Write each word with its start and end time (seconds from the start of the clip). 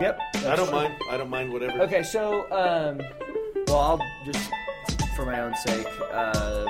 Yep. 0.00 0.18
I 0.46 0.56
don't 0.56 0.72
mind. 0.72 0.94
I 1.10 1.16
don't 1.16 1.30
mind 1.30 1.52
whatever. 1.52 1.82
Okay, 1.82 2.02
so 2.02 2.42
um, 2.50 3.00
well, 3.66 3.78
I'll 3.78 4.00
just 4.24 4.50
for 5.14 5.26
my 5.26 5.40
own 5.40 5.54
sake, 5.56 5.86
um, 6.12 6.66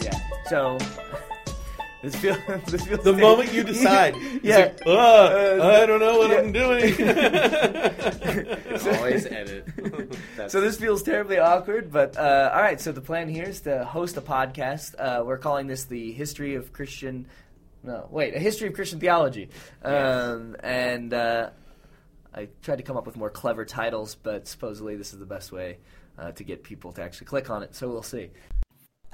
yeah. 0.00 0.16
So 0.48 0.78
this 2.02 2.14
feels 2.16 2.38
this 2.68 2.84
feels 2.86 3.02
The 3.04 3.12
moment 3.14 3.52
you 3.52 3.64
decide, 3.64 4.14
yeah. 4.42 4.56
like, 4.58 4.80
"Ah, 4.86 5.26
Uh, 5.28 5.80
I 5.82 5.86
don't 5.86 5.98
know 5.98 6.18
what 6.18 6.30
yeah. 6.30 6.38
I'm 6.38 6.52
doing. 6.52 6.92
Always 8.98 9.26
edit. 9.26 9.66
That's 10.36 10.52
So 10.52 10.60
this 10.60 10.76
feels 10.78 11.02
terribly 11.02 11.38
awkward, 11.38 11.90
but 11.90 12.16
uh, 12.16 12.50
all 12.54 12.60
right. 12.62 12.80
So 12.80 12.92
the 12.92 13.00
plan 13.00 13.28
here 13.28 13.44
is 13.44 13.62
to 13.62 13.84
host 13.84 14.16
a 14.16 14.20
podcast. 14.20 14.94
Uh, 14.98 15.24
we're 15.24 15.38
calling 15.38 15.66
this 15.66 15.84
the 15.84 16.12
history 16.12 16.54
of 16.54 16.72
Christian. 16.72 17.26
No, 17.82 18.06
wait, 18.10 18.34
a 18.36 18.38
history 18.38 18.68
of 18.68 18.74
Christian 18.74 19.00
theology. 19.00 19.48
Um, 19.82 20.54
and 20.62 21.12
uh, 21.14 21.50
I 22.38 22.48
tried 22.60 22.76
to 22.76 22.82
come 22.82 22.98
up 22.98 23.06
with 23.06 23.16
more 23.16 23.30
clever 23.30 23.64
titles, 23.64 24.14
but 24.14 24.46
supposedly 24.46 24.94
this 24.94 25.14
is 25.14 25.18
the 25.18 25.24
best 25.24 25.52
way 25.52 25.78
uh, 26.18 26.32
to 26.32 26.44
get 26.44 26.62
people 26.62 26.92
to 26.92 27.02
actually 27.02 27.28
click 27.28 27.48
on 27.48 27.62
it. 27.62 27.74
So 27.74 27.88
we'll 27.88 28.02
see. 28.02 28.28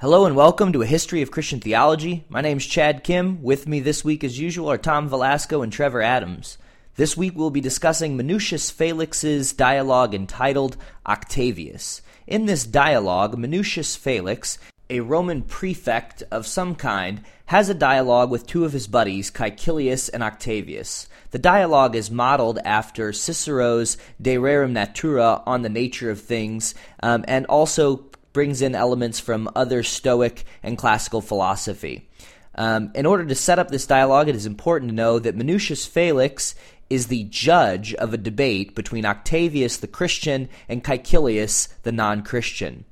Hello 0.01 0.25
and 0.25 0.35
welcome 0.35 0.73
to 0.73 0.81
a 0.81 0.85
history 0.85 1.21
of 1.21 1.31
Christian 1.31 1.61
theology. 1.61 2.25
My 2.27 2.41
name's 2.41 2.65
Chad 2.65 3.01
Kim. 3.01 3.41
With 3.41 3.65
me 3.65 3.79
this 3.79 4.03
week, 4.03 4.25
as 4.25 4.37
usual, 4.37 4.69
are 4.69 4.77
Tom 4.77 5.07
Velasco 5.07 5.61
and 5.61 5.71
Trevor 5.71 6.01
Adams. 6.01 6.57
This 6.95 7.15
week 7.15 7.31
we'll 7.37 7.49
be 7.49 7.61
discussing 7.61 8.17
Minucius 8.17 8.69
Felix's 8.69 9.53
dialogue 9.53 10.13
entitled 10.13 10.75
Octavius. 11.07 12.01
In 12.27 12.45
this 12.45 12.65
dialogue, 12.65 13.37
Minucius 13.37 13.97
Felix, 13.97 14.59
a 14.93 14.99
Roman 14.99 15.41
prefect 15.41 16.21
of 16.29 16.45
some 16.45 16.75
kind, 16.75 17.23
has 17.47 17.67
a 17.67 17.73
dialogue 17.73 18.29
with 18.29 18.45
two 18.45 18.63
of 18.63 18.73
his 18.73 18.85
buddies, 18.85 19.31
Caecilius 19.31 20.07
and 20.07 20.21
Octavius. 20.21 21.07
The 21.31 21.39
dialogue 21.39 21.95
is 21.95 22.11
modeled 22.11 22.59
after 22.63 23.11
Cicero's 23.11 23.97
De 24.21 24.35
Rerum 24.35 24.71
Natura 24.71 25.41
on 25.47 25.63
the 25.63 25.69
nature 25.69 26.11
of 26.11 26.21
things, 26.21 26.75
um, 27.01 27.25
and 27.27 27.47
also 27.47 28.05
brings 28.33 28.61
in 28.61 28.75
elements 28.75 29.19
from 29.19 29.49
other 29.55 29.81
Stoic 29.81 30.45
and 30.61 30.77
classical 30.77 31.21
philosophy. 31.21 32.07
Um, 32.55 32.91
in 32.93 33.07
order 33.07 33.25
to 33.25 33.35
set 33.35 33.57
up 33.57 33.69
this 33.69 33.87
dialogue, 33.87 34.29
it 34.29 34.35
is 34.35 34.45
important 34.45 34.89
to 34.91 34.95
know 34.95 35.17
that 35.17 35.35
Minucius 35.35 35.87
Felix 35.87 36.53
is 36.87 37.07
the 37.07 37.23
judge 37.23 37.95
of 37.95 38.13
a 38.13 38.17
debate 38.17 38.75
between 38.75 39.05
Octavius 39.05 39.77
the 39.77 39.87
Christian 39.87 40.49
and 40.69 40.83
Caecilius 40.83 41.69
the 41.81 41.91
non 41.91 42.21
Christian. 42.21 42.85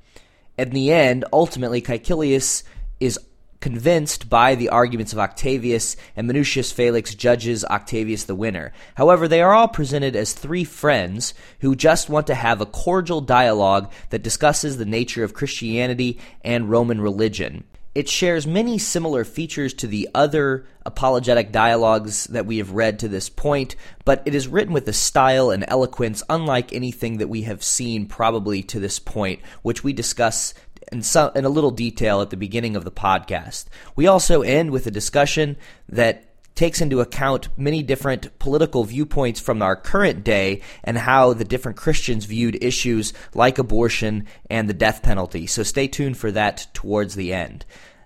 In 0.58 0.70
the 0.70 0.92
end, 0.92 1.24
ultimately, 1.32 1.80
Caecilius 1.80 2.62
is 3.00 3.18
convinced 3.62 4.28
by 4.28 4.54
the 4.54 4.68
arguments 4.68 5.12
of 5.12 5.18
Octavius, 5.18 5.96
and 6.16 6.28
Minucius 6.28 6.72
Felix 6.72 7.14
judges 7.14 7.64
Octavius 7.64 8.24
the 8.24 8.34
winner. 8.34 8.72
However, 8.96 9.28
they 9.28 9.40
are 9.40 9.54
all 9.54 9.68
presented 9.68 10.16
as 10.16 10.32
three 10.32 10.64
friends 10.64 11.32
who 11.60 11.76
just 11.76 12.10
want 12.10 12.26
to 12.26 12.34
have 12.34 12.60
a 12.60 12.66
cordial 12.66 13.20
dialogue 13.20 13.90
that 14.10 14.24
discusses 14.24 14.76
the 14.76 14.84
nature 14.84 15.22
of 15.24 15.32
Christianity 15.32 16.18
and 16.44 16.68
Roman 16.68 17.00
religion. 17.00 17.64
It 17.94 18.08
shares 18.08 18.46
many 18.46 18.78
similar 18.78 19.22
features 19.24 19.74
to 19.74 19.86
the 19.86 20.08
other 20.14 20.66
apologetic 20.86 21.52
dialogues 21.52 22.24
that 22.24 22.46
we 22.46 22.58
have 22.58 22.70
read 22.70 22.98
to 23.00 23.08
this 23.08 23.28
point, 23.28 23.76
but 24.04 24.22
it 24.24 24.34
is 24.34 24.48
written 24.48 24.72
with 24.72 24.88
a 24.88 24.94
style 24.94 25.50
and 25.50 25.64
eloquence 25.68 26.22
unlike 26.30 26.72
anything 26.72 27.18
that 27.18 27.28
we 27.28 27.42
have 27.42 27.62
seen 27.62 28.06
probably 28.06 28.62
to 28.62 28.80
this 28.80 28.98
point, 28.98 29.40
which 29.60 29.84
we 29.84 29.92
discuss 29.92 30.54
in, 30.90 31.02
some, 31.02 31.32
in 31.34 31.44
a 31.44 31.50
little 31.50 31.70
detail 31.70 32.22
at 32.22 32.30
the 32.30 32.36
beginning 32.36 32.76
of 32.76 32.84
the 32.84 32.90
podcast. 32.90 33.66
We 33.94 34.06
also 34.06 34.40
end 34.40 34.70
with 34.70 34.86
a 34.86 34.90
discussion 34.90 35.56
that 35.88 36.31
takes 36.54 36.80
into 36.80 37.00
account 37.00 37.48
many 37.56 37.82
different 37.82 38.38
political 38.38 38.84
viewpoints 38.84 39.40
from 39.40 39.62
our 39.62 39.76
current 39.76 40.24
day 40.24 40.60
and 40.84 40.98
how 40.98 41.32
the 41.32 41.44
different 41.44 41.78
Christians 41.78 42.24
viewed 42.24 42.62
issues 42.62 43.12
like 43.34 43.58
abortion 43.58 44.26
and 44.50 44.68
the 44.68 44.74
death 44.74 45.02
penalty. 45.02 45.46
So 45.46 45.62
stay 45.62 45.88
tuned 45.88 46.16
for 46.16 46.30
that 46.32 46.66
towards 46.74 47.14
the 47.14 47.32
end. 47.32 47.64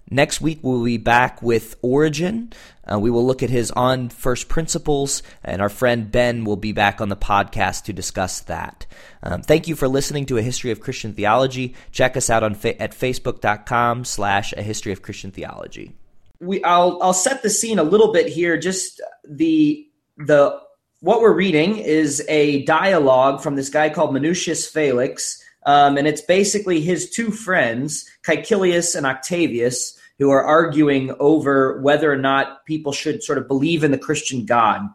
Next 0.08 0.40
week, 0.40 0.60
we'll 0.62 0.84
be 0.84 0.98
back 0.98 1.42
with 1.42 1.74
Origen. 1.82 2.52
Uh, 2.84 3.00
we 3.00 3.10
will 3.10 3.26
look 3.26 3.42
at 3.42 3.50
his 3.50 3.72
On 3.72 4.08
First 4.08 4.48
Principles, 4.48 5.20
and 5.42 5.60
our 5.60 5.68
friend 5.68 6.12
Ben 6.12 6.44
will 6.44 6.56
be 6.56 6.70
back 6.70 7.00
on 7.00 7.08
the 7.08 7.16
podcast 7.16 7.84
to 7.84 7.92
discuss 7.92 8.40
that. 8.42 8.86
Um, 9.20 9.42
thank 9.42 9.66
you 9.66 9.74
for 9.74 9.88
listening 9.88 10.26
to 10.26 10.38
A 10.38 10.42
History 10.42 10.70
of 10.70 10.80
Christian 10.80 11.12
Theology. 11.12 11.74
Check 11.90 12.16
us 12.16 12.30
out 12.30 12.44
on 12.44 12.54
fa- 12.54 12.80
at 12.80 12.92
facebook.com 12.92 14.04
slash 14.04 14.52
A 14.56 14.62
History 14.62 14.92
of 14.92 15.02
Christian 15.02 15.32
Theology. 15.32 15.96
We, 16.41 16.62
I'll, 16.64 16.98
I'll 17.02 17.14
set 17.14 17.42
the 17.42 17.50
scene 17.50 17.78
a 17.78 17.84
little 17.84 18.12
bit 18.12 18.28
here. 18.28 18.58
Just 18.58 19.00
the, 19.28 19.86
the, 20.16 20.60
what 21.00 21.20
we're 21.20 21.34
reading 21.34 21.78
is 21.78 22.24
a 22.28 22.64
dialogue 22.64 23.41
from 23.42 23.56
this 23.56 23.69
guy 23.69 23.91
called 23.91 24.14
Minucius 24.14 24.70
Felix, 24.70 25.42
um, 25.64 25.97
and 25.98 26.06
it's 26.06 26.22
basically 26.22 26.80
his 26.80 27.10
two 27.10 27.30
friends, 27.30 28.08
Caecilius 28.22 28.94
and 28.94 29.06
Octavius, 29.06 29.98
who 30.19 30.30
are 30.30 30.42
arguing 30.42 31.14
over 31.19 31.80
whether 31.80 32.10
or 32.10 32.16
not 32.16 32.64
people 32.64 32.92
should 32.92 33.22
sort 33.22 33.38
of 33.38 33.48
believe 33.48 33.84
in 33.84 33.91
the 33.91 33.98
Christian 33.98 34.47
God. 34.47 34.88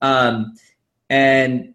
Um, 0.00 0.56
and 1.10 1.74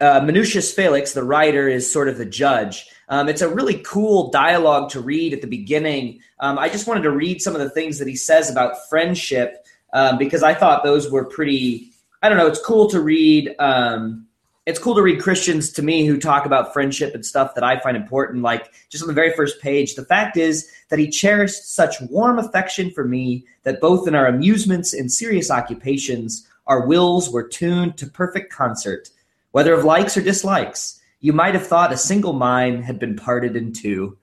uh, 0.00 0.20
Minucius 0.20 0.74
Felix, 0.74 1.12
the 1.12 1.24
writer, 1.24 1.68
is 1.68 1.90
sort 1.90 2.08
of 2.08 2.18
the 2.18 2.26
judge. 2.26 2.86
Um, 3.08 3.28
it's 3.28 3.40
a 3.40 3.48
really 3.48 3.78
cool 3.78 4.30
dialogue 4.30 4.90
to 4.90 5.00
read 5.00 5.32
at 5.32 5.40
the 5.40 5.46
beginning. 5.46 6.20
Um, 6.40 6.58
I 6.58 6.68
just 6.68 6.86
wanted 6.86 7.02
to 7.02 7.10
read 7.10 7.42
some 7.42 7.54
of 7.54 7.60
the 7.60 7.70
things 7.70 7.98
that 7.98 8.08
he 8.08 8.16
says 8.16 8.50
about 8.50 8.88
friendship 8.88 9.66
um, 9.92 10.18
because 10.18 10.42
I 10.42 10.54
thought 10.54 10.84
those 10.84 11.10
were 11.10 11.24
pretty. 11.24 11.90
I 12.22 12.28
don't 12.28 12.38
know. 12.38 12.46
It's 12.46 12.64
cool 12.64 12.88
to 12.90 13.00
read. 13.00 13.54
Um, 13.58 14.26
it's 14.66 14.78
cool 14.78 14.94
to 14.96 15.02
read 15.02 15.22
Christians 15.22 15.72
to 15.72 15.82
me 15.82 16.04
who 16.04 16.18
talk 16.18 16.44
about 16.44 16.74
friendship 16.74 17.14
and 17.14 17.24
stuff 17.24 17.54
that 17.54 17.64
I 17.64 17.78
find 17.78 17.96
important. 17.96 18.42
Like 18.42 18.70
just 18.90 19.02
on 19.02 19.08
the 19.08 19.14
very 19.14 19.32
first 19.32 19.62
page, 19.62 19.94
the 19.94 20.04
fact 20.04 20.36
is 20.36 20.70
that 20.90 20.98
he 20.98 21.08
cherished 21.08 21.74
such 21.74 22.02
warm 22.02 22.38
affection 22.38 22.90
for 22.90 23.04
me 23.04 23.46
that 23.62 23.80
both 23.80 24.06
in 24.06 24.14
our 24.14 24.26
amusements 24.26 24.92
and 24.92 25.10
serious 25.10 25.50
occupations, 25.50 26.46
our 26.66 26.86
wills 26.86 27.30
were 27.30 27.48
tuned 27.48 27.96
to 27.96 28.06
perfect 28.06 28.52
concert, 28.52 29.08
whether 29.52 29.72
of 29.72 29.84
likes 29.84 30.18
or 30.18 30.20
dislikes. 30.20 31.00
You 31.20 31.32
might 31.32 31.54
have 31.54 31.66
thought 31.66 31.90
a 31.90 31.96
single 31.96 32.34
mind 32.34 32.84
had 32.84 32.98
been 32.98 33.16
parted 33.16 33.56
in 33.56 33.72
two. 33.72 34.18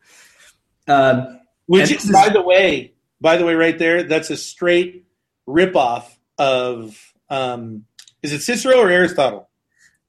Um, 0.87 1.39
Which, 1.67 1.91
is- 1.91 2.11
by 2.11 2.29
the 2.29 2.41
way, 2.41 2.93
by 3.21 3.37
the 3.37 3.45
way, 3.45 3.55
right 3.55 3.77
there, 3.77 4.03
that's 4.03 4.29
a 4.29 4.37
straight 4.37 5.05
ripoff 5.47 6.05
of. 6.37 7.13
Um, 7.29 7.85
is 8.21 8.33
it 8.33 8.41
Cicero 8.41 8.77
or 8.77 8.89
Aristotle? 8.89 9.49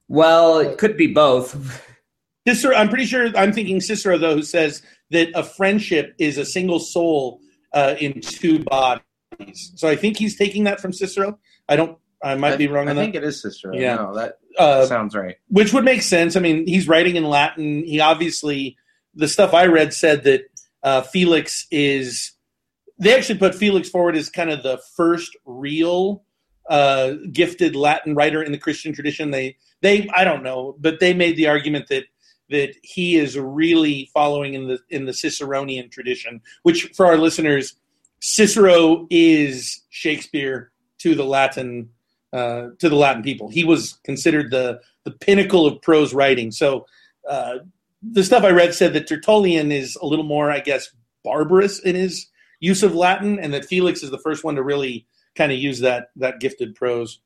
well, 0.07 0.59
it 0.59 0.77
could 0.77 0.95
be 0.97 1.07
both. 1.07 1.83
Cicero. 2.47 2.75
I'm 2.75 2.89
pretty 2.89 3.05
sure. 3.05 3.27
I'm 3.35 3.51
thinking 3.51 3.81
Cicero 3.81 4.17
though, 4.17 4.35
who 4.35 4.43
says 4.43 4.81
that 5.11 5.29
a 5.35 5.43
friendship 5.43 6.15
is 6.17 6.37
a 6.37 6.45
single 6.45 6.79
soul 6.79 7.41
uh, 7.73 7.95
in 7.99 8.21
two 8.21 8.63
bodies. 8.63 9.01
So 9.75 9.87
I 9.87 9.95
think 9.95 10.17
he's 10.17 10.37
taking 10.37 10.63
that 10.65 10.79
from 10.79 10.93
Cicero. 10.93 11.39
I 11.67 11.75
don't. 11.75 11.97
I 12.23 12.35
might 12.35 12.53
I, 12.53 12.57
be 12.57 12.67
wrong 12.67 12.87
I 12.89 12.93
think 12.95 13.13
that. 13.13 13.23
it 13.23 13.27
is 13.27 13.41
Cicero. 13.41 13.75
Yeah. 13.75 13.95
No, 13.95 14.15
that 14.15 14.37
Uh, 14.57 14.85
sounds 14.85 15.13
right. 15.15 15.35
which 15.49 15.73
would 15.73 15.83
make 15.85 16.01
sense. 16.01 16.35
I 16.35 16.39
mean, 16.39 16.65
he's 16.65 16.87
writing 16.87 17.15
in 17.15 17.25
Latin. 17.25 17.83
He 17.83 17.99
obviously, 17.99 18.75
the 19.13 19.27
stuff 19.27 19.53
I 19.53 19.65
read 19.67 19.93
said 19.93 20.23
that 20.23 20.41
uh, 20.87 21.01
Felix 21.01 21.67
is. 21.69 22.31
They 22.99 23.13
actually 23.15 23.37
put 23.37 23.53
Felix 23.53 23.89
forward 23.89 24.15
as 24.15 24.29
kind 24.29 24.49
of 24.49 24.63
the 24.63 24.79
first 24.95 25.35
real 25.45 26.23
uh, 26.69 27.13
gifted 27.31 27.75
Latin 27.75 28.15
writer 28.15 28.41
in 28.41 28.51
the 28.51 28.57
Christian 28.57 28.93
tradition. 28.93 29.29
They, 29.29 29.57
they, 29.81 30.09
I 30.15 30.23
don't 30.23 30.41
know, 30.41 30.75
but 30.79 30.99
they 30.99 31.13
made 31.13 31.35
the 31.35 31.47
argument 31.47 31.87
that 31.89 32.05
that 32.49 32.73
he 32.81 33.17
is 33.17 33.37
really 33.37 34.09
following 34.13 34.53
in 34.53 34.67
the 34.69 34.79
in 34.89 35.05
the 35.05 35.11
Ciceronian 35.11 35.91
tradition. 35.91 36.41
Which, 36.63 36.91
for 36.95 37.05
our 37.05 37.17
listeners, 37.17 37.75
Cicero 38.21 39.07
is 39.09 39.83
Shakespeare 39.89 40.71
to 40.99 41.15
the 41.15 41.25
Latin 41.25 41.89
uh, 42.31 42.69
to 42.79 42.87
the 42.87 42.95
Latin 42.95 43.23
people. 43.23 43.49
He 43.49 43.65
was 43.65 43.99
considered 44.05 44.51
the 44.51 44.79
the 45.03 45.11
pinnacle 45.11 45.65
of 45.65 45.81
prose 45.81 46.13
writing. 46.13 46.51
So 46.51 46.85
uh, 47.29 47.57
the 48.11 48.23
stuff 48.23 48.43
I 48.43 48.51
read 48.51 48.73
said 48.73 48.93
that 48.93 49.07
Tertullian 49.07 49.71
is 49.71 49.97
a 50.01 50.05
little 50.05 50.25
more, 50.25 50.51
I 50.51 50.59
guess, 50.59 50.89
barbarous 51.23 51.79
in 51.79 51.95
his 51.95 52.27
use 52.59 52.83
of 52.83 52.95
Latin, 52.95 53.39
and 53.39 53.53
that 53.53 53.65
Felix 53.65 54.03
is 54.03 54.11
the 54.11 54.17
first 54.19 54.43
one 54.43 54.55
to 54.55 54.63
really 54.63 55.07
kind 55.35 55.51
of 55.51 55.57
use 55.57 55.79
that 55.81 56.09
that 56.15 56.39
gifted 56.39 56.75
prose. 56.75 57.19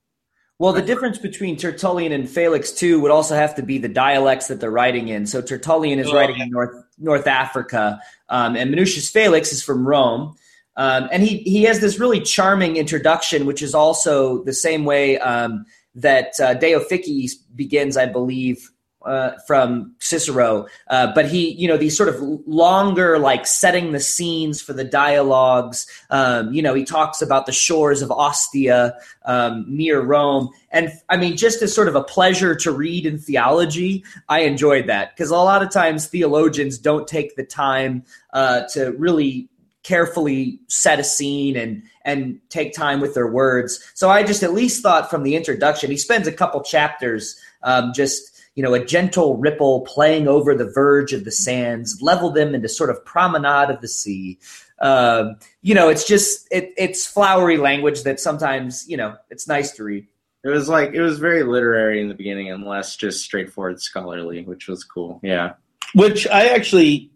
Well, 0.59 0.73
the 0.73 0.81
difference 0.83 1.17
between 1.17 1.57
Tertullian 1.57 2.11
and 2.11 2.29
Felix 2.29 2.71
too 2.71 2.99
would 3.01 3.09
also 3.09 3.33
have 3.33 3.55
to 3.55 3.63
be 3.63 3.79
the 3.79 3.89
dialects 3.89 4.45
that 4.47 4.59
they're 4.59 4.69
writing 4.69 5.07
in. 5.07 5.25
So 5.25 5.41
Tertullian 5.41 5.97
is 5.97 6.07
Oh, 6.09 6.13
writing 6.13 6.37
yeah. 6.37 6.43
in 6.43 6.49
North 6.51 6.75
North 6.99 7.25
Africa, 7.25 7.99
um, 8.29 8.55
and 8.55 8.71
Minucius 8.73 9.11
Felix 9.11 9.51
is 9.51 9.63
from 9.63 9.87
Rome. 9.87 10.35
Um, 10.77 11.09
and 11.11 11.23
he 11.23 11.37
he 11.39 11.63
has 11.63 11.79
this 11.79 11.99
really 11.99 12.21
charming 12.21 12.75
introduction, 12.77 13.45
which 13.45 13.61
is 13.63 13.73
also 13.73 14.43
the 14.43 14.53
same 14.53 14.85
way 14.85 15.17
um, 15.19 15.65
that 15.95 16.39
uh, 16.39 16.53
De 16.53 16.73
Officiis 16.73 17.31
begins, 17.55 17.97
I 17.97 18.05
believe, 18.05 18.69
uh, 19.05 19.31
from 19.47 19.95
Cicero, 19.99 20.67
uh, 20.87 21.11
but 21.13 21.27
he, 21.27 21.51
you 21.51 21.67
know, 21.67 21.77
these 21.77 21.95
sort 21.95 22.09
of 22.09 22.21
longer, 22.45 23.17
like 23.19 23.45
setting 23.45 23.91
the 23.91 23.99
scenes 23.99 24.61
for 24.61 24.73
the 24.73 24.83
dialogues. 24.83 25.87
Um, 26.09 26.53
you 26.53 26.61
know, 26.61 26.73
he 26.73 26.83
talks 26.83 27.21
about 27.21 27.45
the 27.45 27.51
shores 27.51 28.01
of 28.01 28.11
Ostia 28.11 28.95
um, 29.25 29.65
near 29.67 30.01
Rome, 30.01 30.49
and 30.71 30.91
I 31.09 31.17
mean, 31.17 31.37
just 31.37 31.61
as 31.61 31.73
sort 31.73 31.87
of 31.87 31.95
a 31.95 32.03
pleasure 32.03 32.55
to 32.55 32.71
read 32.71 33.05
in 33.05 33.17
theology, 33.17 34.03
I 34.29 34.41
enjoyed 34.41 34.87
that 34.87 35.15
because 35.15 35.31
a 35.31 35.35
lot 35.35 35.63
of 35.63 35.71
times 35.71 36.07
theologians 36.07 36.77
don't 36.77 37.07
take 37.07 37.35
the 37.35 37.45
time 37.45 38.03
uh, 38.33 38.63
to 38.73 38.91
really 38.93 39.49
carefully 39.83 40.59
set 40.67 40.99
a 40.99 41.03
scene 41.03 41.55
and 41.55 41.83
and 42.05 42.39
take 42.49 42.73
time 42.73 42.99
with 42.99 43.13
their 43.13 43.27
words. 43.27 43.83
So 43.93 44.09
I 44.09 44.23
just 44.23 44.43
at 44.43 44.53
least 44.53 44.81
thought 44.81 45.09
from 45.09 45.23
the 45.23 45.35
introduction, 45.35 45.91
he 45.91 45.97
spends 45.97 46.27
a 46.27 46.31
couple 46.31 46.61
chapters 46.61 47.39
um, 47.63 47.91
just 47.93 48.30
you 48.55 48.63
know, 48.63 48.73
a 48.73 48.83
gentle 48.83 49.37
ripple 49.37 49.81
playing 49.81 50.27
over 50.27 50.55
the 50.55 50.69
verge 50.69 51.13
of 51.13 51.23
the 51.23 51.31
sands, 51.31 52.01
level 52.01 52.31
them 52.31 52.53
into 52.53 52.67
sort 52.67 52.89
of 52.89 53.03
promenade 53.05 53.69
of 53.69 53.81
the 53.81 53.87
sea. 53.87 54.39
Um, 54.79 55.37
you 55.61 55.73
know, 55.73 55.89
it's 55.89 56.07
just 56.07 56.47
it, 56.51 56.73
it's 56.77 57.05
flowery 57.05 57.57
language 57.57 58.03
that 58.03 58.19
sometimes 58.19 58.85
you 58.87 58.97
know 58.97 59.15
it's 59.29 59.47
nice 59.47 59.71
to 59.73 59.83
read. 59.83 60.07
It 60.43 60.49
was 60.49 60.67
like 60.67 60.93
it 60.93 61.01
was 61.01 61.19
very 61.19 61.43
literary 61.43 62.01
in 62.01 62.07
the 62.07 62.15
beginning 62.15 62.51
and 62.51 62.63
less 62.63 62.95
just 62.95 63.23
straightforward 63.23 63.81
scholarly, 63.81 64.43
which 64.43 64.67
was 64.67 64.83
cool. 64.83 65.19
Yeah. 65.23 65.53
Which 65.93 66.27
I 66.27 66.47
actually 66.49 67.11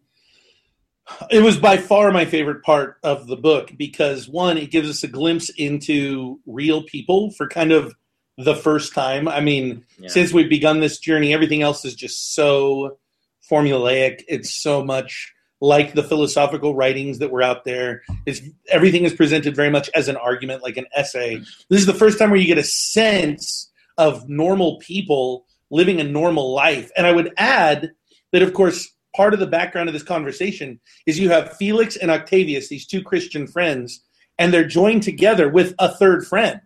it 1.30 1.42
was 1.42 1.58
by 1.58 1.78
far 1.78 2.12
my 2.12 2.26
favorite 2.26 2.64
part 2.64 2.98
of 3.04 3.28
the 3.28 3.36
book 3.36 3.72
because 3.78 4.28
one, 4.28 4.58
it 4.58 4.72
gives 4.72 4.90
us 4.90 5.04
a 5.04 5.08
glimpse 5.08 5.50
into 5.50 6.40
real 6.46 6.84
people 6.84 7.32
for 7.32 7.48
kind 7.48 7.72
of 7.72 7.94
the 8.38 8.56
first 8.56 8.94
time. 8.94 9.28
I 9.28 9.40
mean, 9.40 9.86
yeah. 10.00 10.10
since 10.10 10.34
we've 10.34 10.50
begun 10.50 10.80
this 10.80 11.00
journey, 11.00 11.34
everything 11.34 11.62
else 11.62 11.86
is 11.86 11.96
just 11.96 12.34
so 12.34 12.98
formulaic. 13.50 14.24
It's 14.28 14.62
so 14.62 14.84
much 14.84 15.34
like 15.62 15.94
the 15.94 16.04
philosophical 16.04 16.76
writings 16.76 17.20
that 17.20 17.32
were 17.32 17.42
out 17.42 17.64
there. 17.64 18.04
It's 18.26 18.42
everything 18.70 19.04
is 19.04 19.14
presented 19.14 19.56
very 19.56 19.70
much 19.70 19.90
as 19.96 20.08
an 20.08 20.18
argument, 20.18 20.64
like 20.64 20.78
an 20.78 20.86
essay. 20.96 21.38
This 21.70 21.80
is 21.80 21.86
the 21.86 21.94
first 21.94 22.20
time 22.20 22.30
where 22.30 22.40
you 22.40 22.48
get 22.48 22.58
a 22.58 22.64
sense 22.64 23.72
of 23.98 24.28
normal 24.28 24.80
people 24.80 25.46
living 25.72 26.00
a 26.00 26.04
normal 26.04 26.54
life. 26.54 26.92
And 26.98 27.08
I 27.08 27.12
would 27.14 27.34
add 27.38 27.92
that, 28.32 28.42
of 28.42 28.54
course, 28.54 28.92
part 29.16 29.34
of 29.34 29.40
the 29.40 29.48
background 29.48 29.88
of 29.88 29.94
this 29.94 30.04
conversation 30.04 30.80
is 31.06 31.18
you 31.18 31.30
have 31.30 31.56
Felix 31.58 31.96
and 31.96 32.12
Octavius, 32.12 32.68
these 32.68 32.86
two 32.86 33.02
Christian 33.02 33.48
friends, 33.48 34.04
and 34.38 34.54
they're 34.54 34.68
joined 34.68 35.04
together 35.04 35.48
with 35.48 35.74
a 35.80 35.90
third 35.90 36.28
friend 36.28 36.60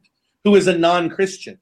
who 0.43 0.55
is 0.55 0.67
a 0.67 0.77
non-Christian, 0.77 1.59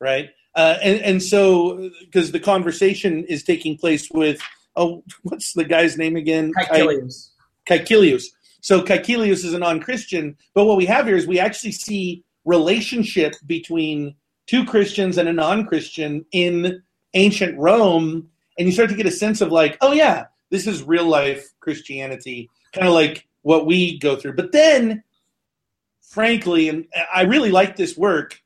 right? 0.00 0.30
Uh, 0.54 0.76
and 0.82 1.00
and 1.00 1.22
so 1.22 1.90
because 2.00 2.32
the 2.32 2.40
conversation 2.40 3.24
is 3.24 3.44
taking 3.44 3.76
place 3.76 4.10
with 4.10 4.40
oh, 4.76 5.04
what's 5.22 5.52
the 5.52 5.64
guy's 5.64 5.98
name 5.98 6.16
again? 6.16 6.52
Caecilius. 6.52 7.30
Caecilius. 7.68 8.26
So 8.60 8.82
Caecilius 8.82 9.44
is 9.44 9.54
a 9.54 9.58
non-Christian, 9.58 10.36
but 10.54 10.64
what 10.64 10.76
we 10.76 10.86
have 10.86 11.06
here 11.06 11.16
is 11.16 11.26
we 11.26 11.38
actually 11.38 11.72
see 11.72 12.24
relationship 12.44 13.34
between 13.46 14.14
two 14.46 14.64
Christians 14.64 15.18
and 15.18 15.28
a 15.28 15.32
non-Christian 15.32 16.24
in 16.32 16.82
ancient 17.14 17.56
Rome, 17.58 18.28
and 18.58 18.66
you 18.66 18.72
start 18.72 18.90
to 18.90 18.96
get 18.96 19.06
a 19.06 19.10
sense 19.10 19.40
of 19.40 19.52
like, 19.52 19.76
oh 19.80 19.92
yeah, 19.92 20.26
this 20.50 20.66
is 20.66 20.82
real 20.82 21.06
life 21.06 21.46
Christianity, 21.60 22.48
kind 22.72 22.88
of 22.88 22.94
like 22.94 23.28
what 23.42 23.66
we 23.66 23.98
go 23.98 24.16
through. 24.16 24.34
But 24.34 24.52
then 24.52 25.02
frankly, 26.08 26.68
and 26.68 26.86
I 27.14 27.22
really 27.22 27.50
like 27.50 27.76
this 27.76 27.96
work, 27.96 28.40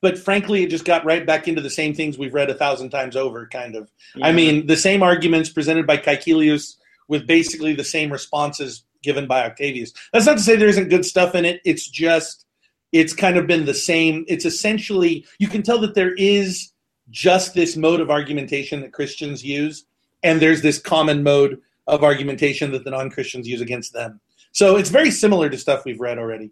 but 0.00 0.18
frankly, 0.18 0.62
it 0.62 0.70
just 0.70 0.84
got 0.84 1.04
right 1.04 1.26
back 1.26 1.48
into 1.48 1.60
the 1.60 1.70
same 1.70 1.94
things 1.94 2.18
we've 2.18 2.34
read 2.34 2.50
a 2.50 2.54
thousand 2.54 2.90
times 2.90 3.16
over, 3.16 3.46
kind 3.46 3.74
of. 3.74 3.90
Yeah. 4.14 4.26
I 4.26 4.32
mean, 4.32 4.66
the 4.66 4.76
same 4.76 5.02
arguments 5.02 5.48
presented 5.48 5.86
by 5.86 5.96
Caecilius 5.96 6.76
with 7.08 7.26
basically 7.26 7.74
the 7.74 7.84
same 7.84 8.12
responses 8.12 8.84
given 9.02 9.26
by 9.26 9.44
Octavius. 9.44 9.92
That's 10.12 10.26
not 10.26 10.36
to 10.36 10.42
say 10.42 10.56
there 10.56 10.68
isn't 10.68 10.90
good 10.90 11.04
stuff 11.04 11.34
in 11.34 11.44
it. 11.44 11.60
It's 11.64 11.88
just, 11.88 12.44
it's 12.92 13.12
kind 13.12 13.36
of 13.36 13.46
been 13.46 13.64
the 13.64 13.74
same. 13.74 14.24
It's 14.28 14.44
essentially, 14.44 15.26
you 15.38 15.48
can 15.48 15.62
tell 15.62 15.78
that 15.80 15.94
there 15.94 16.14
is 16.14 16.72
just 17.10 17.54
this 17.54 17.76
mode 17.76 18.00
of 18.00 18.10
argumentation 18.10 18.80
that 18.82 18.92
Christians 18.92 19.42
use, 19.42 19.86
and 20.22 20.40
there's 20.40 20.62
this 20.62 20.78
common 20.78 21.22
mode 21.22 21.60
of 21.86 22.04
argumentation 22.04 22.70
that 22.72 22.84
the 22.84 22.90
non 22.90 23.10
Christians 23.10 23.48
use 23.48 23.62
against 23.62 23.94
them. 23.94 24.20
So 24.52 24.76
it's 24.76 24.90
very 24.90 25.10
similar 25.10 25.48
to 25.48 25.56
stuff 25.56 25.84
we've 25.84 26.00
read 26.00 26.18
already. 26.18 26.50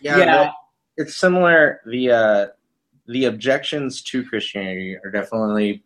Yeah, 0.00 0.18
yeah. 0.18 0.50
it's 0.96 1.16
similar. 1.16 1.80
The 1.86 2.10
uh, 2.10 2.46
the 3.06 3.24
objections 3.26 4.02
to 4.02 4.24
Christianity 4.24 4.96
are 5.04 5.10
definitely 5.10 5.82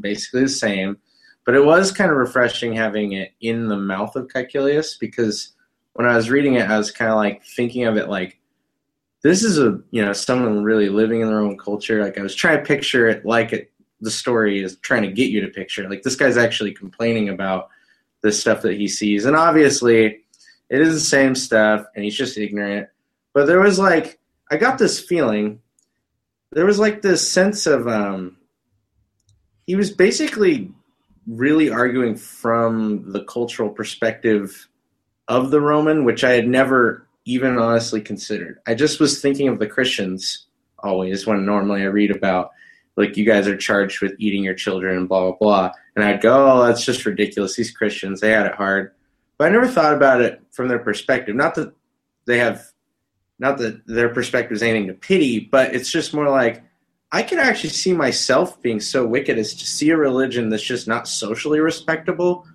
basically 0.00 0.42
the 0.42 0.48
same, 0.48 0.98
but 1.44 1.54
it 1.54 1.64
was 1.64 1.92
kind 1.92 2.10
of 2.10 2.16
refreshing 2.16 2.74
having 2.74 3.12
it 3.12 3.32
in 3.40 3.68
the 3.68 3.76
mouth 3.76 4.16
of 4.16 4.28
Caecilius 4.28 4.98
because 4.98 5.52
when 5.94 6.06
I 6.06 6.16
was 6.16 6.28
reading 6.28 6.54
it, 6.54 6.68
I 6.68 6.76
was 6.76 6.90
kind 6.90 7.10
of 7.10 7.16
like 7.16 7.44
thinking 7.44 7.84
of 7.84 7.96
it 7.96 8.08
like 8.08 8.38
this 9.22 9.42
is 9.42 9.58
a 9.58 9.80
you 9.90 10.04
know 10.04 10.12
someone 10.12 10.62
really 10.62 10.88
living 10.88 11.20
in 11.20 11.28
their 11.28 11.40
own 11.40 11.56
culture. 11.56 12.02
Like 12.02 12.18
I 12.18 12.22
was 12.22 12.34
trying 12.34 12.58
to 12.58 12.64
picture 12.64 13.08
it 13.08 13.24
like 13.24 13.52
it, 13.52 13.72
the 14.00 14.10
story 14.10 14.62
is 14.62 14.76
trying 14.76 15.02
to 15.02 15.10
get 15.10 15.30
you 15.30 15.40
to 15.40 15.48
picture. 15.48 15.88
Like 15.88 16.02
this 16.02 16.16
guy's 16.16 16.36
actually 16.36 16.72
complaining 16.72 17.28
about 17.28 17.70
the 18.20 18.30
stuff 18.30 18.62
that 18.62 18.74
he 18.74 18.88
sees, 18.88 19.24
and 19.24 19.34
obviously 19.34 20.20
it 20.68 20.80
is 20.80 20.94
the 20.94 21.00
same 21.00 21.34
stuff, 21.34 21.86
and 21.94 22.04
he's 22.04 22.16
just 22.16 22.36
ignorant. 22.38 22.88
But 23.36 23.48
there 23.48 23.60
was 23.60 23.78
like 23.78 24.18
I 24.50 24.56
got 24.56 24.78
this 24.78 24.98
feeling. 24.98 25.60
There 26.52 26.64
was 26.64 26.78
like 26.78 27.02
this 27.02 27.30
sense 27.30 27.66
of 27.66 27.86
um 27.86 28.38
he 29.66 29.76
was 29.76 29.90
basically 29.90 30.72
really 31.26 31.68
arguing 31.68 32.16
from 32.16 33.12
the 33.12 33.24
cultural 33.24 33.68
perspective 33.68 34.70
of 35.28 35.50
the 35.50 35.60
Roman, 35.60 36.06
which 36.06 36.24
I 36.24 36.30
had 36.30 36.48
never 36.48 37.06
even 37.26 37.58
honestly 37.58 38.00
considered. 38.00 38.58
I 38.66 38.74
just 38.74 39.00
was 39.00 39.20
thinking 39.20 39.48
of 39.48 39.58
the 39.58 39.66
Christians 39.66 40.46
always 40.78 41.26
when 41.26 41.44
normally 41.44 41.82
I 41.82 41.86
read 41.86 42.16
about 42.16 42.52
like 42.96 43.18
you 43.18 43.26
guys 43.26 43.46
are 43.46 43.56
charged 43.58 44.00
with 44.00 44.14
eating 44.18 44.44
your 44.44 44.54
children 44.54 44.96
and 44.96 45.10
blah 45.10 45.20
blah 45.20 45.36
blah. 45.38 45.72
And 45.94 46.02
I'd 46.02 46.22
go, 46.22 46.52
Oh, 46.52 46.64
that's 46.64 46.86
just 46.86 47.04
ridiculous. 47.04 47.54
These 47.54 47.72
Christians, 47.72 48.22
they 48.22 48.30
had 48.30 48.46
it 48.46 48.54
hard. 48.54 48.92
But 49.36 49.48
I 49.48 49.50
never 49.50 49.68
thought 49.68 49.92
about 49.92 50.22
it 50.22 50.40
from 50.52 50.68
their 50.68 50.78
perspective. 50.78 51.36
Not 51.36 51.54
that 51.56 51.74
they 52.24 52.38
have 52.38 52.72
not 53.38 53.58
that 53.58 53.86
their 53.86 54.08
perspective 54.08 54.56
is 54.56 54.62
anything 54.62 54.88
to 54.88 54.94
pity, 54.94 55.40
but 55.40 55.74
it's 55.74 55.90
just 55.90 56.14
more 56.14 56.28
like 56.28 56.62
I 57.12 57.22
can 57.22 57.38
actually 57.38 57.70
see 57.70 57.92
myself 57.92 58.60
being 58.62 58.80
so 58.80 59.06
wicked 59.06 59.38
as 59.38 59.54
to 59.54 59.66
see 59.66 59.90
a 59.90 59.96
religion 59.96 60.48
that's 60.48 60.62
just 60.62 60.88
not 60.88 61.06
socially 61.06 61.60
respectable 61.60 62.46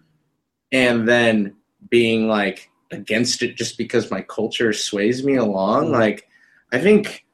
and 0.71 1.07
then 1.07 1.55
being 1.89 2.27
like 2.27 2.69
against 2.91 3.41
it 3.43 3.55
just 3.55 3.77
because 3.77 4.11
my 4.11 4.21
culture 4.21 4.73
sways 4.73 5.23
me 5.23 5.35
along. 5.35 5.85
Mm-hmm. 5.85 5.93
Like, 5.93 6.27
I 6.71 6.79
think 6.79 7.25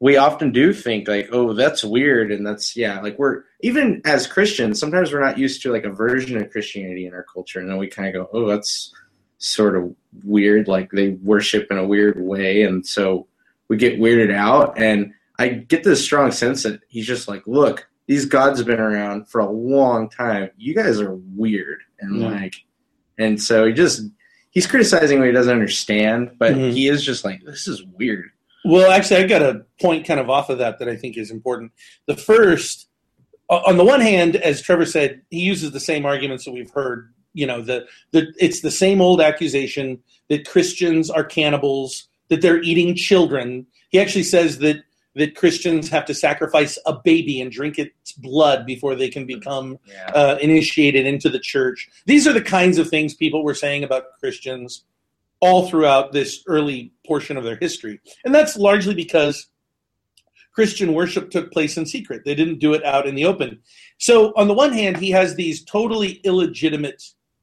we 0.00 0.16
often 0.16 0.52
do 0.52 0.72
think 0.72 1.08
like, 1.08 1.28
oh, 1.32 1.52
that's 1.54 1.84
weird, 1.84 2.32
and 2.32 2.46
that's 2.46 2.76
yeah, 2.76 3.00
like 3.00 3.18
we're 3.18 3.44
even 3.60 4.02
as 4.04 4.26
Christians, 4.26 4.80
sometimes 4.80 5.12
we're 5.12 5.24
not 5.24 5.38
used 5.38 5.62
to 5.62 5.72
like 5.72 5.84
a 5.84 5.90
version 5.90 6.36
of 6.36 6.50
Christianity 6.50 7.06
in 7.06 7.14
our 7.14 7.22
culture, 7.22 7.60
and 7.60 7.68
then 7.68 7.76
we 7.76 7.86
kind 7.86 8.08
of 8.08 8.14
go, 8.14 8.30
oh, 8.32 8.48
that's 8.48 8.92
sort 9.42 9.76
of 9.76 9.94
weird, 10.24 10.68
like 10.68 10.90
they 10.92 11.10
worship 11.10 11.66
in 11.70 11.78
a 11.78 11.86
weird 11.86 12.20
way, 12.20 12.62
and 12.62 12.86
so 12.86 13.26
we 13.68 13.76
get 13.76 13.98
weirded 13.98 14.32
out. 14.32 14.78
And 14.78 15.12
I 15.38 15.48
get 15.48 15.84
this 15.84 16.02
strong 16.02 16.30
sense 16.30 16.62
that 16.62 16.80
he's 16.88 17.06
just 17.06 17.28
like, 17.28 17.46
look, 17.46 17.88
these 18.06 18.24
gods 18.24 18.58
have 18.58 18.66
been 18.66 18.80
around 18.80 19.28
for 19.28 19.40
a 19.40 19.50
long 19.50 20.08
time. 20.08 20.50
You 20.56 20.74
guys 20.74 21.00
are 21.00 21.14
weird, 21.14 21.80
and 22.00 22.22
mm. 22.22 22.40
like, 22.40 22.54
and 23.18 23.40
so 23.40 23.66
he 23.66 23.72
just 23.72 24.02
he's 24.50 24.66
criticizing 24.66 25.18
what 25.18 25.26
he 25.26 25.32
doesn't 25.32 25.52
understand, 25.52 26.36
but 26.38 26.52
mm-hmm. 26.52 26.70
he 26.70 26.88
is 26.88 27.04
just 27.04 27.24
like, 27.24 27.42
this 27.44 27.66
is 27.66 27.82
weird. 27.82 28.30
Well, 28.64 28.92
actually, 28.92 29.24
I 29.24 29.26
got 29.26 29.42
a 29.42 29.64
point 29.80 30.06
kind 30.06 30.20
of 30.20 30.30
off 30.30 30.48
of 30.48 30.58
that 30.58 30.78
that 30.78 30.88
I 30.88 30.94
think 30.94 31.16
is 31.16 31.32
important. 31.32 31.72
The 32.06 32.16
first, 32.16 32.88
on 33.50 33.76
the 33.76 33.84
one 33.84 34.00
hand, 34.00 34.36
as 34.36 34.62
Trevor 34.62 34.86
said, 34.86 35.22
he 35.30 35.40
uses 35.40 35.72
the 35.72 35.80
same 35.80 36.06
arguments 36.06 36.44
that 36.44 36.52
we've 36.52 36.70
heard 36.70 37.12
you 37.34 37.46
know 37.46 37.62
the, 37.62 37.86
the 38.10 38.32
it's 38.38 38.60
the 38.60 38.70
same 38.70 39.00
old 39.00 39.20
accusation 39.20 40.02
that 40.28 40.48
Christians 40.48 41.10
are 41.10 41.24
cannibals, 41.24 42.08
that 42.28 42.42
they're 42.42 42.62
eating 42.62 42.94
children. 42.94 43.66
He 43.90 44.00
actually 44.00 44.24
says 44.24 44.58
that 44.58 44.82
that 45.14 45.36
Christians 45.36 45.88
have 45.90 46.06
to 46.06 46.14
sacrifice 46.14 46.78
a 46.86 46.94
baby 46.94 47.40
and 47.40 47.50
drink 47.50 47.78
its 47.78 48.12
blood 48.12 48.64
before 48.64 48.94
they 48.94 49.10
can 49.10 49.26
become 49.26 49.78
yeah. 49.86 50.10
uh, 50.14 50.38
initiated 50.40 51.06
into 51.06 51.28
the 51.28 51.38
church. 51.38 51.90
These 52.06 52.26
are 52.26 52.32
the 52.32 52.40
kinds 52.40 52.78
of 52.78 52.88
things 52.88 53.14
people 53.14 53.44
were 53.44 53.54
saying 53.54 53.84
about 53.84 54.18
Christians 54.20 54.84
all 55.40 55.68
throughout 55.68 56.12
this 56.12 56.42
early 56.46 56.92
portion 57.06 57.36
of 57.36 57.44
their 57.44 57.56
history. 57.56 58.00
And 58.24 58.34
that's 58.34 58.56
largely 58.56 58.94
because 58.94 59.48
Christian 60.54 60.94
worship 60.94 61.30
took 61.30 61.50
place 61.50 61.76
in 61.76 61.84
secret. 61.84 62.22
They 62.24 62.34
didn't 62.34 62.58
do 62.58 62.74
it 62.74 62.84
out 62.84 63.06
in 63.06 63.14
the 63.14 63.24
open. 63.24 63.60
So, 63.98 64.32
on 64.36 64.48
the 64.48 64.54
one 64.54 64.72
hand, 64.72 64.98
he 64.98 65.10
has 65.10 65.34
these 65.34 65.64
totally 65.64 66.20
illegitimate 66.24 67.02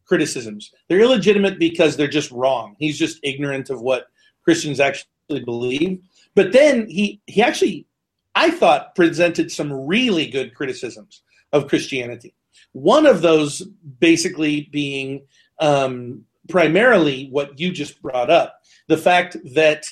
criticisms. 0.10 0.74
They're 0.90 1.00
illegitimate 1.00 1.58
because 1.58 1.96
they're 1.96 2.08
just 2.08 2.32
wrong. 2.32 2.76
He's 2.80 3.00
just 3.00 3.20
ignorant 3.24 3.70
of 3.70 3.82
what 3.82 4.08
Christians 4.44 4.82
actually 4.82 5.46
believe. 5.46 6.02
But 6.36 6.52
then 6.52 6.90
he 6.90 7.22
he 7.28 7.42
actually 7.42 7.86
I 8.36 8.52
thought 8.52 8.96
presented 8.96 9.52
some 9.52 9.72
really 9.72 10.28
good 10.28 10.54
criticisms 10.54 11.22
of 11.54 11.68
Christianity. 11.70 12.34
One 12.74 13.06
of 13.06 13.22
those 13.22 13.62
basically 14.00 14.70
being 14.72 15.26
um, 15.60 16.26
primarily 16.50 17.28
what 17.30 17.60
you 17.60 17.72
just 17.72 18.02
brought 18.02 18.30
up 18.30 18.60
the 18.90 18.98
fact 18.98 19.38
that 19.54 19.86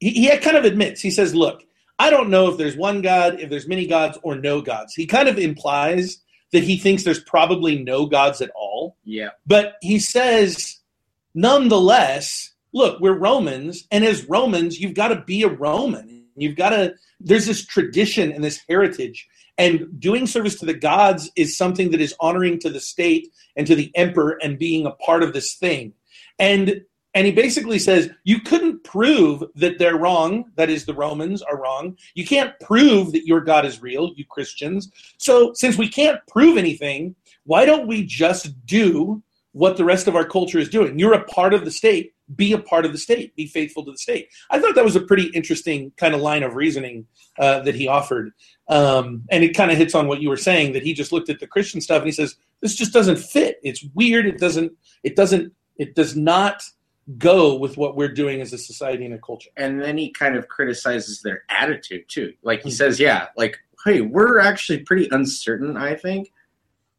he, 0.00 0.10
he 0.10 0.36
kind 0.38 0.56
of 0.56 0.64
admits, 0.64 1.00
he 1.00 1.10
says, 1.10 1.34
Look, 1.34 1.62
I 1.98 2.10
don't 2.10 2.28
know 2.28 2.48
if 2.48 2.58
there's 2.58 2.76
one 2.76 3.00
God, 3.00 3.40
if 3.40 3.48
there's 3.48 3.68
many 3.68 3.86
gods, 3.86 4.18
or 4.22 4.34
no 4.34 4.60
gods. 4.60 4.92
He 4.94 5.06
kind 5.06 5.28
of 5.28 5.38
implies 5.38 6.18
that 6.52 6.64
he 6.64 6.76
thinks 6.76 7.04
there's 7.04 7.22
probably 7.22 7.82
no 7.82 8.06
gods 8.06 8.42
at 8.42 8.50
all. 8.54 8.73
Yeah. 9.04 9.30
But 9.46 9.74
he 9.80 9.98
says, 9.98 10.78
nonetheless, 11.34 12.52
look, 12.72 13.00
we're 13.00 13.18
Romans, 13.18 13.86
and 13.90 14.04
as 14.04 14.28
Romans, 14.28 14.80
you've 14.80 14.94
got 14.94 15.08
to 15.08 15.22
be 15.22 15.42
a 15.42 15.48
Roman. 15.48 16.26
You've 16.36 16.56
got 16.56 16.70
to, 16.70 16.94
there's 17.20 17.46
this 17.46 17.64
tradition 17.64 18.32
and 18.32 18.42
this 18.42 18.60
heritage. 18.68 19.28
And 19.56 20.00
doing 20.00 20.26
service 20.26 20.58
to 20.58 20.66
the 20.66 20.74
gods 20.74 21.30
is 21.36 21.56
something 21.56 21.92
that 21.92 22.00
is 22.00 22.14
honoring 22.18 22.58
to 22.60 22.70
the 22.70 22.80
state 22.80 23.28
and 23.56 23.66
to 23.68 23.76
the 23.76 23.92
emperor 23.94 24.36
and 24.42 24.58
being 24.58 24.84
a 24.84 24.90
part 24.90 25.22
of 25.22 25.32
this 25.32 25.54
thing. 25.54 25.92
And 26.38 26.82
and 27.14 27.26
he 27.26 27.32
basically 27.32 27.78
says 27.78 28.10
you 28.24 28.40
couldn't 28.40 28.82
prove 28.82 29.44
that 29.54 29.78
they're 29.78 29.96
wrong 29.96 30.50
that 30.56 30.68
is 30.68 30.84
the 30.84 30.94
romans 30.94 31.42
are 31.42 31.60
wrong 31.60 31.96
you 32.14 32.26
can't 32.26 32.58
prove 32.60 33.12
that 33.12 33.26
your 33.26 33.40
god 33.40 33.64
is 33.64 33.80
real 33.80 34.12
you 34.16 34.24
christians 34.24 34.90
so 35.16 35.52
since 35.54 35.78
we 35.78 35.88
can't 35.88 36.20
prove 36.26 36.58
anything 36.58 37.14
why 37.44 37.64
don't 37.64 37.86
we 37.86 38.04
just 38.04 38.64
do 38.66 39.22
what 39.52 39.76
the 39.76 39.84
rest 39.84 40.08
of 40.08 40.16
our 40.16 40.24
culture 40.24 40.58
is 40.58 40.68
doing 40.68 40.98
you're 40.98 41.14
a 41.14 41.24
part 41.24 41.54
of 41.54 41.64
the 41.64 41.70
state 41.70 42.12
be 42.34 42.52
a 42.52 42.58
part 42.58 42.84
of 42.84 42.92
the 42.92 42.98
state 42.98 43.34
be 43.36 43.46
faithful 43.46 43.84
to 43.84 43.92
the 43.92 43.98
state 43.98 44.28
i 44.50 44.58
thought 44.58 44.74
that 44.74 44.84
was 44.84 44.96
a 44.96 45.00
pretty 45.00 45.26
interesting 45.28 45.92
kind 45.96 46.14
of 46.14 46.20
line 46.20 46.42
of 46.42 46.54
reasoning 46.54 47.06
uh, 47.38 47.60
that 47.60 47.74
he 47.74 47.86
offered 47.86 48.32
um, 48.68 49.22
and 49.30 49.44
it 49.44 49.54
kind 49.54 49.70
of 49.70 49.76
hits 49.76 49.94
on 49.94 50.08
what 50.08 50.20
you 50.22 50.28
were 50.28 50.36
saying 50.36 50.72
that 50.72 50.82
he 50.82 50.92
just 50.94 51.12
looked 51.12 51.28
at 51.28 51.38
the 51.38 51.46
christian 51.46 51.80
stuff 51.80 51.98
and 51.98 52.06
he 52.06 52.12
says 52.12 52.36
this 52.60 52.74
just 52.74 52.92
doesn't 52.92 53.18
fit 53.18 53.58
it's 53.62 53.84
weird 53.94 54.26
it 54.26 54.38
doesn't 54.38 54.72
it 55.02 55.14
doesn't 55.16 55.52
it 55.76 55.94
does 55.94 56.16
not 56.16 56.62
go 57.18 57.54
with 57.54 57.76
what 57.76 57.96
we're 57.96 58.08
doing 58.08 58.40
as 58.40 58.52
a 58.52 58.58
society 58.58 59.04
and 59.04 59.14
a 59.14 59.18
culture. 59.18 59.50
And 59.56 59.82
then 59.82 59.98
he 59.98 60.10
kind 60.10 60.36
of 60.36 60.48
criticizes 60.48 61.20
their 61.20 61.42
attitude 61.50 62.08
too. 62.08 62.32
Like 62.42 62.62
he 62.62 62.70
Mhm. 62.70 62.74
says, 62.74 62.98
yeah, 62.98 63.26
like, 63.36 63.58
hey, 63.84 64.00
we're 64.00 64.38
actually 64.40 64.78
pretty 64.78 65.08
uncertain, 65.10 65.76
I 65.76 65.96
think. 65.96 66.32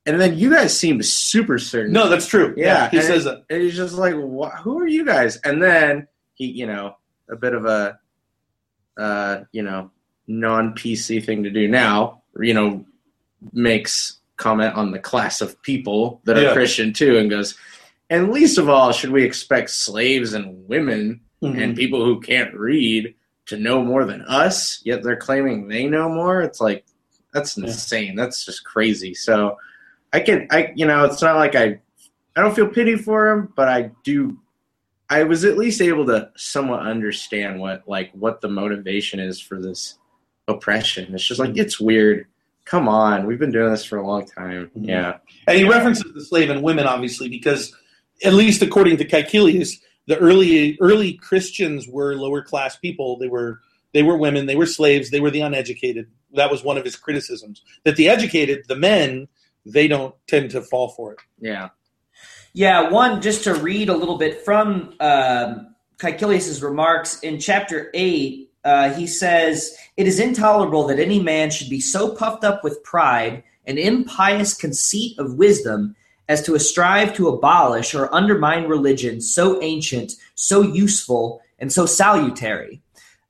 And 0.06 0.22
then 0.22 0.38
you 0.38 0.52
guys 0.54 0.78
seem 0.78 1.02
super 1.02 1.58
certain. 1.58 1.92
No, 1.92 2.10
that's 2.10 2.28
true. 2.28 2.54
Yeah, 2.56 2.90
he 2.90 2.98
and 2.98 3.06
says 3.06 3.24
that. 3.24 3.44
And 3.50 3.62
he's 3.64 3.76
just 3.76 3.96
like, 3.96 4.14
"Wha- 4.16 4.56
who 4.58 4.80
are 4.80 4.88
you 4.88 5.04
guys? 5.06 5.38
And 5.38 5.62
then 5.64 6.08
he, 6.36 6.46
you 6.46 6.68
know, 6.68 6.96
a 7.30 7.36
bit 7.36 7.54
of 7.56 7.66
a, 7.66 7.98
uh, 8.98 9.40
you 9.52 9.64
know, 9.64 9.92
non 10.28 10.74
PC 10.76 11.24
thing 11.26 11.44
to 11.44 11.50
do 11.50 11.68
now, 11.68 12.22
you 12.40 12.54
know, 12.54 12.86
makes 13.52 14.20
comment 14.38 14.76
on 14.76 14.92
the 14.92 15.00
class 15.00 15.42
of 15.42 15.60
people 15.62 16.22
that 16.26 16.38
are 16.38 16.42
Yeah. 16.44 16.54
Christian 16.54 16.94
too 16.94 17.18
and 17.18 17.30
goes, 17.30 17.58
and 18.10 18.32
least 18.32 18.58
of 18.58 18.70
all, 18.70 18.92
should 18.92 19.12
we 19.12 19.24
expect 19.24 19.70
slaves 19.72 20.34
and 20.34 20.68
women 20.68 21.22
Mhm. 21.42 21.62
and 21.62 21.76
people 21.76 22.04
who 22.06 22.20
can't 22.22 22.54
read 22.54 23.16
to 23.48 23.58
know 23.58 23.82
more 23.84 24.06
than 24.06 24.22
us, 24.24 24.82
yet 24.84 25.04
they're 25.04 25.16
claiming 25.16 25.68
they 25.68 25.88
know 25.88 26.10
more? 26.10 26.42
It's 26.42 26.60
like, 26.62 26.86
that's 27.34 27.58
Yeah. 27.58 27.66
insane. 27.66 28.16
That's 28.16 28.46
just 28.46 28.64
crazy. 28.64 29.14
So 29.14 29.58
I 30.16 30.20
can, 30.22 30.48
I, 30.50 30.72
you 30.76 30.86
know, 30.86 31.04
it's 31.04 31.22
not 31.22 31.36
like 31.36 31.56
I, 31.56 31.80
I 32.38 32.42
don't 32.42 32.56
feel 32.56 32.68
pity 32.70 32.96
for 32.96 33.30
him, 33.32 33.52
but 33.56 33.68
I 33.68 33.92
do. 34.06 34.38
I 35.10 35.24
was 35.24 35.44
at 35.44 35.58
least 35.58 35.82
able 35.82 36.06
to 36.06 36.30
somewhat 36.38 36.80
understand 36.88 37.60
what, 37.60 37.84
like, 37.86 38.12
what 38.14 38.40
the 38.40 38.48
motivation 38.48 39.20
is 39.20 39.42
for 39.42 39.62
this 39.62 39.98
oppression. 40.48 41.14
It's 41.14 41.24
just 41.26 41.40
like 41.40 41.58
it's 41.58 41.80
weird. 41.82 42.28
Come 42.64 42.88
on, 42.88 43.26
we've 43.28 43.38
been 43.40 43.52
doing 43.52 43.72
this 43.72 43.84
for 43.84 43.98
a 43.98 44.08
long 44.08 44.26
time. 44.26 44.72
Mhm. 44.78 44.88
Yeah, 44.88 45.18
And 45.48 45.58
he 45.58 45.66
references 45.68 46.12
the 46.14 46.24
slave 46.24 46.50
and 46.50 46.64
women, 46.64 46.88
obviously, 46.88 47.28
because 47.28 47.76
at 48.24 48.34
least 48.34 48.62
according 48.62 48.98
to 48.98 49.06
Caecilius, 49.06 49.82
the 50.08 50.18
early 50.18 50.78
early 50.80 51.14
Christians 51.14 51.88
were 51.90 52.16
lower 52.16 52.42
class 52.42 52.78
people. 52.78 53.18
They 53.18 53.28
were 53.28 53.60
they 53.94 54.02
were 54.02 54.18
women, 54.18 54.46
they 54.46 54.56
were 54.56 54.66
slaves, 54.66 55.10
they 55.10 55.20
were 55.20 55.30
the 55.32 55.42
uneducated. 55.42 56.08
That 56.34 56.50
was 56.50 56.64
one 56.64 56.78
of 56.78 56.86
his 56.86 56.96
criticisms. 56.96 57.62
That 57.84 57.98
the 57.98 58.08
educated, 58.10 58.66
the 58.68 58.76
men, 58.76 59.28
they 59.66 59.88
don't 59.88 60.16
tend 60.28 60.52
to 60.52 60.62
fall 60.62 60.90
for 60.90 61.14
it. 61.14 61.20
yeah, 61.40 61.70
Yeah, 62.54 62.90
one 62.90 63.22
just 63.22 63.44
to 63.46 63.56
read 63.56 63.90
a 63.90 63.98
little 63.98 64.18
bit 64.18 64.44
from 64.46 64.94
um, 65.00 65.76
Caecilius's 65.98 66.62
remarks 66.62 67.20
in 67.22 67.40
chapter 67.40 67.90
eight. 67.94 68.52
Uh, 68.64 68.94
he 68.94 69.08
says, 69.08 69.76
"It 69.98 70.08
is 70.08 70.20
intolerable 70.20 70.88
that 70.88 71.00
any 71.00 71.22
man 71.22 71.52
should 71.52 71.70
be 71.70 71.82
so 71.82 72.16
puffed 72.16 72.44
up 72.44 72.64
with 72.64 72.84
pride 72.84 73.44
and 73.66 73.78
impious 73.78 74.54
conceit 74.54 75.18
of 75.20 75.36
wisdom 75.36 75.96
as 76.28 76.44
to 76.44 76.58
strive 76.58 77.14
to 77.16 77.28
abolish 77.28 77.94
or 77.94 78.14
undermine 78.14 78.66
religion 78.66 79.22
so 79.22 79.62
ancient, 79.62 80.14
so 80.34 80.62
useful, 80.62 81.42
and 81.60 81.72
so 81.72 81.86
salutary." 81.86 82.82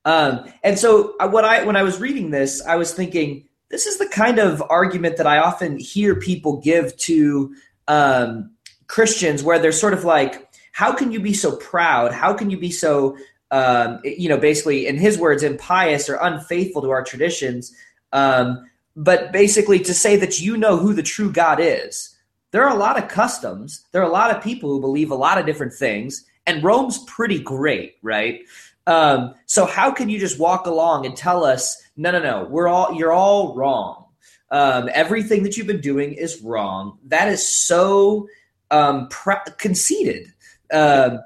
Um, 0.05 0.45
and 0.63 0.77
so, 0.77 1.15
uh, 1.19 1.27
what 1.27 1.45
I 1.45 1.63
when 1.63 1.75
I 1.75 1.83
was 1.83 1.99
reading 1.99 2.29
this, 2.29 2.63
I 2.65 2.75
was 2.75 2.93
thinking, 2.93 3.45
this 3.69 3.85
is 3.85 3.97
the 3.97 4.07
kind 4.07 4.39
of 4.39 4.63
argument 4.69 5.17
that 5.17 5.27
I 5.27 5.39
often 5.39 5.77
hear 5.77 6.15
people 6.15 6.57
give 6.57 6.95
to. 6.97 7.55
Um, 7.87 8.51
Christians 8.87 9.43
where 9.43 9.59
they're 9.59 9.71
sort 9.71 9.93
of 9.93 10.03
like, 10.03 10.47
how 10.71 10.93
can 10.93 11.11
you 11.11 11.19
be 11.19 11.33
so 11.33 11.55
proud? 11.55 12.11
How 12.11 12.33
can 12.33 12.49
you 12.49 12.57
be 12.57 12.71
so, 12.71 13.17
um, 13.51 13.99
you 14.03 14.29
know, 14.29 14.37
basically, 14.37 14.87
in 14.87 14.97
his 14.97 15.17
words, 15.17 15.43
impious 15.43 16.09
or 16.09 16.17
unfaithful 16.21 16.81
to 16.81 16.89
our 16.89 17.03
traditions? 17.03 17.73
Um, 18.11 18.69
but 18.95 19.31
basically, 19.31 19.79
to 19.79 19.93
say 19.93 20.17
that 20.17 20.39
you 20.39 20.57
know 20.57 20.77
who 20.77 20.93
the 20.93 21.03
true 21.03 21.31
God 21.31 21.59
is. 21.61 22.11
There 22.51 22.63
are 22.63 22.73
a 22.73 22.79
lot 22.79 22.97
of 23.01 23.09
customs. 23.09 23.85
There 23.91 24.01
are 24.01 24.07
a 24.07 24.11
lot 24.11 24.33
of 24.33 24.41
people 24.41 24.69
who 24.69 24.79
believe 24.79 25.11
a 25.11 25.15
lot 25.15 25.37
of 25.37 25.45
different 25.45 25.73
things, 25.73 26.23
and 26.45 26.63
Rome's 26.63 26.99
pretty 26.99 27.39
great, 27.39 27.95
right? 28.01 28.41
Um, 28.87 29.33
so 29.45 29.65
how 29.65 29.91
can 29.91 30.09
you 30.09 30.19
just 30.19 30.39
walk 30.39 30.67
along 30.67 31.05
and 31.05 31.15
tell 31.15 31.43
us, 31.43 31.81
no, 31.97 32.11
no, 32.11 32.19
no, 32.19 32.47
we're 32.49 32.67
all 32.67 32.93
you're 32.93 33.11
all 33.11 33.55
wrong. 33.55 34.05
Um, 34.51 34.89
everything 34.93 35.43
that 35.43 35.57
you've 35.57 35.67
been 35.67 35.81
doing 35.81 36.13
is 36.13 36.41
wrong. 36.41 36.99
That 37.05 37.27
is 37.27 37.47
so 37.47 38.27
um, 38.71 39.07
pr- 39.09 39.49
conceited. 39.57 40.33
Um, 40.71 41.19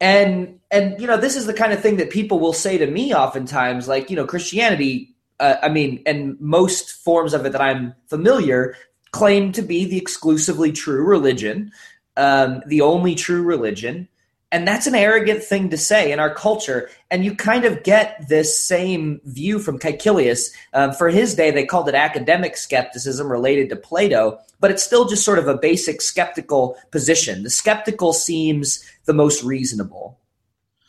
and 0.00 0.58
and 0.70 1.00
you 1.00 1.06
know 1.06 1.16
this 1.16 1.36
is 1.36 1.46
the 1.46 1.52
kind 1.52 1.72
of 1.72 1.80
thing 1.80 1.96
that 1.96 2.10
people 2.10 2.38
will 2.38 2.52
say 2.52 2.78
to 2.78 2.86
me 2.86 3.14
oftentimes, 3.14 3.88
like 3.88 4.10
you 4.10 4.16
know 4.16 4.26
Christianity. 4.26 5.14
Uh, 5.38 5.56
I 5.62 5.68
mean, 5.70 6.02
and 6.04 6.38
most 6.38 6.92
forms 7.02 7.32
of 7.32 7.46
it 7.46 7.52
that 7.52 7.62
I'm 7.62 7.94
familiar 8.08 8.76
claim 9.10 9.52
to 9.52 9.62
be 9.62 9.86
the 9.86 9.96
exclusively 9.96 10.70
true 10.70 11.02
religion, 11.02 11.72
um, 12.16 12.62
the 12.66 12.82
only 12.82 13.14
true 13.14 13.42
religion. 13.42 14.08
And 14.52 14.66
that's 14.66 14.88
an 14.88 14.96
arrogant 14.96 15.44
thing 15.44 15.70
to 15.70 15.78
say 15.78 16.10
in 16.10 16.18
our 16.18 16.34
culture. 16.34 16.90
And 17.08 17.24
you 17.24 17.36
kind 17.36 17.64
of 17.64 17.84
get 17.84 18.28
this 18.28 18.58
same 18.58 19.20
view 19.24 19.60
from 19.60 19.78
Caecilius. 19.78 20.50
Um, 20.72 20.92
for 20.92 21.08
his 21.08 21.36
day, 21.36 21.52
they 21.52 21.64
called 21.64 21.88
it 21.88 21.94
academic 21.94 22.56
skepticism 22.56 23.30
related 23.30 23.68
to 23.68 23.76
Plato, 23.76 24.40
but 24.58 24.72
it's 24.72 24.82
still 24.82 25.06
just 25.06 25.24
sort 25.24 25.38
of 25.38 25.46
a 25.46 25.56
basic 25.56 26.00
skeptical 26.00 26.76
position. 26.90 27.44
The 27.44 27.50
skeptical 27.50 28.12
seems 28.12 28.84
the 29.04 29.14
most 29.14 29.44
reasonable 29.44 30.18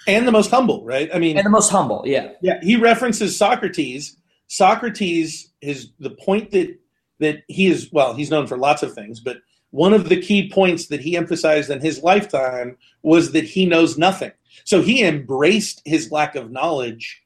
And 0.07 0.27
the 0.27 0.31
most 0.31 0.49
humble, 0.49 0.83
right? 0.83 1.09
I 1.13 1.19
mean 1.19 1.37
and 1.37 1.45
the 1.45 1.51
most 1.51 1.69
humble. 1.69 2.03
Yeah. 2.05 2.31
Yeah, 2.41 2.59
he 2.63 2.75
references 2.77 3.37
Socrates. 3.37 4.17
Socrates 4.47 5.51
is 5.61 5.91
the 5.99 6.09
point 6.09 6.51
that 6.51 6.77
that 7.19 7.43
he 7.47 7.67
is 7.67 7.89
well, 7.91 8.15
he's 8.15 8.31
known 8.31 8.47
for 8.47 8.57
lots 8.57 8.81
of 8.81 8.93
things, 8.93 9.19
but 9.19 9.37
one 9.71 9.93
of 9.93 10.09
the 10.09 10.21
key 10.21 10.49
points 10.49 10.87
that 10.87 11.01
he 11.01 11.17
emphasized 11.17 11.69
in 11.69 11.81
his 11.81 12.03
lifetime 12.03 12.77
was 13.01 13.31
that 13.31 13.45
he 13.45 13.65
knows 13.65 13.97
nothing. 13.97 14.31
So 14.65 14.81
he 14.81 15.03
embraced 15.03 15.81
his 15.85 16.11
lack 16.11 16.35
of 16.35 16.51
knowledge 16.51 17.23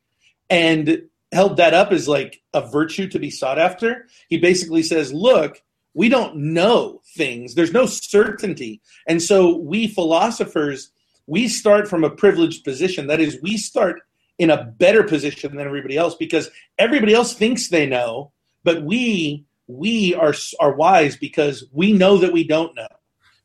and 0.49 1.03
held 1.31 1.57
that 1.57 1.73
up 1.73 1.91
as 1.91 2.07
like 2.07 2.41
a 2.53 2.61
virtue 2.61 3.07
to 3.09 3.19
be 3.19 3.31
sought 3.31 3.59
after. 3.59 4.07
He 4.29 4.37
basically 4.37 4.83
says, 4.83 5.11
"Look, 5.11 5.61
we 5.93 6.07
don't 6.07 6.35
know 6.35 7.01
things. 7.15 7.55
There's 7.55 7.73
no 7.73 7.87
certainty." 7.87 8.81
And 9.07 9.21
so 9.21 9.57
we 9.57 9.87
philosophers, 9.87 10.91
we 11.27 11.47
start 11.47 11.87
from 11.87 12.03
a 12.03 12.09
privileged 12.09 12.63
position. 12.63 13.07
That 13.07 13.19
is, 13.19 13.39
we 13.41 13.57
start 13.57 14.01
in 14.37 14.49
a 14.49 14.63
better 14.63 15.03
position 15.03 15.55
than 15.55 15.65
everybody 15.65 15.97
else 15.97 16.15
because 16.15 16.49
everybody 16.77 17.13
else 17.13 17.33
thinks 17.33 17.69
they 17.69 17.85
know, 17.87 18.31
but 18.63 18.83
we 18.83 19.45
we 19.67 20.13
are 20.15 20.33
are 20.59 20.75
wise 20.75 21.15
because 21.17 21.65
we 21.71 21.91
know 21.93 22.17
that 22.17 22.33
we 22.33 22.43
don't 22.43 22.75
know. 22.75 22.87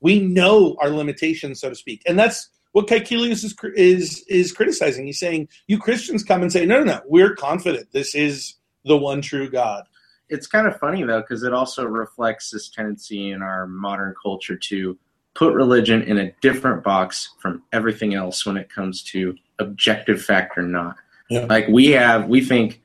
We 0.00 0.20
know 0.20 0.76
our 0.80 0.90
limitations, 0.90 1.60
so 1.60 1.68
to 1.68 1.74
speak, 1.74 2.02
and 2.06 2.18
that's 2.18 2.48
what 2.72 2.86
Caecilius 2.86 3.44
is 3.44 3.54
is 3.74 4.24
is 4.28 4.52
criticizing. 4.52 5.06
He's 5.06 5.18
saying 5.18 5.48
you 5.66 5.78
Christians 5.78 6.22
come 6.24 6.42
and 6.42 6.52
say, 6.52 6.64
no, 6.66 6.78
no, 6.78 6.84
no, 6.84 7.00
we're 7.06 7.34
confident 7.34 7.88
this 7.92 8.14
is 8.14 8.54
the 8.84 8.96
one 8.96 9.20
true 9.20 9.50
God. 9.50 9.84
it's 10.30 10.46
kind 10.46 10.66
of 10.66 10.78
funny 10.78 11.02
though 11.02 11.20
because 11.20 11.42
it 11.42 11.52
also 11.52 11.84
reflects 11.84 12.50
this 12.50 12.68
tendency 12.70 13.30
in 13.30 13.42
our 13.42 13.66
modern 13.66 14.14
culture 14.22 14.56
to 14.56 14.96
put 15.34 15.52
religion 15.52 16.02
in 16.02 16.16
a 16.18 16.32
different 16.40 16.82
box 16.82 17.30
from 17.40 17.62
everything 17.72 18.14
else 18.14 18.46
when 18.46 18.56
it 18.56 18.72
comes 18.72 19.02
to 19.02 19.34
objective 19.58 20.22
fact 20.22 20.56
or 20.56 20.62
not 20.62 20.96
Yeah. 21.28 21.44
like 21.50 21.68
we 21.68 21.88
have 21.88 22.26
we 22.28 22.40
think 22.42 22.80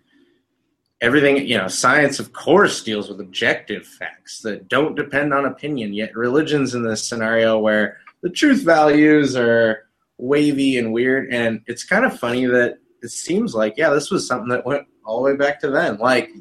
everything 1.02 1.46
you 1.46 1.58
know 1.58 1.68
science 1.68 2.20
of 2.20 2.32
course 2.32 2.82
deals 2.84 3.10
with 3.10 3.20
objective 3.20 3.86
facts 3.86 4.40
that 4.42 4.68
don't 4.70 4.96
depend 4.96 5.34
on 5.34 5.46
opinion 5.46 5.94
yet 5.94 6.16
religion's 6.16 6.74
in 6.74 6.84
this 6.84 7.06
scenario 7.08 7.60
where 7.60 7.98
the 8.22 8.30
truth 8.30 8.64
values 8.64 9.36
are 9.36 9.90
wavy 10.18 10.78
and 10.78 10.94
weird 10.94 11.32
and 11.34 11.62
it's 11.68 11.84
kind 11.84 12.06
of 12.06 12.18
funny 12.18 12.46
that 12.46 12.78
it 13.02 13.10
seems 13.10 13.54
like 13.54 13.74
yeah 13.78 13.90
this 13.90 14.10
was 14.10 14.26
something 14.26 14.48
that 14.48 14.66
went 14.66 14.88
all 15.06 15.18
the 15.18 15.32
way 15.32 15.36
back 15.36 15.60
to 15.62 15.70
then. 15.70 15.98
Like 15.98 16.32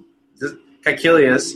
Caecilius 0.83 1.55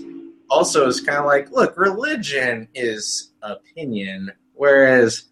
also 0.50 0.86
is 0.86 1.00
kind 1.00 1.18
of 1.18 1.26
like 1.26 1.50
look 1.50 1.76
religion 1.76 2.68
is 2.74 3.32
opinion 3.42 4.32
whereas 4.54 5.24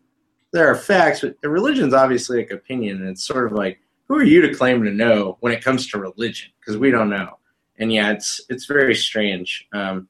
there 0.53 0.69
are 0.69 0.75
facts 0.75 1.21
but 1.21 1.37
religion's 1.43 1.95
obviously 1.95 2.39
like 2.39 2.51
opinion 2.51 3.01
and 3.01 3.11
it's 3.11 3.27
sort 3.27 3.47
of 3.47 3.53
like 3.53 3.79
who 4.09 4.17
are 4.17 4.25
you 4.25 4.41
to 4.43 4.55
claim 4.55 4.85
to 4.85 4.91
know 4.91 5.37
when 5.41 5.53
it 5.53 5.65
comes 5.65 5.89
to 5.89 5.99
religion? 5.99 6.51
Because 6.61 6.79
we 6.79 6.91
don't 6.91 7.11
know 7.11 7.39
and 7.79 7.93
yeah, 7.93 8.13
it's 8.13 8.41
it's 8.49 8.67
very 8.67 8.95
strange. 8.95 9.67
Um, 9.73 10.09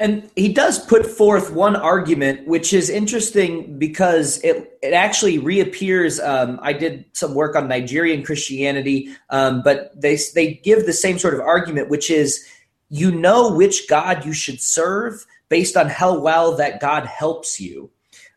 and 0.00 0.30
he 0.36 0.52
does 0.52 0.78
put 0.78 1.04
forth 1.04 1.52
one 1.52 1.74
argument, 1.74 2.46
which 2.46 2.72
is 2.72 2.88
interesting 2.88 3.78
because 3.78 4.38
it 4.44 4.78
it 4.80 4.92
actually 4.92 5.38
reappears. 5.38 6.20
Um, 6.20 6.60
I 6.62 6.72
did 6.72 7.04
some 7.14 7.34
work 7.34 7.56
on 7.56 7.66
Nigerian 7.66 8.22
Christianity, 8.22 9.08
um, 9.30 9.62
but 9.62 10.00
they 10.00 10.16
they 10.34 10.54
give 10.62 10.86
the 10.86 10.92
same 10.92 11.18
sort 11.18 11.34
of 11.34 11.40
argument, 11.40 11.88
which 11.88 12.10
is 12.10 12.46
you 12.90 13.10
know 13.10 13.52
which 13.52 13.88
God 13.88 14.24
you 14.24 14.32
should 14.32 14.60
serve 14.60 15.26
based 15.48 15.76
on 15.76 15.88
how 15.88 16.16
well 16.18 16.56
that 16.56 16.80
God 16.80 17.04
helps 17.04 17.60
you. 17.60 17.90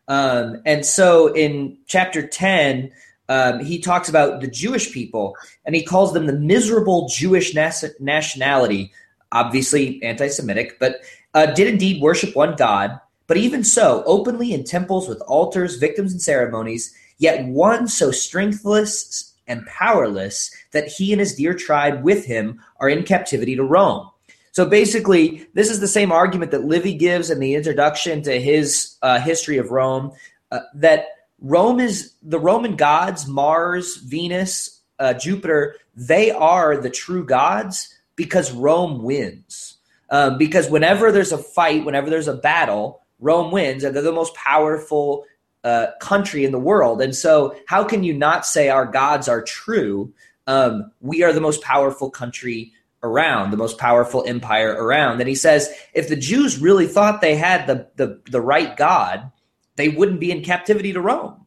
Um, 0.08 0.60
and 0.66 0.84
so 0.84 1.32
in 1.32 1.78
chapter 1.86 2.26
ten, 2.26 2.90
um, 3.32 3.64
he 3.64 3.78
talks 3.78 4.10
about 4.10 4.42
the 4.42 4.46
Jewish 4.46 4.92
people 4.92 5.34
and 5.64 5.74
he 5.74 5.82
calls 5.82 6.12
them 6.12 6.26
the 6.26 6.34
miserable 6.34 7.08
Jewish 7.08 7.54
nas- 7.54 7.94
nationality, 7.98 8.92
obviously 9.32 10.02
anti 10.02 10.28
Semitic, 10.28 10.78
but 10.78 10.96
uh, 11.32 11.46
did 11.46 11.66
indeed 11.66 12.02
worship 12.02 12.36
one 12.36 12.56
God. 12.56 13.00
But 13.26 13.38
even 13.38 13.64
so, 13.64 14.02
openly 14.04 14.52
in 14.52 14.64
temples 14.64 15.08
with 15.08 15.22
altars, 15.22 15.76
victims, 15.76 16.12
and 16.12 16.20
ceremonies, 16.20 16.94
yet 17.16 17.46
one 17.46 17.88
so 17.88 18.10
strengthless 18.10 19.32
and 19.46 19.66
powerless 19.66 20.54
that 20.72 20.88
he 20.88 21.12
and 21.12 21.20
his 21.20 21.34
dear 21.34 21.54
tribe 21.54 22.02
with 22.02 22.26
him 22.26 22.60
are 22.80 22.90
in 22.90 23.02
captivity 23.02 23.56
to 23.56 23.64
Rome. 23.64 24.10
So 24.50 24.66
basically, 24.66 25.46
this 25.54 25.70
is 25.70 25.80
the 25.80 25.88
same 25.88 26.12
argument 26.12 26.50
that 26.50 26.64
Livy 26.64 26.92
gives 26.92 27.30
in 27.30 27.38
the 27.40 27.54
introduction 27.54 28.20
to 28.24 28.38
his 28.38 28.98
uh, 29.00 29.18
history 29.20 29.56
of 29.56 29.70
Rome 29.70 30.12
uh, 30.50 30.60
that 30.74 31.06
Rome 31.42 31.80
is 31.80 32.14
the 32.22 32.38
Roman 32.38 32.76
gods, 32.76 33.26
Mars, 33.26 33.96
Venus, 33.96 34.80
uh, 34.98 35.12
Jupiter, 35.12 35.76
they 35.94 36.30
are 36.30 36.76
the 36.76 36.88
true 36.88 37.24
gods 37.24 37.92
because 38.14 38.52
Rome 38.52 39.02
wins. 39.02 39.76
Um, 40.10 40.38
because 40.38 40.70
whenever 40.70 41.10
there's 41.10 41.32
a 41.32 41.38
fight, 41.38 41.84
whenever 41.84 42.08
there's 42.08 42.28
a 42.28 42.36
battle, 42.36 43.02
Rome 43.18 43.50
wins, 43.50 43.82
and 43.82 43.94
they're 43.94 44.02
the 44.02 44.12
most 44.12 44.34
powerful 44.34 45.24
uh, 45.64 45.88
country 46.00 46.44
in 46.44 46.52
the 46.52 46.58
world. 46.58 47.00
And 47.00 47.14
so, 47.14 47.56
how 47.66 47.84
can 47.84 48.02
you 48.02 48.12
not 48.12 48.46
say 48.46 48.68
our 48.68 48.86
gods 48.86 49.28
are 49.28 49.42
true? 49.42 50.12
Um, 50.46 50.92
we 51.00 51.22
are 51.22 51.32
the 51.32 51.40
most 51.40 51.62
powerful 51.62 52.10
country 52.10 52.72
around, 53.02 53.50
the 53.50 53.56
most 53.56 53.78
powerful 53.78 54.22
empire 54.26 54.72
around. 54.72 55.20
And 55.20 55.28
he 55.28 55.34
says, 55.34 55.72
if 55.94 56.08
the 56.08 56.16
Jews 56.16 56.58
really 56.58 56.86
thought 56.86 57.20
they 57.20 57.36
had 57.36 57.66
the 57.66 57.88
the, 57.96 58.20
the 58.30 58.40
right 58.40 58.76
God, 58.76 59.30
they 59.76 59.88
wouldn't 59.88 60.20
be 60.20 60.30
in 60.30 60.42
captivity 60.42 60.92
to 60.92 61.00
Rome. 61.00 61.46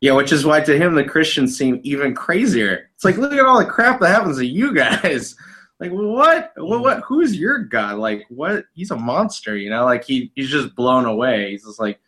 Yeah, 0.00 0.12
which 0.12 0.32
is 0.32 0.46
why 0.46 0.60
to 0.60 0.78
him 0.78 0.94
the 0.94 1.04
Christians 1.04 1.56
seem 1.56 1.80
even 1.82 2.14
crazier. 2.14 2.90
It's 2.94 3.04
like 3.04 3.18
look 3.18 3.32
at 3.32 3.44
all 3.44 3.58
the 3.58 3.66
crap 3.66 4.00
that 4.00 4.08
happens 4.08 4.38
to 4.38 4.46
you 4.46 4.74
guys. 4.74 5.36
Like 5.80 5.92
what? 5.92 6.52
What? 6.56 6.80
What? 6.82 7.02
Who's 7.06 7.34
your 7.34 7.60
god? 7.60 7.96
Like 7.96 8.26
what? 8.28 8.66
He's 8.74 8.90
a 8.90 8.96
monster, 8.96 9.56
you 9.56 9.70
know. 9.70 9.86
Like 9.86 10.04
he 10.04 10.30
he's 10.34 10.50
just 10.50 10.76
blown 10.76 11.06
away. 11.06 11.52
He's 11.52 11.64
just 11.64 11.80
like, 11.80 11.98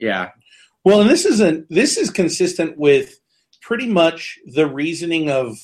yeah. 0.00 0.30
Well, 0.82 1.02
and 1.02 1.08
this 1.08 1.24
isn't. 1.24 1.68
This 1.70 1.96
is 1.96 2.10
consistent 2.10 2.76
with 2.76 3.20
pretty 3.62 3.86
much 3.86 4.36
the 4.46 4.66
reasoning 4.66 5.30
of 5.30 5.56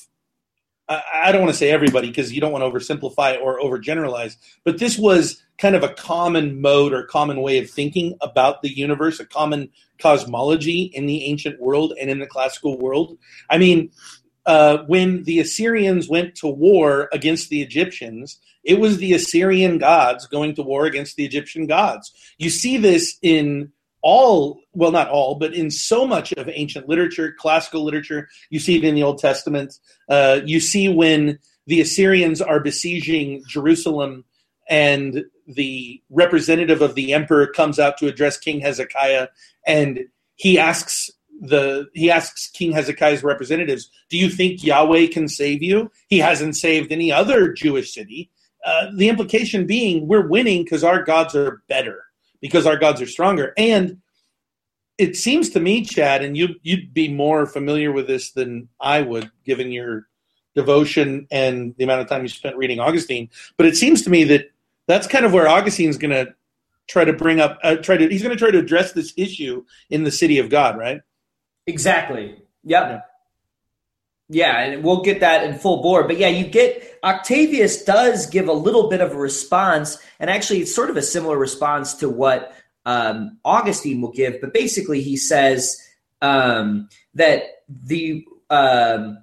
I 0.87 1.31
don't 1.31 1.41
want 1.41 1.51
to 1.51 1.57
say 1.57 1.71
everybody 1.71 2.09
because 2.09 2.31
you 2.31 2.39
don't 2.39 2.51
want 2.51 2.63
to 2.63 2.69
oversimplify 2.69 3.41
or 3.41 3.59
overgeneralize, 3.59 4.37
but 4.63 4.77
this 4.77 4.97
was 4.97 5.43
kind 5.57 5.75
of 5.75 5.83
a 5.83 5.89
common 5.89 6.61
mode 6.61 6.93
or 6.93 7.05
common 7.05 7.41
way 7.41 7.57
of 7.57 7.69
thinking 7.69 8.15
about 8.21 8.61
the 8.61 8.69
universe, 8.69 9.19
a 9.19 9.25
common 9.25 9.69
cosmology 9.99 10.83
in 10.83 11.07
the 11.07 11.23
ancient 11.25 11.59
world 11.59 11.93
and 11.99 12.09
in 12.09 12.19
the 12.19 12.27
classical 12.27 12.77
world. 12.77 13.17
I 13.49 13.57
mean, 13.57 13.89
uh, 14.45 14.79
when 14.85 15.23
the 15.23 15.39
Assyrians 15.39 16.07
went 16.07 16.35
to 16.35 16.47
war 16.47 17.09
against 17.11 17.49
the 17.49 17.63
Egyptians, 17.63 18.39
it 18.63 18.79
was 18.79 18.97
the 18.97 19.13
Assyrian 19.13 19.79
gods 19.79 20.27
going 20.27 20.53
to 20.55 20.61
war 20.61 20.85
against 20.85 21.15
the 21.15 21.25
Egyptian 21.25 21.65
gods. 21.65 22.11
You 22.37 22.51
see 22.51 22.77
this 22.77 23.17
in 23.23 23.71
all 24.05 24.61
well 24.73 24.91
not 24.91 25.09
all 25.09 25.33
but 25.33 25.55
in 25.55 25.71
so 25.71 26.05
much 26.05 26.31
of 26.33 26.47
ancient 26.47 26.87
literature 26.87 27.35
classical 27.39 27.83
literature 27.83 28.29
you 28.51 28.59
see 28.59 28.77
it 28.77 28.83
in 28.83 28.93
the 28.93 29.01
old 29.03 29.17
testament. 29.17 29.79
Uh, 30.07 30.39
you 30.45 30.59
see 30.59 30.87
when 30.87 31.39
the 31.65 31.81
assyrians 31.81 32.39
are 32.39 32.59
besieging 32.59 33.43
jerusalem 33.47 34.23
and 34.69 35.25
the 35.47 36.01
representative 36.11 36.83
of 36.83 36.93
the 36.93 37.13
emperor 37.13 37.47
comes 37.47 37.79
out 37.79 37.97
to 37.97 38.07
address 38.07 38.37
king 38.37 38.59
hezekiah 38.59 39.27
and 39.65 40.05
he 40.35 40.59
asks 40.59 41.09
the 41.41 41.87
he 41.95 42.11
asks 42.11 42.47
king 42.51 42.71
hezekiah's 42.71 43.23
representatives 43.23 43.89
do 44.09 44.17
you 44.19 44.29
think 44.29 44.63
yahweh 44.63 45.07
can 45.07 45.27
save 45.27 45.63
you? 45.63 45.91
He 46.07 46.19
hasn't 46.19 46.55
saved 46.55 46.91
any 46.91 47.11
other 47.11 47.51
jewish 47.51 47.93
city. 47.93 48.29
Uh, 48.63 48.87
the 48.95 49.09
implication 49.09 49.65
being 49.65 50.07
we're 50.07 50.27
winning 50.27 50.63
because 50.63 50.83
our 50.83 51.03
gods 51.03 51.35
are 51.35 51.63
better 51.67 52.04
because 52.45 52.67
our 52.67 52.77
gods 52.77 53.01
are 53.01 53.07
stronger. 53.07 53.53
And 53.57 54.01
it 54.99 55.15
seems 55.15 55.49
to 55.49 55.59
me, 55.59 55.83
Chad, 55.83 56.23
and 56.23 56.37
you 56.37 56.49
you'd 56.61 56.93
be 56.93 57.07
more 57.07 57.47
familiar 57.47 57.91
with 57.91 58.05
this 58.05 58.33
than 58.33 58.69
I 58.79 59.01
would, 59.01 59.31
given 59.43 59.71
your 59.71 60.07
devotion 60.53 61.25
and 61.31 61.73
the 61.79 61.85
amount 61.85 62.01
of 62.01 62.07
time 62.07 62.21
you 62.21 62.29
spent 62.29 62.55
reading 62.55 62.79
Augustine. 62.79 63.31
But 63.57 63.65
it 63.65 63.75
seems 63.75 64.03
to 64.03 64.11
me 64.11 64.25
that 64.25 64.51
that's 64.85 65.07
kind 65.07 65.25
of 65.25 65.33
where 65.33 65.47
Augustine's 65.47 65.97
going 65.97 66.11
to 66.11 66.35
try 66.87 67.03
to 67.03 67.13
bring 67.13 67.39
up, 67.39 67.57
uh, 67.63 67.77
try 67.77 67.97
to 67.97 68.07
he's 68.07 68.21
going 68.21 68.37
to 68.37 68.39
try 68.39 68.51
to 68.51 68.59
address 68.59 68.91
this 68.91 69.11
issue 69.17 69.65
in 69.89 70.03
the 70.03 70.11
city 70.11 70.37
of 70.37 70.51
God, 70.51 70.77
right? 70.77 71.01
Exactly. 71.65 72.35
Yep. 72.63 72.83
Yeah. 72.83 73.01
Yeah, 74.27 74.59
and 74.59 74.83
we'll 74.83 75.03
get 75.03 75.19
that 75.19 75.43
in 75.43 75.55
full 75.55 75.83
bore. 75.83 76.07
But 76.07 76.17
yeah, 76.17 76.29
you 76.29 76.47
get 76.47 76.97
Octavius 77.03 77.83
does 77.83 78.25
give 78.25 78.47
a 78.47 78.53
little 78.53 78.89
bit 78.89 78.99
of 78.99 79.11
a 79.11 79.17
response, 79.17 79.99
and 80.19 80.31
actually, 80.31 80.61
it's 80.61 80.73
sort 80.73 80.89
of 80.89 80.97
a 80.97 81.03
similar 81.03 81.37
response 81.37 81.93
to 81.95 82.09
what 82.09 82.51
um, 82.87 83.37
Augustine 83.45 84.01
will 84.01 84.11
give. 84.11 84.41
But 84.41 84.51
basically, 84.51 85.01
he 85.01 85.15
says 85.15 85.79
um, 86.23 86.89
that 87.13 87.43
the 87.69 88.25
um, 88.49 89.19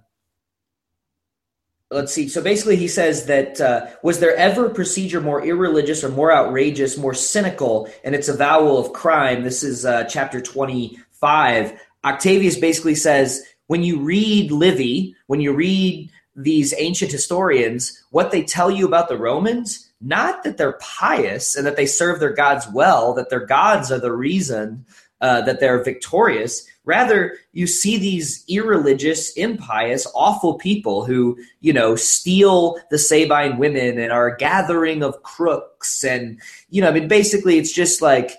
let's 1.91 2.13
see. 2.13 2.29
So 2.29 2.41
basically, 2.41 2.77
he 2.77 2.87
says 2.87 3.27
that 3.27 3.61
uh, 3.61 3.87
was 4.05 4.21
there 4.21 4.37
ever 4.37 4.69
procedure 4.69 5.21
more 5.21 5.45
irreligious 5.45 6.05
or 6.05 6.11
more 6.11 6.33
outrageous, 6.33 6.97
more 6.97 7.15
cynical 7.15 7.91
in 8.05 8.15
its 8.15 8.29
avowal 8.29 8.79
of 8.79 8.93
crime? 8.93 9.43
This 9.43 9.65
is 9.65 9.85
uh, 9.85 10.05
chapter 10.05 10.41
twenty-five. 10.41 11.77
Octavius 12.05 12.59
basically 12.59 12.97
says 12.97 13.45
when 13.73 13.83
you 13.83 13.99
read 13.99 14.53
Livy, 14.53 15.17
when 15.29 15.41
you 15.41 15.51
read 15.51 16.11
these 16.37 16.75
ancient 16.77 17.11
historians, 17.11 18.05
what 18.11 18.31
they 18.31 18.43
tell 18.43 18.71
you 18.71 18.87
about 18.87 19.09
the 19.09 19.17
Romans, 19.17 19.91
not 20.03 20.45
that 20.45 20.59
they're 20.59 20.79
pious 20.79 21.57
and 21.57 21.67
that 21.67 21.77
they 21.77 21.87
serve 21.87 22.21
their 22.21 22.35
gods 22.35 22.67
well, 22.75 23.15
that 23.15 23.31
their 23.31 23.47
gods 23.47 23.91
are 23.91 23.99
the 23.99 24.13
reason 24.13 24.85
uh, 25.23 25.41
that 25.41 25.59
they're 25.59 25.83
victorious. 25.83 26.67
Rather, 26.85 27.39
you 27.55 27.67
see 27.67 27.97
these 27.97 28.45
irreligious, 28.47 29.33
impious, 29.39 30.07
awful 30.15 30.59
people 30.59 31.07
who, 31.07 31.39
you 31.61 31.73
know, 31.73 31.97
steal 31.97 32.79
the 32.91 32.99
Sabine 32.99 33.57
women 33.57 33.99
and 33.99 34.13
are 34.13 34.27
a 34.27 34.37
gathering 34.37 35.03
of 35.03 35.23
crooks. 35.23 36.05
And, 36.05 36.39
you 36.69 36.83
know, 36.83 36.91
I 36.91 36.93
mean, 36.93 37.09
basically, 37.09 37.57
it's 37.57 37.73
just 37.73 38.03
like, 38.03 38.33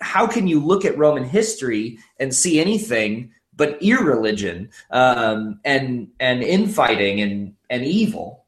how 0.00 0.26
can 0.26 0.46
you 0.46 0.64
look 0.64 0.86
at 0.86 0.96
Roman 0.96 1.24
history 1.24 1.98
and 2.18 2.34
see 2.34 2.58
anything 2.58 3.32
but 3.54 3.82
irreligion 3.82 4.70
um, 4.90 5.60
and 5.64 6.08
and 6.18 6.42
infighting 6.42 7.20
and 7.20 7.54
and 7.68 7.84
evil. 7.84 8.44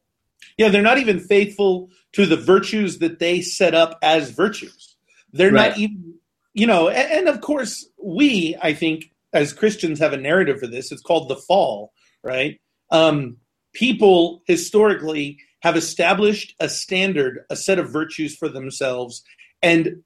Yeah, 0.57 0.69
they're 0.69 0.83
not 0.83 0.99
even 0.99 1.21
faithful 1.21 1.91
to 2.13 2.27
the 2.27 2.37
virtues 2.37 2.99
that 2.99 3.19
they 3.19 3.41
set 3.41 3.75
up 3.75 3.99
as 4.03 4.31
virtues. 4.31 4.97
They're 5.33 5.51
right. 5.51 5.71
not 5.71 5.79
even, 5.79 6.15
you 6.53 6.67
know, 6.67 6.89
and, 6.89 7.13
and 7.13 7.29
of 7.29 7.41
course 7.41 7.89
we, 8.01 8.57
I 8.63 8.73
think, 8.73 9.11
as 9.33 9.53
Christians, 9.53 9.99
have 9.99 10.13
a 10.13 10.17
narrative 10.17 10.61
for 10.61 10.69
this. 10.69 10.93
It's 10.93 11.03
called 11.03 11.29
the 11.29 11.37
fall, 11.37 11.93
right? 12.23 12.61
Um, 12.91 13.39
people 13.73 14.43
historically 14.47 15.39
have 15.61 15.77
established 15.77 16.55
a 16.61 16.69
standard, 16.69 17.45
a 17.51 17.57
set 17.57 17.81
of 17.81 17.91
virtues 17.91 18.37
for 18.37 18.49
themselves, 18.49 19.25
and 19.61 20.05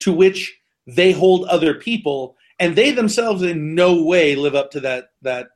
to 0.00 0.12
which 0.12 0.56
they 0.86 1.10
hold 1.12 1.44
other 1.46 1.74
people 1.74 2.36
and 2.58 2.76
they 2.76 2.92
themselves 2.92 3.42
in 3.42 3.74
no 3.74 4.02
way 4.02 4.34
live 4.34 4.54
up 4.54 4.70
to 4.72 4.80
that 4.80 5.10
that 5.22 5.48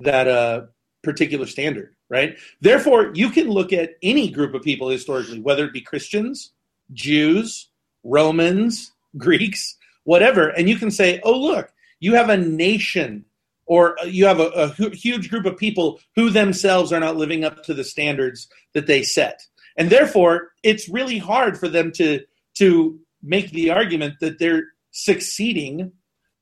that 0.00 0.28
uh, 0.28 0.62
particular 1.02 1.46
standard. 1.46 1.94
right? 2.08 2.36
Therefore, 2.60 3.12
you 3.14 3.30
can 3.30 3.48
look 3.48 3.72
at 3.72 3.96
any 4.02 4.30
group 4.30 4.54
of 4.54 4.62
people 4.62 4.88
historically, 4.88 5.40
whether 5.40 5.64
it 5.64 5.72
be 5.72 5.80
Christians, 5.80 6.52
Jews, 6.92 7.68
Romans, 8.04 8.92
Greeks, 9.16 9.76
whatever, 10.04 10.48
and 10.48 10.68
you 10.68 10.76
can 10.76 10.90
say, 10.90 11.20
oh, 11.24 11.38
look, 11.38 11.72
you 12.00 12.14
have 12.14 12.30
a 12.30 12.36
nation 12.36 13.24
or 13.66 13.96
you 14.06 14.24
have 14.24 14.40
a, 14.40 14.48
a 14.48 14.94
huge 14.94 15.28
group 15.28 15.44
of 15.44 15.58
people 15.58 16.00
who 16.14 16.30
themselves 16.30 16.92
are 16.92 17.00
not 17.00 17.16
living 17.16 17.44
up 17.44 17.62
to 17.64 17.74
the 17.74 17.84
standards 17.84 18.48
that 18.72 18.86
they 18.86 19.02
set. 19.02 19.42
And 19.76 19.90
therefore, 19.90 20.52
it's 20.62 20.88
really 20.88 21.18
hard 21.18 21.58
for 21.58 21.68
them 21.68 21.92
to, 21.92 22.24
to 22.54 22.98
make 23.22 23.50
the 23.50 23.70
argument 23.70 24.14
that 24.20 24.38
they're 24.38 24.68
succeeding 24.90 25.92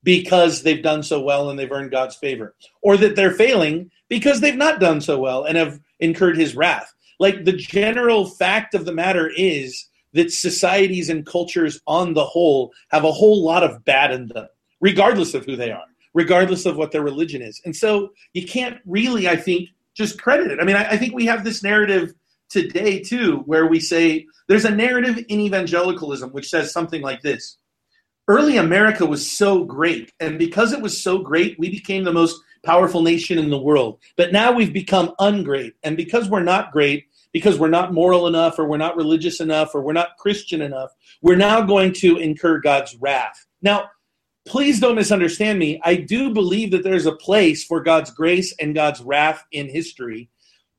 because 0.07 0.63
they've 0.63 0.85
done 0.85 1.03
so 1.03 1.21
well 1.21 1.51
and 1.51 1.59
they've 1.59 1.73
earned 1.73 1.91
God's 1.91 2.15
favor, 2.15 2.55
or 2.81 2.97
that 2.97 3.17
they're 3.17 3.33
failing 3.33 3.91
because 4.09 4.41
they've 4.41 4.57
not 4.57 4.79
done 4.79 5.01
so 5.01 5.19
well 5.19 5.43
and 5.43 5.59
have 5.59 5.81
incurred 5.99 6.37
his 6.37 6.55
wrath. 6.55 6.95
Like 7.19 7.45
the 7.45 7.53
general 7.53 8.25
fact 8.25 8.75
of 8.75 8.85
the 8.85 8.95
matter 8.95 9.29
is 9.37 9.89
that 10.13 10.31
societies 10.31 11.11
and 11.11 11.27
cultures 11.27 11.81
on 11.89 12.15
the 12.15 12.25
whole 12.25 12.73
have 12.91 13.03
a 13.03 13.11
whole 13.11 13.45
lot 13.45 13.65
of 13.65 13.85
bad 13.85 14.13
in 14.13 14.29
them, 14.29 14.47
regardless 14.81 15.35
of 15.35 15.45
who 15.45 15.57
they 15.57 15.73
are, 15.73 15.87
regardless 16.15 16.67
of 16.67 16.77
what 16.77 16.93
their 16.93 17.03
religion 17.03 17.43
is. 17.43 17.61
And 17.65 17.75
so 17.75 18.13
you 18.33 18.47
can't 18.47 18.79
really, 18.87 19.29
I 19.29 19.35
think, 19.35 19.71
just 19.95 20.23
credit 20.23 20.53
it. 20.53 20.61
I 20.61 20.65
mean, 20.65 20.77
I, 20.77 20.91
I 20.91 20.97
think 20.99 21.15
we 21.15 21.27
have 21.27 21.43
this 21.43 21.65
narrative 21.65 22.15
today 22.49 23.01
too, 23.01 23.39
where 23.47 23.67
we 23.67 23.81
say 23.81 24.27
there's 24.47 24.67
a 24.67 24.71
narrative 24.71 25.19
in 25.29 25.41
evangelicalism 25.41 26.31
which 26.31 26.49
says 26.49 26.73
something 26.73 27.03
like 27.03 27.23
this 27.23 27.57
early 28.29 28.57
America 28.57 29.07
was 29.07 29.31
so 29.31 29.65
great. 29.65 30.13
And 30.21 30.39
because 30.39 30.73
it 30.73 30.81
was 30.81 31.01
so 31.01 31.19
great, 31.19 31.59
we 31.59 31.71
became 31.71 32.05
the 32.05 32.13
most 32.13 32.41
powerful 32.65 33.03
nation 33.03 33.39
in 33.39 33.51
the 33.51 33.59
world. 33.59 34.01
But 34.17 34.33
now 34.33 34.53
we've 34.53 34.73
become 34.73 35.15
ungreat. 35.21 35.75
And 35.83 35.97
because 35.97 36.29
we're 36.29 36.43
not 36.43 36.73
great, 36.73 37.07
because 37.33 37.59
we're 37.59 37.69
not 37.69 37.93
moral 37.93 38.27
enough, 38.27 38.59
or 38.59 38.67
we're 38.67 38.77
not 38.77 38.97
religious 38.97 39.41
enough, 39.41 39.75
or 39.75 39.83
we're 39.83 39.93
not 39.93 40.17
Christian 40.19 40.63
enough, 40.63 40.91
we're 41.23 41.37
now 41.37 41.61
going 41.61 41.93
to 41.95 42.17
incur 42.17 42.59
God's 42.59 42.97
wrath. 42.97 43.47
Now, 43.63 43.91
please 44.47 44.81
don't 44.81 44.95
misunderstand 44.95 45.59
me. 45.59 45.81
I 45.85 45.97
do 45.97 46.33
believe 46.33 46.71
that 46.71 46.83
there's 46.83 47.07
a 47.07 47.13
place 47.13 47.65
for 47.65 47.81
God's 47.83 48.11
grace 48.11 48.55
and 48.61 48.75
God's 48.75 49.01
wrath 49.01 49.45
in 49.53 49.69
history. 49.69 50.29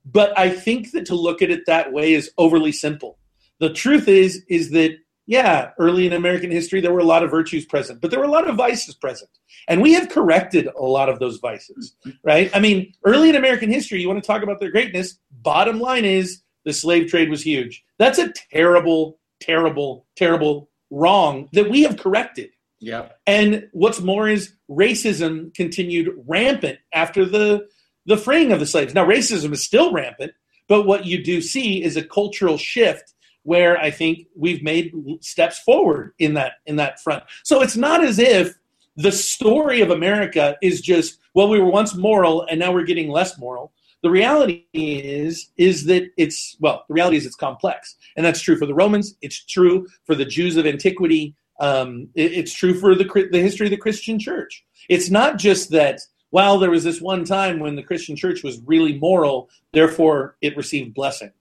But 0.05 0.37
I 0.37 0.49
think 0.49 0.91
that 0.91 1.05
to 1.07 1.15
look 1.15 1.41
at 1.41 1.49
it 1.49 1.65
that 1.67 1.91
way 1.91 2.13
is 2.13 2.31
overly 2.37 2.71
simple. 2.71 3.19
The 3.59 3.73
truth 3.73 4.07
is, 4.07 4.43
is 4.49 4.71
that 4.71 4.97
yeah, 5.27 5.71
early 5.77 6.07
in 6.07 6.13
American 6.13 6.49
history, 6.49 6.79
there 6.79 6.93
were 6.93 6.99
a 6.99 7.05
lot 7.05 7.21
of 7.21 7.29
virtues 7.29 7.65
present, 7.65 7.99
but 7.99 8.11
there 8.11 8.19
were 8.19 8.25
a 8.25 8.31
lot 8.31 8.49
of 8.49 8.55
vices 8.55 8.95
present. 8.95 9.29
And 9.67 9.81
we 9.81 9.93
have 9.93 10.07
corrected 10.07 10.67
a 10.67 10.83
lot 10.83 11.09
of 11.09 11.19
those 11.19 11.37
vices, 11.37 11.95
right? 12.23 12.49
I 12.55 12.61
mean, 12.61 12.93
early 13.03 13.29
in 13.29 13.35
American 13.35 13.69
history, 13.69 13.99
you 13.99 14.07
want 14.07 14.23
to 14.23 14.25
talk 14.25 14.41
about 14.41 14.61
their 14.61 14.71
greatness. 14.71 15.19
Bottom 15.29 15.79
line 15.79 16.05
is 16.05 16.41
the 16.63 16.71
slave 16.71 17.09
trade 17.09 17.29
was 17.29 17.45
huge. 17.45 17.83
That's 17.99 18.19
a 18.19 18.31
terrible, 18.51 19.19
terrible, 19.41 20.05
terrible 20.15 20.69
wrong 20.89 21.49
that 21.51 21.69
we 21.69 21.83
have 21.83 21.97
corrected. 21.97 22.51
Yeah. 22.79 23.09
And 23.25 23.67
what's 23.73 23.99
more 23.99 24.29
is 24.29 24.53
racism 24.69 25.53
continued 25.53 26.13
rampant 26.25 26.79
after 26.93 27.25
the 27.25 27.67
the 28.05 28.17
freeing 28.17 28.53
of 28.53 28.61
the 28.61 28.65
slaves. 28.65 28.93
Now 28.93 29.05
racism 29.05 29.51
is 29.51 29.61
still 29.61 29.91
rampant, 29.91 30.31
but 30.69 30.83
what 30.83 31.05
you 31.05 31.21
do 31.21 31.41
see 31.41 31.83
is 31.83 31.97
a 31.97 32.03
cultural 32.03 32.57
shift 32.57 33.13
where 33.47 33.79
I 33.79 33.89
think 33.89 34.27
we've 34.35 34.61
made 34.61 34.91
steps 35.21 35.59
forward 35.59 36.11
in 36.19 36.33
that 36.33 36.55
in 36.65 36.75
that 36.75 36.99
front. 36.99 37.23
So 37.43 37.61
it's 37.61 37.77
not 37.77 38.03
as 38.03 38.19
if 38.19 38.53
the 38.97 39.11
story 39.11 39.79
of 39.79 39.89
America 39.89 40.57
is 40.61 40.81
just 40.81 41.19
well 41.33 41.47
we 41.47 41.57
were 41.57 41.71
once 41.71 41.95
moral 41.95 42.45
and 42.49 42.59
now 42.59 42.73
we're 42.73 42.83
getting 42.83 43.09
less 43.09 43.39
moral. 43.39 43.71
The 44.03 44.09
reality 44.09 44.65
is 44.73 45.49
is 45.55 45.85
that 45.85 46.09
it's 46.17 46.57
well 46.59 46.83
the 46.89 46.93
reality 46.93 47.15
is 47.15 47.25
it's 47.25 47.37
complex 47.37 47.95
and 48.17 48.25
that's 48.25 48.41
true 48.41 48.57
for 48.57 48.65
the 48.65 48.75
Romans. 48.75 49.15
It's 49.21 49.45
true 49.45 49.87
for 50.05 50.13
the 50.13 50.25
Jews 50.25 50.57
of 50.57 50.65
antiquity. 50.65 51.33
Um, 51.61 52.09
it, 52.15 52.33
it's 52.33 52.53
true 52.53 52.77
for 52.77 52.95
the 52.95 53.29
the 53.31 53.41
history 53.41 53.67
of 53.67 53.71
the 53.71 53.77
Christian 53.77 54.19
Church. 54.19 54.65
It's 54.89 55.09
not 55.09 55.37
just 55.37 55.71
that 55.71 56.01
well 56.31 56.59
there 56.59 56.71
was 56.71 56.83
this 56.83 56.99
one 56.99 57.23
time 57.23 57.59
when 57.59 57.77
the 57.77 57.83
Christian 57.83 58.17
Church 58.17 58.43
was 58.43 58.59
really 58.65 58.99
moral, 58.99 59.49
therefore 59.71 60.35
it 60.41 60.57
received 60.57 60.93
blessing. 60.93 61.31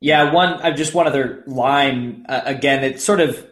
Yeah, 0.00 0.32
one 0.32 0.54
uh, 0.62 0.72
just 0.72 0.94
one 0.94 1.06
other 1.06 1.42
line. 1.46 2.26
Uh, 2.28 2.42
again, 2.44 2.84
it 2.84 3.00
sort 3.00 3.20
of 3.20 3.44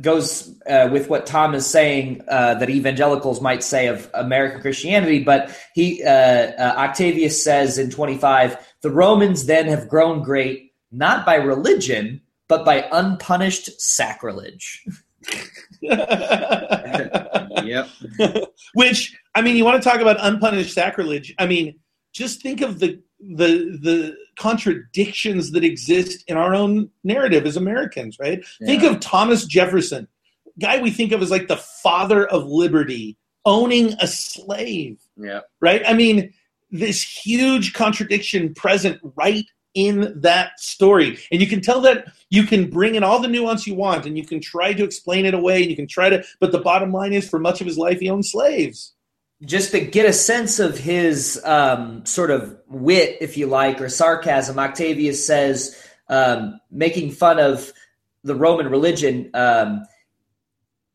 goes 0.00 0.48
uh, 0.66 0.88
with 0.92 1.10
what 1.10 1.26
Tom 1.26 1.54
is 1.54 1.66
saying 1.66 2.22
uh, 2.28 2.54
that 2.54 2.70
evangelicals 2.70 3.40
might 3.40 3.64
say 3.64 3.88
of 3.88 4.08
American 4.14 4.60
Christianity. 4.60 5.24
But 5.24 5.50
he 5.74 6.04
uh, 6.04 6.10
uh, 6.10 6.74
Octavius 6.76 7.42
says 7.42 7.78
in 7.78 7.90
twenty 7.90 8.16
five, 8.16 8.56
the 8.82 8.90
Romans 8.90 9.46
then 9.46 9.66
have 9.66 9.88
grown 9.88 10.22
great 10.22 10.72
not 10.90 11.26
by 11.26 11.34
religion 11.34 12.22
but 12.48 12.64
by 12.64 12.88
unpunished 12.90 13.80
sacrilege. 13.80 14.84
yep. 15.82 17.88
Which 18.74 19.16
I 19.34 19.42
mean, 19.42 19.56
you 19.56 19.64
want 19.64 19.82
to 19.82 19.88
talk 19.88 20.00
about 20.00 20.16
unpunished 20.18 20.74
sacrilege? 20.74 21.34
I 21.38 21.46
mean, 21.46 21.78
just 22.12 22.42
think 22.42 22.62
of 22.62 22.80
the 22.80 23.00
the 23.20 23.78
the 23.82 24.16
contradictions 24.38 25.50
that 25.52 25.64
exist 25.64 26.24
in 26.28 26.36
our 26.36 26.54
own 26.54 26.90
narrative 27.04 27.46
as 27.46 27.56
Americans, 27.56 28.16
right? 28.20 28.44
Yeah. 28.60 28.66
Think 28.66 28.82
of 28.84 29.00
Thomas 29.00 29.44
Jefferson, 29.44 30.08
guy 30.60 30.80
we 30.80 30.90
think 30.90 31.12
of 31.12 31.22
as 31.22 31.30
like 31.30 31.48
the 31.48 31.56
father 31.56 32.26
of 32.26 32.46
liberty, 32.46 33.16
owning 33.44 33.94
a 34.00 34.06
slave. 34.06 35.00
Yeah. 35.16 35.40
Right? 35.60 35.82
I 35.86 35.94
mean, 35.94 36.32
this 36.70 37.02
huge 37.02 37.72
contradiction 37.72 38.54
present 38.54 39.00
right 39.16 39.46
in 39.74 40.20
that 40.20 40.58
story. 40.58 41.18
And 41.30 41.40
you 41.40 41.46
can 41.46 41.60
tell 41.60 41.80
that 41.82 42.06
you 42.30 42.44
can 42.44 42.70
bring 42.70 42.94
in 42.94 43.04
all 43.04 43.20
the 43.20 43.28
nuance 43.28 43.66
you 43.66 43.74
want 43.74 44.06
and 44.06 44.16
you 44.16 44.26
can 44.26 44.40
try 44.40 44.72
to 44.72 44.82
explain 44.84 45.26
it 45.26 45.34
away 45.34 45.62
and 45.62 45.70
you 45.70 45.76
can 45.76 45.86
try 45.86 46.08
to 46.10 46.24
but 46.40 46.52
the 46.52 46.58
bottom 46.58 46.92
line 46.92 47.12
is 47.12 47.28
for 47.28 47.38
much 47.38 47.60
of 47.60 47.66
his 47.66 47.78
life 47.78 48.00
he 48.00 48.10
owned 48.10 48.26
slaves 48.26 48.94
just 49.44 49.70
to 49.70 49.80
get 49.80 50.06
a 50.06 50.12
sense 50.12 50.58
of 50.58 50.78
his 50.78 51.40
um, 51.44 52.04
sort 52.04 52.30
of 52.30 52.58
wit, 52.68 53.18
if 53.20 53.36
you 53.36 53.46
like, 53.46 53.80
or 53.80 53.88
sarcasm, 53.88 54.58
Octavius 54.58 55.26
says, 55.26 55.80
um, 56.08 56.60
making 56.70 57.12
fun 57.12 57.38
of 57.38 57.72
the 58.24 58.34
Roman 58.34 58.68
religion, 58.68 59.30
um, 59.34 59.86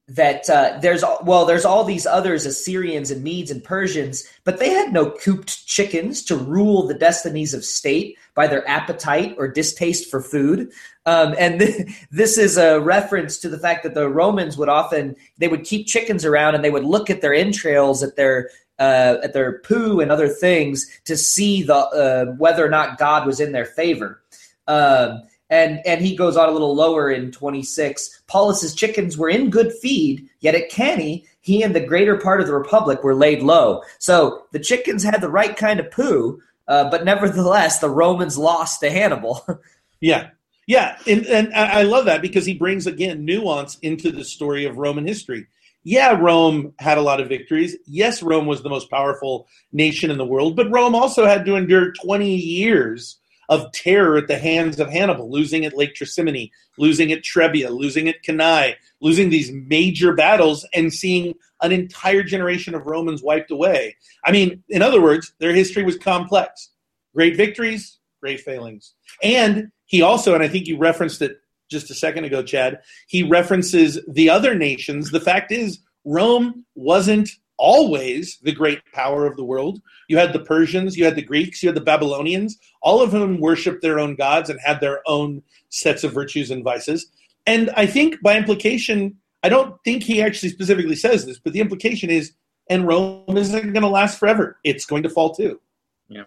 that 0.09 0.49
uh, 0.49 0.77
there's 0.81 1.03
well, 1.23 1.45
there's 1.45 1.63
all 1.63 1.83
these 1.83 2.05
others, 2.05 2.45
Assyrians 2.45 3.09
and 3.09 3.23
Medes 3.23 3.51
and 3.51 3.63
Persians, 3.63 4.27
but 4.43 4.59
they 4.59 4.69
had 4.69 4.91
no 4.91 5.11
cooped 5.11 5.65
chickens 5.65 6.23
to 6.23 6.35
rule 6.35 6.85
the 6.85 6.93
destinies 6.93 7.53
of 7.53 7.63
state 7.63 8.17
by 8.35 8.47
their 8.47 8.67
appetite 8.67 9.35
or 9.37 9.47
distaste 9.47 10.09
for 10.09 10.21
food. 10.21 10.71
Um, 11.05 11.35
and 11.39 11.59
th- 11.59 11.87
this 12.11 12.37
is 12.37 12.57
a 12.57 12.81
reference 12.81 13.37
to 13.39 13.49
the 13.49 13.59
fact 13.59 13.83
that 13.83 13.93
the 13.93 14.09
Romans 14.09 14.57
would 14.57 14.69
often 14.69 15.15
they 15.37 15.47
would 15.47 15.63
keep 15.63 15.87
chickens 15.87 16.25
around 16.25 16.55
and 16.55 16.63
they 16.63 16.71
would 16.71 16.85
look 16.85 17.09
at 17.09 17.21
their 17.21 17.33
entrails, 17.33 18.03
at 18.03 18.17
their 18.17 18.49
uh, 18.79 19.17
at 19.23 19.33
their 19.33 19.59
poo 19.59 20.01
and 20.01 20.11
other 20.11 20.27
things 20.27 20.89
to 21.05 21.15
see 21.15 21.63
the 21.63 21.75
uh, 21.75 22.25
whether 22.35 22.65
or 22.65 22.69
not 22.69 22.97
God 22.97 23.25
was 23.25 23.39
in 23.39 23.53
their 23.53 23.65
favor. 23.65 24.21
Um, 24.67 25.21
and 25.53 25.85
and 25.85 26.01
he 26.01 26.15
goes 26.15 26.35
on 26.35 26.49
a 26.49 26.51
little 26.51 26.75
lower 26.75 27.11
in 27.11 27.31
26. 27.31 28.23
Paulus's 28.27 28.73
chickens 28.73 29.17
were 29.17 29.29
in 29.29 29.51
good 29.51 29.71
feed, 29.71 30.27
yet 30.39 30.55
at 30.55 30.71
Cannae, 30.71 31.23
he 31.41 31.61
and 31.61 31.75
the 31.75 31.85
greater 31.85 32.17
part 32.17 32.41
of 32.41 32.47
the 32.47 32.55
republic 32.55 33.03
were 33.03 33.13
laid 33.13 33.43
low. 33.43 33.83
So 33.99 34.45
the 34.51 34.59
chickens 34.59 35.03
had 35.03 35.21
the 35.21 35.29
right 35.29 35.55
kind 35.55 35.79
of 35.79 35.91
poo, 35.91 36.41
uh, 36.67 36.89
but 36.89 37.05
nevertheless, 37.05 37.77
the 37.77 37.89
Romans 37.89 38.35
lost 38.35 38.79
to 38.79 38.89
Hannibal. 38.89 39.45
yeah, 40.01 40.31
yeah, 40.65 40.97
and, 41.05 41.25
and 41.27 41.53
I 41.53 41.83
love 41.83 42.05
that 42.05 42.23
because 42.23 42.47
he 42.47 42.55
brings 42.55 42.87
again 42.87 43.23
nuance 43.23 43.77
into 43.83 44.11
the 44.11 44.25
story 44.25 44.65
of 44.65 44.77
Roman 44.77 45.05
history. 45.05 45.45
Yeah, 45.83 46.17
Rome 46.17 46.73
had 46.79 46.97
a 46.97 47.01
lot 47.01 47.19
of 47.19 47.27
victories. 47.29 47.75
Yes, 47.85 48.23
Rome 48.23 48.47
was 48.47 48.63
the 48.63 48.69
most 48.69 48.89
powerful 48.89 49.47
nation 49.71 50.09
in 50.09 50.17
the 50.17 50.25
world, 50.25 50.55
but 50.55 50.71
Rome 50.71 50.95
also 50.95 51.27
had 51.27 51.45
to 51.45 51.57
endure 51.57 51.91
20 51.91 52.33
years 52.33 53.19
of 53.49 53.71
terror 53.71 54.17
at 54.17 54.27
the 54.27 54.37
hands 54.37 54.79
of 54.79 54.89
Hannibal, 54.89 55.29
losing 55.29 55.65
at 55.65 55.75
Lake 55.75 55.95
Trasimene, 55.95 56.51
losing 56.77 57.11
at 57.11 57.21
Trebia, 57.21 57.69
losing 57.69 58.07
at 58.07 58.23
Cannae, 58.23 58.75
losing 59.01 59.29
these 59.29 59.51
major 59.51 60.13
battles, 60.13 60.65
and 60.73 60.93
seeing 60.93 61.33
an 61.61 61.71
entire 61.71 62.23
generation 62.23 62.75
of 62.75 62.85
Romans 62.85 63.21
wiped 63.21 63.51
away. 63.51 63.95
I 64.23 64.31
mean, 64.31 64.63
in 64.69 64.81
other 64.81 65.01
words, 65.01 65.33
their 65.39 65.53
history 65.53 65.83
was 65.83 65.97
complex. 65.97 66.69
Great 67.13 67.35
victories, 67.37 67.99
great 68.21 68.41
failings. 68.41 68.93
And 69.21 69.71
he 69.85 70.01
also, 70.01 70.33
and 70.33 70.43
I 70.43 70.47
think 70.47 70.67
you 70.67 70.77
referenced 70.77 71.21
it 71.21 71.37
just 71.69 71.89
a 71.89 71.93
second 71.93 72.25
ago, 72.25 72.43
Chad, 72.43 72.81
he 73.07 73.23
references 73.23 73.99
the 74.07 74.29
other 74.29 74.55
nations. 74.55 75.11
The 75.11 75.19
fact 75.19 75.51
is, 75.51 75.79
Rome 76.05 76.65
wasn't 76.75 77.29
always 77.57 78.39
the 78.41 78.51
great 78.51 78.81
power 78.93 79.25
of 79.25 79.35
the 79.37 79.43
world. 79.43 79.81
You 80.07 80.17
had 80.17 80.33
the 80.33 80.39
Persians, 80.39 80.97
you 80.97 81.05
had 81.05 81.15
the 81.15 81.21
Greeks, 81.21 81.61
you 81.61 81.69
had 81.69 81.75
the 81.75 81.81
Babylonians, 81.81 82.57
all 82.81 83.01
of 83.01 83.11
whom 83.11 83.39
worshiped 83.39 83.81
their 83.81 83.99
own 83.99 84.15
gods 84.15 84.49
and 84.49 84.59
had 84.59 84.79
their 84.79 85.01
own 85.05 85.41
sets 85.69 86.03
of 86.03 86.13
virtues 86.13 86.51
and 86.51 86.63
vices. 86.63 87.11
And 87.45 87.69
I 87.75 87.85
think 87.85 88.21
by 88.21 88.37
implication, 88.37 89.17
I 89.43 89.49
don't 89.49 89.75
think 89.83 90.03
he 90.03 90.21
actually 90.21 90.49
specifically 90.49 90.95
says 90.95 91.25
this, 91.25 91.39
but 91.39 91.53
the 91.53 91.59
implication 91.59 92.09
is, 92.09 92.33
and 92.69 92.87
Rome 92.87 93.37
isn't 93.37 93.73
going 93.73 93.83
to 93.83 93.89
last 93.89 94.17
forever. 94.17 94.57
It's 94.63 94.85
going 94.85 95.03
to 95.03 95.09
fall 95.09 95.33
too. 95.35 95.59
Yeah. 96.07 96.23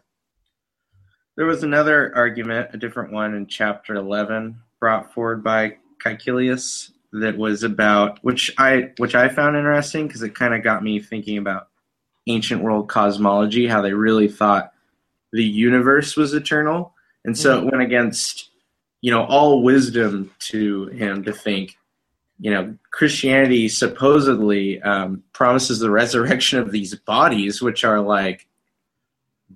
There 1.36 1.46
was 1.46 1.62
another 1.62 2.14
argument, 2.14 2.70
a 2.72 2.78
different 2.78 3.12
one 3.12 3.34
in 3.34 3.46
chapter 3.46 3.94
11, 3.94 4.58
brought 4.80 5.12
forward 5.14 5.42
by 5.42 5.76
Caecilius 6.02 6.92
that 7.20 7.36
was 7.36 7.62
about 7.62 8.18
which 8.22 8.52
I 8.58 8.90
which 8.98 9.14
I 9.14 9.28
found 9.28 9.56
interesting 9.56 10.06
because 10.06 10.22
it 10.22 10.34
kind 10.34 10.54
of 10.54 10.62
got 10.62 10.82
me 10.82 11.00
thinking 11.00 11.38
about 11.38 11.68
ancient 12.26 12.62
world 12.62 12.88
cosmology, 12.88 13.66
how 13.66 13.80
they 13.82 13.92
really 13.92 14.28
thought 14.28 14.72
the 15.32 15.44
universe 15.44 16.16
was 16.16 16.34
eternal, 16.34 16.94
and 17.24 17.36
so 17.36 17.58
Mhm. 17.60 17.62
it 17.66 17.70
went 17.72 17.82
against 17.82 18.50
you 19.02 19.10
know 19.10 19.24
all 19.24 19.62
wisdom 19.62 20.30
to 20.40 20.86
him 20.86 21.22
to 21.24 21.32
think 21.32 21.76
you 22.40 22.50
know 22.50 22.76
Christianity 22.90 23.68
supposedly 23.68 24.80
um, 24.82 25.22
promises 25.32 25.78
the 25.78 25.90
resurrection 25.90 26.58
of 26.58 26.70
these 26.72 26.94
bodies, 26.94 27.62
which 27.62 27.84
are 27.84 28.00
like 28.00 28.46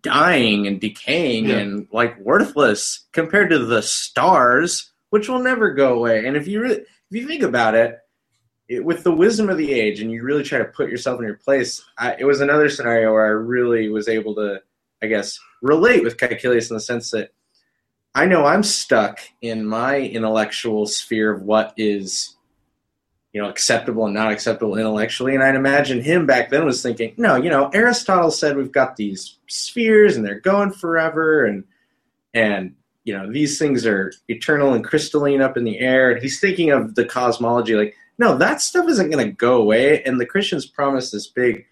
dying 0.02 0.66
and 0.66 0.80
decaying 0.80 1.46
Yeah. 1.48 1.58
and 1.58 1.88
like 1.92 2.18
worthless 2.20 3.00
compared 3.12 3.50
to 3.50 3.58
the 3.58 3.82
stars, 3.82 4.90
which 5.10 5.28
will 5.28 5.42
never 5.42 5.70
go 5.72 5.94
away. 5.94 6.24
And 6.26 6.36
if 6.36 6.46
you 6.46 6.60
really, 6.60 6.82
if 7.10 7.16
you 7.16 7.26
think 7.26 7.42
about 7.42 7.74
it, 7.74 7.98
it, 8.68 8.84
with 8.84 9.02
the 9.02 9.12
wisdom 9.12 9.48
of 9.48 9.58
the 9.58 9.72
age, 9.72 10.00
and 10.00 10.10
you 10.10 10.22
really 10.22 10.44
try 10.44 10.58
to 10.58 10.64
put 10.64 10.90
yourself 10.90 11.18
in 11.18 11.26
your 11.26 11.34
place, 11.34 11.82
I, 11.98 12.16
it 12.18 12.24
was 12.24 12.40
another 12.40 12.68
scenario 12.68 13.12
where 13.12 13.26
I 13.26 13.30
really 13.30 13.88
was 13.88 14.08
able 14.08 14.34
to, 14.36 14.60
I 15.02 15.06
guess, 15.06 15.38
relate 15.60 16.04
with 16.04 16.16
Caecilius 16.16 16.70
in 16.70 16.76
the 16.76 16.80
sense 16.80 17.10
that 17.10 17.32
I 18.14 18.26
know 18.26 18.44
I'm 18.44 18.62
stuck 18.62 19.20
in 19.40 19.66
my 19.66 19.98
intellectual 19.98 20.86
sphere 20.86 21.32
of 21.32 21.42
what 21.42 21.74
is 21.76 22.36
you 23.32 23.40
know 23.40 23.48
acceptable 23.48 24.06
and 24.06 24.14
not 24.14 24.32
acceptable 24.32 24.76
intellectually. 24.76 25.34
And 25.34 25.42
i'd 25.44 25.54
imagine 25.54 26.02
him 26.02 26.26
back 26.26 26.50
then 26.50 26.64
was 26.64 26.82
thinking 26.82 27.14
no 27.16 27.36
you 27.36 27.48
know 27.48 27.70
aristotle 27.72 28.30
said 28.30 28.56
we've 28.56 28.72
got 28.72 28.96
these 28.96 29.38
spheres 29.46 30.16
and 30.16 30.26
they're 30.26 30.40
going 30.40 30.72
forever 30.72 31.44
and 31.44 31.64
and 32.34 32.74
you 33.10 33.16
know 33.18 33.30
these 33.32 33.58
things 33.58 33.84
are 33.84 34.12
eternal 34.28 34.72
and 34.72 34.84
crystalline 34.84 35.42
up 35.42 35.56
in 35.56 35.64
the 35.64 35.78
air 35.80 36.12
and 36.12 36.22
he's 36.22 36.38
thinking 36.38 36.70
of 36.70 36.94
the 36.94 37.04
cosmology 37.04 37.74
like 37.74 37.92
no 38.18 38.38
that 38.38 38.60
stuff 38.60 38.88
isn't 38.88 39.10
going 39.10 39.26
to 39.26 39.32
go 39.32 39.56
away 39.56 40.00
and 40.04 40.20
the 40.20 40.26
christians 40.26 40.64
promise 40.64 41.10
this 41.10 41.26
big 41.26 41.66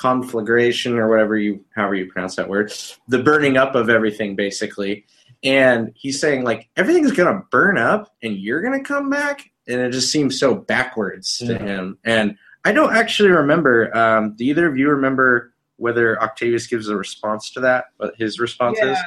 conflagration 0.00 0.96
or 0.98 1.08
whatever 1.08 1.36
you 1.36 1.64
however 1.76 1.94
you 1.94 2.10
pronounce 2.10 2.34
that 2.34 2.48
word 2.48 2.72
the 3.08 3.22
burning 3.22 3.56
up 3.56 3.74
of 3.74 3.88
everything 3.90 4.34
basically. 4.34 5.04
And 5.42 5.92
he's 5.94 6.20
saying 6.20 6.42
like 6.44 6.68
everything's 6.76 7.12
going 7.12 7.32
to 7.34 7.42
burn 7.50 7.78
up 7.78 8.14
and 8.22 8.36
you're 8.36 8.60
going 8.62 8.78
to 8.78 8.84
come 8.86 9.08
back? 9.08 9.50
And 9.68 9.80
it 9.80 9.90
just 9.90 10.10
seems 10.10 10.38
so 10.38 10.54
backwards 10.54 11.38
to 11.38 11.52
Yeah. 11.52 11.58
him. 11.58 11.98
And 12.04 12.36
i 12.64 12.72
don't 12.72 12.94
actually 12.94 13.30
remember 13.30 13.94
um, 13.96 14.34
do 14.36 14.44
either 14.44 14.66
of 14.66 14.76
you 14.76 14.88
remember 14.90 15.52
whether 15.76 16.22
octavius 16.22 16.66
gives 16.66 16.88
a 16.88 16.96
response 16.96 17.50
to 17.52 17.60
that 17.60 17.86
what 17.98 18.14
his 18.16 18.38
response 18.38 18.78
is 18.80 18.98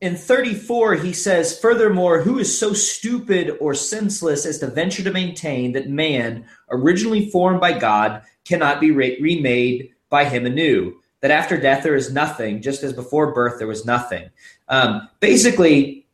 In 0.00 0.14
34, 0.14 0.94
he 0.96 1.12
says, 1.12 1.58
Furthermore, 1.58 2.20
who 2.20 2.38
is 2.38 2.58
so 2.58 2.74
stupid 2.74 3.56
or 3.60 3.72
senseless 3.72 4.44
as 4.44 4.58
to 4.58 4.66
venture 4.66 5.02
to 5.02 5.10
maintain 5.10 5.72
that 5.72 5.88
man, 5.88 6.44
originally 6.70 7.30
formed 7.30 7.60
by 7.60 7.78
God, 7.78 8.22
cannot 8.44 8.80
be 8.80 8.90
re- 8.90 9.18
remade 9.20 9.90
by 10.10 10.24
him 10.24 10.44
anew? 10.44 10.94
That 11.22 11.30
after 11.30 11.58
death 11.58 11.82
there 11.82 11.96
is 11.96 12.12
nothing, 12.12 12.60
just 12.60 12.82
as 12.82 12.92
before 12.92 13.32
birth 13.32 13.58
there 13.58 13.66
was 13.66 13.86
nothing. 13.86 14.28
Um, 14.68 15.08
basically, 15.20 16.06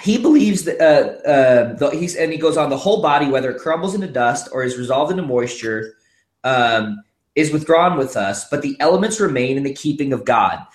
he 0.00 0.18
believes 0.18 0.64
that 0.64 0.80
uh, 0.80 1.28
uh, 1.28 1.72
the, 1.74 1.90
he's 1.90 2.16
and 2.16 2.32
he 2.32 2.38
goes 2.38 2.56
on 2.56 2.68
the 2.68 2.76
whole 2.76 3.00
body, 3.00 3.28
whether 3.28 3.50
it 3.50 3.60
crumbles 3.60 3.94
into 3.94 4.08
dust 4.08 4.48
or 4.52 4.64
is 4.64 4.76
resolved 4.76 5.12
into 5.12 5.22
moisture, 5.22 5.94
um, 6.42 7.02
is 7.36 7.52
withdrawn 7.52 7.96
with 7.96 8.16
us, 8.16 8.48
but 8.48 8.62
the 8.62 8.76
elements 8.80 9.20
remain 9.20 9.56
in 9.56 9.62
the 9.62 9.72
keeping 9.72 10.12
of 10.12 10.24
God. 10.24 10.66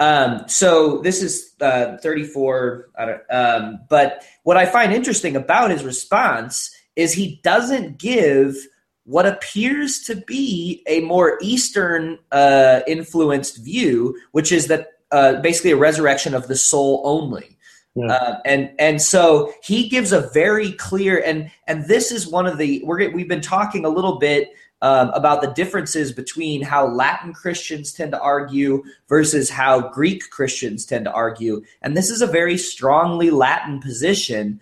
Um, 0.00 0.44
so 0.48 0.98
this 0.98 1.22
is 1.22 1.54
uh, 1.60 1.96
34. 1.98 2.90
I 2.98 3.04
don't, 3.04 3.22
um, 3.30 3.80
but 3.88 4.24
what 4.42 4.56
I 4.56 4.66
find 4.66 4.92
interesting 4.92 5.36
about 5.36 5.70
his 5.70 5.84
response 5.84 6.74
is 6.96 7.12
he 7.12 7.40
doesn't 7.42 7.98
give 7.98 8.56
what 9.04 9.26
appears 9.26 10.00
to 10.00 10.16
be 10.16 10.82
a 10.86 11.00
more 11.00 11.38
Eastern 11.40 12.18
uh, 12.30 12.80
influenced 12.86 13.64
view, 13.64 14.16
which 14.32 14.52
is 14.52 14.68
that 14.68 14.88
uh, 15.10 15.40
basically 15.40 15.72
a 15.72 15.76
resurrection 15.76 16.34
of 16.34 16.48
the 16.48 16.56
soul 16.56 17.02
only. 17.04 17.58
Yeah. 17.94 18.06
Uh, 18.06 18.38
and 18.46 18.70
and 18.78 19.02
so 19.02 19.52
he 19.62 19.88
gives 19.88 20.12
a 20.12 20.30
very 20.32 20.72
clear 20.72 21.22
and 21.22 21.50
and 21.66 21.84
this 21.88 22.10
is 22.10 22.26
one 22.26 22.46
of 22.46 22.56
the 22.56 22.80
we're 22.86 23.10
we've 23.10 23.28
been 23.28 23.42
talking 23.42 23.84
a 23.84 23.90
little 23.90 24.18
bit 24.18 24.48
um, 24.82 25.10
about 25.14 25.40
the 25.40 25.52
differences 25.52 26.12
between 26.12 26.60
how 26.60 26.86
Latin 26.86 27.32
Christians 27.32 27.92
tend 27.92 28.12
to 28.12 28.20
argue 28.20 28.82
versus 29.08 29.48
how 29.48 29.88
Greek 29.88 30.28
Christians 30.30 30.84
tend 30.84 31.06
to 31.06 31.12
argue. 31.12 31.62
And 31.80 31.96
this 31.96 32.10
is 32.10 32.20
a 32.20 32.26
very 32.26 32.58
strongly 32.58 33.30
Latin 33.30 33.80
position 33.80 34.60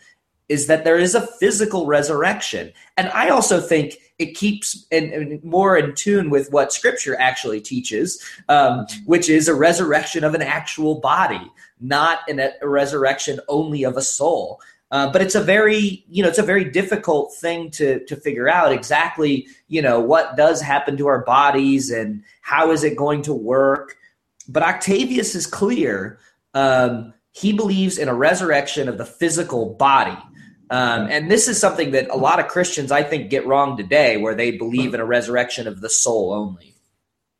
is 0.51 0.67
that 0.67 0.85
there 0.85 0.99
is 0.99 1.15
a 1.15 1.27
physical 1.39 1.87
resurrection. 1.87 2.73
And 2.97 3.09
I 3.11 3.29
also 3.29 3.61
think 3.61 3.99
it 4.19 4.37
keeps 4.37 4.85
in, 4.91 5.13
in- 5.13 5.41
more 5.43 5.79
in 5.79 5.95
tune 5.95 6.29
with 6.29 6.51
what 6.51 6.73
scripture 6.73 7.19
actually 7.19 7.61
teaches, 7.61 8.23
um, 8.49 8.85
which 9.07 9.31
is 9.31 9.49
a 9.49 9.55
resurrection 9.55 10.23
of 10.23 10.35
an 10.35 10.43
actual 10.43 10.97
body, 10.97 11.51
not 11.81 12.19
a 12.29 12.69
resurrection 12.69 13.41
only 13.49 13.85
of 13.85 13.97
a 13.97 14.03
soul. 14.03 14.61
Uh, 14.91 15.13
but 15.13 15.23
it's 15.23 15.37
a 15.37 15.41
very, 15.41 16.05
you 16.09 16.23
know, 16.23 16.29
it's 16.29 16.39
a 16.39 16.43
very 16.43 16.65
difficult 16.65 17.33
thing 17.35 17.71
to 17.71 18.05
to 18.07 18.17
figure 18.17 18.49
out 18.49 18.73
exactly, 18.73 19.47
you 19.69 19.81
know, 19.81 20.01
what 20.01 20.37
does 20.37 20.61
happen 20.61 20.97
to 20.97 21.07
our 21.07 21.25
bodies 21.25 21.91
and 21.91 22.23
how 22.43 22.73
is 22.73 22.83
it 22.83 22.97
going 22.97 23.23
to 23.23 23.33
work. 23.33 23.97
But 24.49 24.65
Octavius 24.65 25.35
is 25.35 25.47
clear. 25.47 26.19
Um, 26.55 27.15
he 27.31 27.53
believes 27.53 27.99
in 27.99 28.09
a 28.09 28.15
resurrection 28.15 28.89
of 28.89 28.99
the 28.99 29.05
physical 29.05 29.75
body. 29.75 30.19
Um, 30.71 31.09
and 31.11 31.31
this 31.31 31.49
is 31.49 31.59
something 31.59 31.93
that 31.93 32.09
a 32.11 32.17
lot 32.17 32.39
of 32.39 32.49
Christians, 32.49 32.93
I 32.93 33.03
think, 33.03 33.31
get 33.31 33.47
wrong 33.47 33.77
today, 33.77 34.17
where 34.17 34.35
they 34.35 34.53
believe 34.53 34.95
in 34.95 35.01
a 35.01 35.05
resurrection 35.05 35.67
of 35.67 35.81
the 35.81 35.91
soul 35.91 36.33
only. 36.33 36.75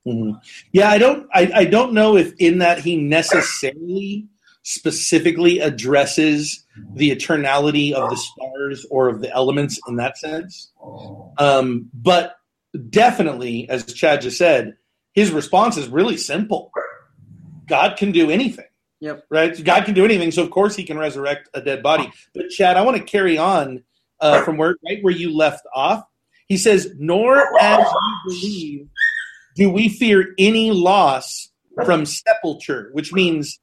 Mhm. 0.07 0.41
Yeah, 0.73 0.89
I 0.89 0.99
don't. 0.99 1.29
I, 1.35 1.51
I 1.55 1.65
don't 1.65 1.93
know 1.93 2.17
if 2.17 2.33
in 2.39 2.59
that 2.59 2.79
he 2.79 2.97
necessarily 2.97 4.27
specifically 4.63 5.59
addresses 5.59 6.65
the 6.95 7.15
eternality 7.15 7.93
of 7.93 8.11
the 8.11 8.17
stars 8.17 8.87
or 8.91 9.09
of 9.09 9.21
the 9.21 9.31
elements 9.31 9.81
in 9.89 9.97
that 9.97 10.19
sense. 10.19 10.71
Um, 11.39 11.89
but 11.95 12.37
definitely, 12.89 13.69
as 13.69 13.85
Chad 13.93 14.23
just 14.23 14.39
said, 14.39 14.77
his 15.13 15.31
response 15.31 15.77
is 15.77 15.89
really 15.89 16.17
simple. 16.17 16.71
God 17.67 17.97
can 17.97 18.13
do 18.13 18.31
anything. 18.31 18.67
Yep. 19.01 19.25
Right. 19.31 19.65
God 19.65 19.85
can 19.85 19.95
do 19.95 20.05
anything, 20.05 20.31
so 20.31 20.43
of 20.43 20.51
course 20.51 20.77
he 20.77 20.85
can 20.85 20.99
resurrect 20.99 21.49
a 21.55 21.61
dead 21.63 21.83
body. 21.83 22.13
But 22.35 22.51
Chad, 22.51 22.77
I 22.77 22.83
want 22.83 22.99
to 22.99 23.03
carry 23.03 23.39
on 23.39 23.83
uh, 24.21 24.43
from 24.43 24.59
where 24.59 24.77
right 24.85 24.99
where 25.03 25.15
you 25.15 25.35
left 25.35 25.65
off. 25.75 26.05
He 26.49 26.59
says, 26.59 26.93
"Nor 26.99 27.59
as 27.59 27.79
you 27.79 28.19
believe." 28.27 28.89
do 29.57 29.71
we 29.71 29.89
fear 29.89 30.35
any 30.39 30.71
loss 30.71 31.51
from 31.85 32.07
sepulture, 32.07 32.91
which 32.93 33.13
means 33.13 33.59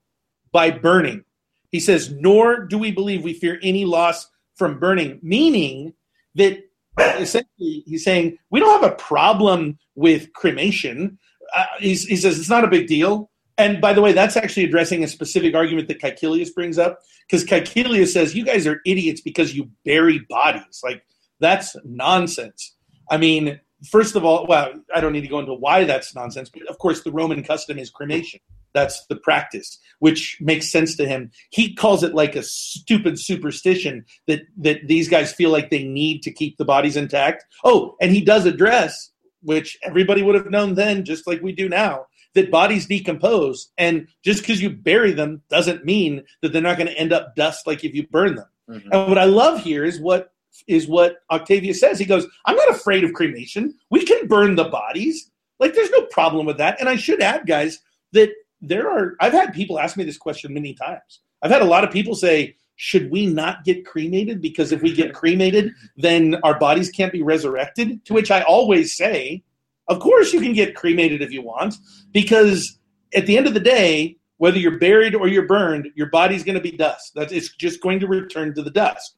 by 0.51 0.71
burning? 0.71 1.23
He 1.71 1.79
says, 1.79 2.11
nor 2.11 2.65
do 2.65 2.77
we 2.77 2.91
believe 2.91 3.23
we 3.23 3.33
fear 3.33 3.59
any 3.61 3.85
loss 3.85 4.29
from 4.55 4.79
burning, 4.79 5.19
meaning 5.21 5.93
that 6.35 6.59
essentially 6.99 7.83
he's 7.85 8.03
saying 8.03 8.37
we 8.49 8.59
don't 8.59 8.81
have 8.81 8.91
a 8.91 8.95
problem 8.95 9.77
with 9.95 10.33
cremation. 10.33 11.17
Uh, 11.55 11.65
he 11.79 11.95
says 11.95 12.39
it's 12.39 12.49
not 12.49 12.63
a 12.63 12.69
big 12.69 12.87
deal. 12.87 13.29
And 13.57 13.81
by 13.81 13.93
the 13.93 14.01
way, 14.01 14.13
that's 14.13 14.37
actually 14.37 14.65
addressing 14.65 15.03
a 15.03 15.07
specific 15.07 15.55
argument 15.55 15.87
that 15.87 15.99
Caecilius 15.99 16.53
brings 16.53 16.77
up 16.77 16.99
because 17.27 17.43
Caecilius 17.43 18.13
says 18.13 18.35
you 18.35 18.45
guys 18.45 18.67
are 18.67 18.81
idiots 18.85 19.21
because 19.21 19.55
you 19.55 19.69
bury 19.83 20.19
bodies. 20.29 20.81
Like 20.83 21.03
that's 21.39 21.75
nonsense. 21.83 22.75
I 23.09 23.17
mean, 23.17 23.59
first 23.85 24.15
of 24.15 24.25
all, 24.25 24.47
well, 24.47 24.71
I 24.93 25.01
don't 25.01 25.13
need 25.13 25.21
to 25.21 25.27
go 25.27 25.39
into 25.39 25.53
why 25.53 25.83
that's 25.83 26.15
nonsense, 26.15 26.49
but 26.49 26.67
of 26.67 26.77
course, 26.79 27.03
the 27.03 27.11
Roman 27.11 27.43
custom 27.43 27.77
is 27.77 27.89
cremation. 27.89 28.39
That's 28.73 29.05
the 29.07 29.15
practice, 29.15 29.79
which 29.99 30.37
makes 30.39 30.71
sense 30.71 30.95
to 30.97 31.07
him. 31.07 31.31
He 31.49 31.73
calls 31.73 32.03
it 32.03 32.13
like 32.13 32.35
a 32.35 32.43
stupid 32.43 33.19
superstition 33.19 34.05
that 34.27 34.41
that 34.57 34.87
these 34.87 35.09
guys 35.09 35.33
feel 35.33 35.49
like 35.49 35.69
they 35.69 35.83
need 35.83 36.21
to 36.23 36.31
keep 36.31 36.57
the 36.57 36.65
bodies 36.65 36.97
intact. 36.97 37.45
Oh, 37.63 37.95
and 38.01 38.11
he 38.11 38.21
does 38.21 38.45
address, 38.45 39.11
which 39.41 39.77
everybody 39.83 40.21
would 40.21 40.35
have 40.35 40.51
known 40.51 40.75
then, 40.75 41.05
just 41.05 41.25
like 41.27 41.41
we 41.41 41.53
do 41.53 41.69
now, 41.69 42.05
that 42.35 42.51
bodies 42.51 42.85
decompose, 42.85 43.71
and 43.77 44.07
just 44.23 44.41
because 44.41 44.61
you 44.61 44.69
bury 44.69 45.11
them 45.11 45.41
doesn't 45.49 45.85
mean 45.85 46.23
that 46.41 46.53
they're 46.53 46.61
not 46.61 46.77
going 46.77 46.87
to 46.87 46.97
end 46.97 47.13
up 47.13 47.35
dust 47.35 47.65
like 47.65 47.83
if 47.83 47.95
you 47.95 48.07
burn 48.07 48.35
them. 48.35 48.47
Mhm. 48.69 48.89
And 48.91 49.09
what 49.09 49.17
I 49.17 49.25
love 49.25 49.63
here 49.63 49.85
is 49.85 49.99
what 49.99 50.33
is 50.67 50.87
what 50.87 51.17
Octavius 51.31 51.79
says. 51.79 51.99
He 51.99 52.05
goes, 52.05 52.27
"I'm 52.45 52.55
not 52.55 52.69
afraid 52.69 53.03
of 53.03 53.13
cremation. 53.13 53.75
We 53.89 54.05
can 54.05 54.27
burn 54.27 54.55
the 54.55 54.65
bodies. 54.65 55.29
Like 55.59 55.73
there's 55.73 55.91
no 55.91 56.05
problem 56.07 56.45
with 56.45 56.57
that." 56.57 56.79
And 56.79 56.89
I 56.89 56.95
should 56.95 57.21
add, 57.21 57.47
guys, 57.47 57.79
that 58.13 58.31
there 58.61 58.89
are. 58.89 59.15
I've 59.19 59.33
had 59.33 59.53
people 59.53 59.79
ask 59.79 59.97
me 59.97 60.03
this 60.03 60.17
question 60.17 60.53
many 60.53 60.73
times. 60.73 61.21
I've 61.41 61.51
had 61.51 61.61
a 61.61 61.65
lot 61.65 61.83
of 61.83 61.91
people 61.91 62.15
say, 62.15 62.55
"Should 62.75 63.11
we 63.11 63.25
not 63.27 63.63
get 63.63 63.85
cremated 63.85 64.41
because 64.41 64.71
if 64.71 64.81
we 64.81 64.93
get 64.93 65.13
cremated, 65.13 65.73
then 65.95 66.35
our 66.43 66.57
bodies 66.57 66.89
can't 66.89 67.11
be 67.11 67.21
resurrected?" 67.21 68.03
To 68.05 68.13
which 68.13 68.31
I 68.31 68.41
always 68.41 68.95
say, 68.95 69.43
"Of 69.87 69.99
course 69.99 70.33
you 70.33 70.41
can 70.41 70.53
get 70.53 70.75
cremated 70.75 71.21
if 71.21 71.31
you 71.31 71.41
want, 71.41 71.75
because 72.11 72.79
at 73.13 73.25
the 73.25 73.37
end 73.37 73.47
of 73.47 73.53
the 73.53 73.59
day." 73.59 74.17
Whether 74.39 74.59
you're 74.59 74.77
buried 74.77 75.15
or 75.15 75.27
you're 75.27 75.47
burned, 75.47 75.87
your 75.95 76.11
body's 76.11 76.43
going 76.43 76.53
to 76.53 76.61
be 76.61 76.69
dust. 76.69 77.13
It's 77.15 77.55
just 77.55 77.81
going 77.81 77.99
to 78.01 78.07
return 78.07 78.53
to 78.53 78.61
the 78.61 78.69
dust. 78.69 79.15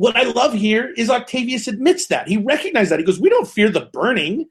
What 0.00 0.16
I 0.16 0.22
love 0.22 0.54
here 0.54 0.94
is 0.96 1.10
Octavius 1.10 1.68
admits 1.68 2.06
that. 2.06 2.26
He 2.26 2.38
recognized 2.38 2.90
that. 2.90 2.98
He 2.98 3.04
goes, 3.04 3.20
We 3.20 3.28
don't 3.28 3.46
fear 3.46 3.68
the 3.68 3.90
burning. 3.92 4.48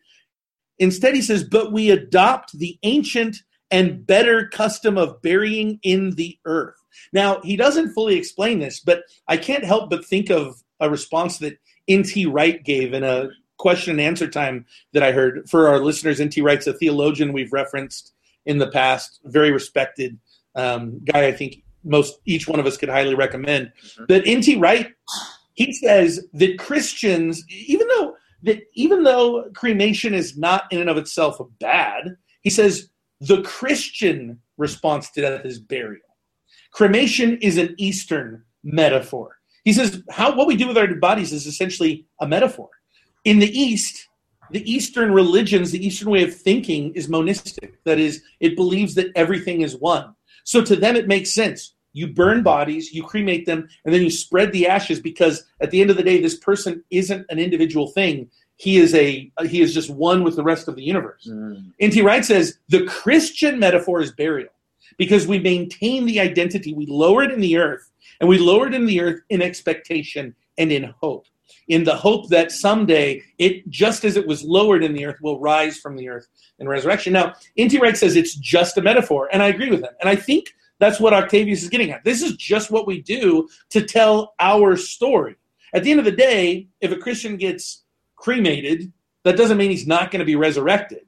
Instead, 0.77 1.15
he 1.15 1.23
says, 1.23 1.43
But 1.43 1.71
we 1.71 1.89
adopt 1.89 2.55
the 2.59 2.77
ancient 2.83 3.38
and 3.71 4.05
better 4.05 4.47
custom 4.49 4.95
of 4.95 5.23
burying 5.23 5.79
in 5.81 6.12
the 6.12 6.38
earth. 6.45 6.75
Now, 7.13 7.41
he 7.41 7.55
doesn't 7.55 7.95
fully 7.95 8.15
explain 8.15 8.59
this, 8.59 8.79
but 8.79 9.05
I 9.27 9.38
can't 9.38 9.63
help 9.63 9.89
but 9.89 10.05
think 10.05 10.29
of 10.29 10.62
a 10.79 10.88
response 10.88 11.39
that 11.39 11.57
N.T. 11.88 12.27
Wright 12.27 12.63
gave 12.63 12.93
in 12.93 13.03
a 13.03 13.29
question 13.57 13.93
and 13.93 14.01
answer 14.01 14.27
time 14.27 14.67
that 14.93 15.01
I 15.01 15.12
heard 15.12 15.49
for 15.49 15.67
our 15.67 15.79
listeners. 15.79 16.21
N.T. 16.21 16.41
Wright's 16.41 16.67
a 16.67 16.73
theologian 16.73 17.33
we've 17.33 17.51
referenced 17.51 18.13
in 18.45 18.59
the 18.59 18.69
past, 18.69 19.19
very 19.23 19.49
respected 19.49 20.19
um, 20.53 20.99
guy. 21.05 21.25
I 21.25 21.31
think 21.31 21.63
most 21.83 22.19
each 22.25 22.47
one 22.47 22.59
of 22.59 22.67
us 22.67 22.77
could 22.77 22.89
highly 22.89 23.15
recommend. 23.15 23.71
Mm-hmm. 23.83 24.03
But 24.07 24.27
N.T. 24.27 24.57
Wright, 24.57 24.93
he 25.60 25.74
says 25.74 26.26
that 26.32 26.58
Christians, 26.58 27.43
even 27.50 27.86
though 27.89 28.15
that 28.43 28.62
even 28.76 29.04
though 29.04 29.50
cremation 29.54 30.13
is 30.13 30.38
not 30.38 30.72
in 30.72 30.80
and 30.80 30.89
of 30.89 30.95
itself 30.95 31.41
bad, 31.60 32.15
he 32.41 32.50
says 32.50 32.89
the 33.19 33.41
Christian 33.41 34.39
response 34.58 35.12
to 35.12 35.22
death 35.22 35.45
is 35.45 35.60
burial. 35.60 36.15
Cremation 36.72 37.38
is 37.41 37.58
an 37.58 37.76
Eastern 37.78 38.45
metaphor. 38.63 39.36
He 39.65 39.74
says 39.74 40.02
how 40.10 40.34
what 40.34 40.48
we 40.48 40.56
do 40.56 40.69
with 40.69 40.78
our 40.78 40.88
bodies 40.95 41.34
is 41.34 41.45
essentially 41.45 42.08
a 42.22 42.28
metaphor. 42.28 42.69
In 43.26 43.39
the 43.39 43.60
East, 43.60 44.08
the 44.52 44.63
Eastern 44.72 45.12
religions, 45.12 45.72
the 45.72 45.86
Eastern 45.86 46.10
way 46.10 46.24
of 46.24 46.34
thinking 46.34 46.93
is 46.93 47.10
monistic. 47.10 47.84
That 47.84 48.00
is, 48.00 48.24
it 48.39 48.56
believes 48.56 48.95
that 48.95 49.12
everything 49.13 49.60
is 49.60 49.76
one. 49.76 50.15
So 50.45 50.63
to 50.63 50.78
them, 50.78 50.95
it 50.95 51.10
makes 51.10 51.32
sense. 51.34 51.76
You 51.93 52.08
burn 52.08 52.43
bodies, 52.43 52.93
you 52.93 53.04
cremate 53.04 53.45
them, 53.45 53.67
and 53.84 53.93
then 53.93 54.02
you 54.02 54.10
spread 54.10 54.52
the 54.52 54.67
ashes 54.67 54.99
because 54.99 55.43
at 55.60 55.71
the 55.71 55.82
end 55.82 55.89
of 55.89 55.97
the 55.97 56.04
day, 56.04 56.21
this 56.21 56.38
person 56.38 56.84
isn't 56.91 57.25
an 57.30 57.39
individual 57.39 57.88
thing. 57.88 58.30
He 58.58 58.78
is 58.78 58.93
a 58.93 59.32
he 59.45 59.62
is 59.62 59.73
just 59.73 59.89
one 59.89 60.23
with 60.23 60.36
the 60.36 60.43
rest 60.43 60.67
of 60.67 60.75
the 60.75 60.84
universe. 60.84 61.28
Mm. 61.30 61.71
N.T. 61.80 62.02
Wright 62.02 62.25
says 62.25 62.60
the 62.67 62.86
Christian 62.86 63.58
metaphor 63.58 64.02
is 64.02 64.12
burial 64.12 64.52
because 64.97 65.25
we 65.25 65.39
maintain 65.39 66.06
the 66.06 66.19
identity. 66.19 66.73
We 66.73 66.86
lower 66.86 67.23
it 67.23 67.32
in 67.32 67.39
the 67.39 67.58
earth, 67.58 67.89
and 68.19 68.28
we 68.28 68.38
lower 68.38 68.67
it 68.67 68.73
in 68.73 68.86
the 68.86 68.99
earth 69.02 69.21
in 69.30 69.41
expectation 69.41 70.36
and 70.58 70.71
in 70.71 70.93
hope 71.02 71.25
in 71.69 71.84
the 71.84 71.95
hope 71.95 72.28
that 72.30 72.52
someday 72.52 73.21
it, 73.38 73.67
just 73.69 74.04
as 74.04 74.17
it 74.17 74.28
was 74.28 74.43
lowered 74.43 74.84
in 74.84 74.93
the 74.93 75.06
earth, 75.06 75.19
will 75.21 75.39
rise 75.39 75.78
from 75.78 75.95
the 75.95 76.10
earth 76.10 76.28
in 76.58 76.67
resurrection. 76.67 77.13
Now, 77.13 77.36
N.T. 77.58 77.78
Wright 77.78 77.95
says 77.95 78.15
it's 78.15 78.36
just 78.36 78.78
a 78.78 78.82
metaphor, 78.82 79.30
and 79.32 79.41
I 79.41 79.47
agree 79.47 79.69
with 79.69 79.82
him. 79.82 79.91
And 80.02 80.10
I 80.10 80.15
think 80.15 80.54
that's 80.79 80.99
what 80.99 81.13
Octavius 81.13 81.63
is 81.63 81.69
getting 81.69 81.91
at. 81.91 82.03
This 82.03 82.21
is 82.21 82.35
just 82.35 82.71
what 82.71 82.87
we 82.87 83.01
do 83.01 83.47
to 83.69 83.83
tell 83.83 84.33
our 84.39 84.75
story. 84.75 85.35
At 85.73 85.83
the 85.83 85.91
end 85.91 85.99
of 85.99 86.05
the 86.05 86.11
day, 86.11 86.67
if 86.81 86.91
a 86.91 86.97
Christian 86.97 87.37
gets 87.37 87.83
cremated, 88.15 88.91
that 89.23 89.37
doesn't 89.37 89.57
mean 89.57 89.69
he's 89.69 89.87
not 89.87 90.11
going 90.11 90.19
to 90.19 90.25
be 90.25 90.35
resurrected. 90.35 91.05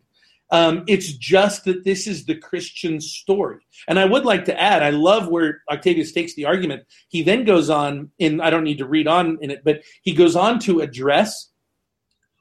Um, 0.51 0.83
it's 0.87 1.13
just 1.13 1.63
that 1.63 1.85
this 1.85 2.07
is 2.07 2.25
the 2.25 2.35
Christian 2.35 2.99
story. 2.99 3.59
And 3.87 3.97
I 3.97 4.03
would 4.03 4.25
like 4.25 4.43
to 4.45 4.59
add, 4.59 4.83
I 4.83 4.89
love 4.89 5.29
where 5.29 5.63
Octavius 5.71 6.11
takes 6.11 6.35
the 6.35 6.45
argument. 6.45 6.83
He 7.07 7.23
then 7.23 7.45
goes 7.45 7.69
on, 7.69 8.11
in 8.19 8.41
I 8.41 8.49
don't 8.49 8.65
need 8.65 8.79
to 8.79 8.85
read 8.85 9.07
on 9.07 9.37
in 9.41 9.49
it, 9.49 9.63
but 9.63 9.81
he 10.01 10.13
goes 10.13 10.35
on 10.35 10.59
to 10.59 10.81
address 10.81 11.51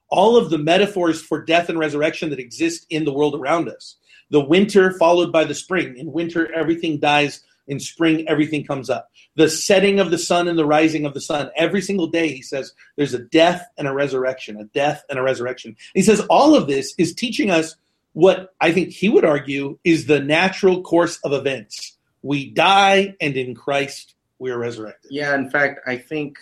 all 0.08 0.36
of 0.36 0.50
the 0.50 0.58
metaphors 0.58 1.22
for 1.22 1.44
death 1.44 1.68
and 1.68 1.78
resurrection 1.78 2.30
that 2.30 2.40
exist 2.40 2.84
in 2.90 3.04
the 3.04 3.12
world 3.12 3.36
around 3.36 3.68
us. 3.68 3.96
The 4.30 4.40
winter 4.40 4.92
followed 4.92 5.32
by 5.32 5.44
the 5.44 5.54
spring. 5.54 5.96
In 5.96 6.12
winter, 6.12 6.52
everything 6.54 6.98
dies. 6.98 7.42
In 7.66 7.78
spring, 7.78 8.26
everything 8.28 8.64
comes 8.64 8.90
up. 8.90 9.10
The 9.36 9.48
setting 9.48 10.00
of 10.00 10.10
the 10.10 10.18
sun 10.18 10.48
and 10.48 10.58
the 10.58 10.66
rising 10.66 11.04
of 11.04 11.14
the 11.14 11.20
sun. 11.20 11.50
Every 11.56 11.80
single 11.80 12.08
day, 12.08 12.28
he 12.28 12.42
says, 12.42 12.72
there's 12.96 13.14
a 13.14 13.18
death 13.18 13.64
and 13.78 13.86
a 13.86 13.92
resurrection, 13.92 14.56
a 14.56 14.64
death 14.64 15.04
and 15.08 15.18
a 15.18 15.22
resurrection. 15.22 15.76
He 15.94 16.02
says 16.02 16.20
all 16.28 16.56
of 16.56 16.66
this 16.66 16.94
is 16.98 17.14
teaching 17.14 17.50
us 17.50 17.76
what 18.12 18.54
I 18.60 18.72
think 18.72 18.90
he 18.90 19.08
would 19.08 19.24
argue 19.24 19.78
is 19.84 20.06
the 20.06 20.20
natural 20.20 20.82
course 20.82 21.18
of 21.22 21.32
events. 21.32 21.96
We 22.22 22.50
die, 22.50 23.14
and 23.20 23.36
in 23.36 23.54
Christ 23.54 24.14
we 24.38 24.50
are 24.50 24.58
resurrected. 24.58 25.12
Yeah, 25.12 25.34
in 25.34 25.48
fact, 25.48 25.80
I 25.86 25.96
think 25.96 26.38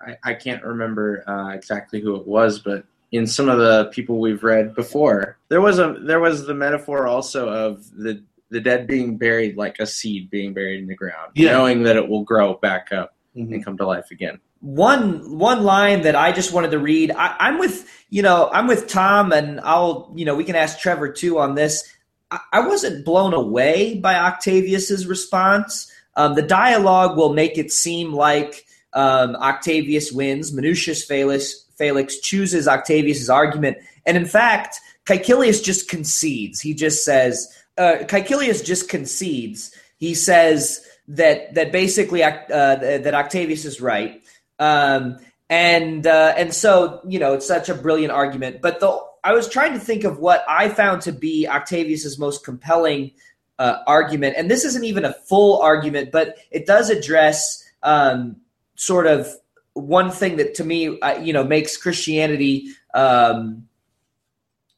I, 0.00 0.16
I 0.24 0.34
can't 0.34 0.64
remember 0.64 1.28
uh, 1.28 1.50
exactly 1.50 2.00
who 2.00 2.16
it 2.16 2.26
was, 2.26 2.58
but 2.58 2.84
in 3.12 3.26
some 3.26 3.48
of 3.48 3.58
the 3.58 3.90
people 3.92 4.18
we've 4.18 4.42
read 4.42 4.74
before, 4.74 5.38
there 5.48 5.60
was 5.60 5.78
a 5.78 5.96
there 6.02 6.20
was 6.20 6.46
the 6.46 6.54
metaphor 6.54 7.06
also 7.06 7.48
of 7.48 7.90
the 7.92 8.22
the 8.50 8.60
dead 8.60 8.86
being 8.86 9.16
buried 9.18 9.56
like 9.56 9.78
a 9.80 9.86
seed 9.86 10.30
being 10.30 10.54
buried 10.54 10.80
in 10.80 10.86
the 10.86 10.94
ground, 10.94 11.32
yeah. 11.34 11.52
knowing 11.52 11.82
that 11.84 11.96
it 11.96 12.08
will 12.08 12.22
grow 12.22 12.54
back 12.54 12.92
up 12.92 13.14
mm-hmm. 13.36 13.52
and 13.52 13.64
come 13.64 13.76
to 13.76 13.86
life 13.86 14.10
again 14.10 14.40
one 14.60 15.38
one 15.38 15.62
line 15.62 16.02
that 16.02 16.16
I 16.16 16.32
just 16.32 16.52
wanted 16.52 16.70
to 16.72 16.78
read. 16.78 17.12
I, 17.12 17.48
am 17.48 17.58
with 17.58 17.88
you 18.10 18.22
know 18.22 18.50
I'm 18.52 18.66
with 18.66 18.88
Tom, 18.88 19.32
and 19.32 19.60
I'll 19.60 20.12
you 20.14 20.24
know 20.24 20.34
we 20.34 20.44
can 20.44 20.56
ask 20.56 20.78
Trevor 20.78 21.12
too 21.12 21.38
on 21.38 21.54
this. 21.54 21.88
I, 22.30 22.40
I 22.52 22.66
wasn't 22.66 23.04
blown 23.04 23.34
away 23.34 23.98
by 23.98 24.14
Octavius's 24.14 25.06
response. 25.06 25.92
Um, 26.16 26.34
the 26.34 26.42
dialogue 26.42 27.16
will 27.16 27.34
make 27.34 27.58
it 27.58 27.70
seem 27.70 28.12
like 28.12 28.64
um, 28.94 29.36
Octavius 29.36 30.10
wins. 30.10 30.52
Minucius 30.52 31.04
Felix, 31.04 31.65
Felix 31.78 32.18
chooses 32.18 32.68
Octavius's 32.68 33.30
argument, 33.30 33.78
and 34.04 34.16
in 34.16 34.26
fact, 34.26 34.80
Caecilius 35.04 35.62
just 35.62 35.88
concedes. 35.88 36.60
He 36.60 36.74
just 36.74 37.04
says 37.04 37.48
uh, 37.78 37.98
Caecilius 38.08 38.64
just 38.64 38.88
concedes. 38.88 39.74
He 39.98 40.14
says 40.14 40.86
that 41.08 41.54
that 41.54 41.72
basically 41.72 42.22
uh, 42.22 42.36
that 42.48 43.14
Octavius 43.14 43.64
is 43.64 43.80
right 43.80 44.22
um, 44.58 45.18
and 45.48 46.06
uh, 46.06 46.34
and 46.36 46.52
so 46.52 47.00
you 47.06 47.18
know 47.18 47.34
it's 47.34 47.46
such 47.46 47.68
a 47.68 47.74
brilliant 47.74 48.12
argument. 48.12 48.60
But 48.60 48.80
the 48.80 48.98
I 49.22 49.32
was 49.32 49.48
trying 49.48 49.72
to 49.72 49.80
think 49.80 50.04
of 50.04 50.18
what 50.18 50.44
I 50.48 50.68
found 50.68 51.02
to 51.02 51.12
be 51.12 51.48
Octavius's 51.48 52.18
most 52.18 52.44
compelling 52.44 53.12
uh, 53.58 53.78
argument, 53.86 54.34
and 54.36 54.50
this 54.50 54.64
isn't 54.64 54.84
even 54.84 55.04
a 55.04 55.12
full 55.12 55.60
argument, 55.60 56.10
but 56.10 56.36
it 56.50 56.66
does 56.66 56.90
address 56.90 57.62
um, 57.82 58.36
sort 58.74 59.06
of 59.06 59.28
one 59.76 60.10
thing 60.10 60.36
that 60.36 60.54
to 60.54 60.64
me 60.64 60.98
you 61.22 61.32
know 61.32 61.44
makes 61.44 61.76
Christianity 61.76 62.68
um, 62.94 63.68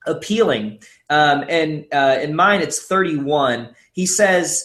appealing. 0.06 0.80
Um, 1.08 1.44
and 1.48 1.86
uh, 1.92 2.18
in 2.20 2.34
mine, 2.34 2.60
it's 2.60 2.84
thirty 2.84 3.16
one. 3.16 3.74
He 3.92 4.06
says, 4.06 4.64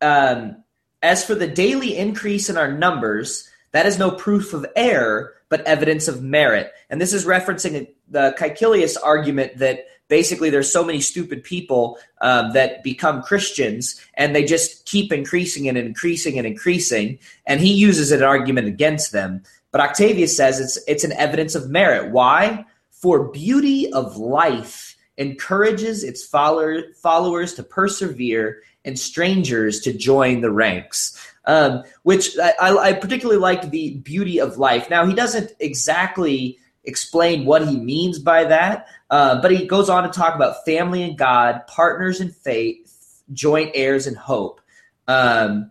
um, 0.00 0.62
as 1.02 1.24
for 1.24 1.34
the 1.34 1.48
daily 1.48 1.96
increase 1.96 2.50
in 2.50 2.56
our 2.56 2.70
numbers 2.70 3.48
that 3.72 3.86
is 3.86 3.98
no 3.98 4.10
proof 4.10 4.54
of 4.54 4.66
error, 4.76 5.34
but 5.48 5.62
evidence 5.62 6.06
of 6.06 6.22
merit. 6.22 6.72
And 6.88 7.00
this 7.00 7.12
is 7.12 7.24
referencing 7.24 7.88
the 8.08 8.34
Caecilius 8.38 8.96
argument 8.96 9.58
that 9.58 9.86
basically 10.12 10.50
there's 10.50 10.70
so 10.70 10.84
many 10.84 11.00
stupid 11.00 11.42
people 11.42 11.96
um, 12.20 12.52
that 12.52 12.82
become 12.82 13.22
Christians 13.22 13.98
and 14.12 14.36
they 14.36 14.44
just 14.44 14.84
keep 14.84 15.10
increasing 15.10 15.70
and 15.70 15.78
increasing 15.78 16.36
and 16.36 16.46
increasing. 16.46 17.18
And 17.46 17.62
he 17.62 17.72
uses 17.72 18.12
an 18.12 18.22
argument 18.22 18.66
against 18.66 19.12
them. 19.12 19.42
But 19.70 19.80
Octavius 19.80 20.36
says 20.36 20.60
it's 20.60 20.78
it's 20.86 21.02
an 21.02 21.12
evidence 21.12 21.54
of 21.54 21.70
merit. 21.70 22.12
Why? 22.12 22.66
For 22.90 23.30
beauty 23.30 23.90
of 23.90 24.18
life 24.18 24.98
encourages 25.16 26.04
its 26.04 26.22
follower, 26.22 26.82
followers 27.00 27.54
to 27.54 27.62
persevere 27.62 28.60
and 28.84 28.98
strangers 28.98 29.80
to 29.80 29.94
join 29.94 30.42
the 30.42 30.50
ranks 30.50 31.18
um, 31.46 31.82
which 32.02 32.38
I, 32.38 32.52
I 32.60 32.92
particularly 32.92 33.40
liked 33.40 33.68
the 33.70 33.96
beauty 33.96 34.40
of 34.40 34.58
life. 34.58 34.88
Now, 34.88 35.06
he 35.06 35.14
doesn't 35.14 35.50
exactly 35.58 36.58
explain 36.84 37.44
what 37.44 37.66
he 37.66 37.76
means 37.76 38.18
by 38.18 38.44
that, 38.44 38.86
uh, 39.10 39.40
but 39.40 39.50
he 39.50 39.66
goes 39.66 39.88
on 39.88 40.02
to 40.02 40.08
talk 40.08 40.34
about 40.34 40.64
family 40.64 41.02
and 41.02 41.16
God, 41.16 41.66
partners 41.66 42.20
in 42.20 42.30
faith, 42.30 43.22
joint 43.32 43.70
heirs 43.74 44.06
in 44.06 44.14
hope. 44.14 44.60
Um, 45.06 45.70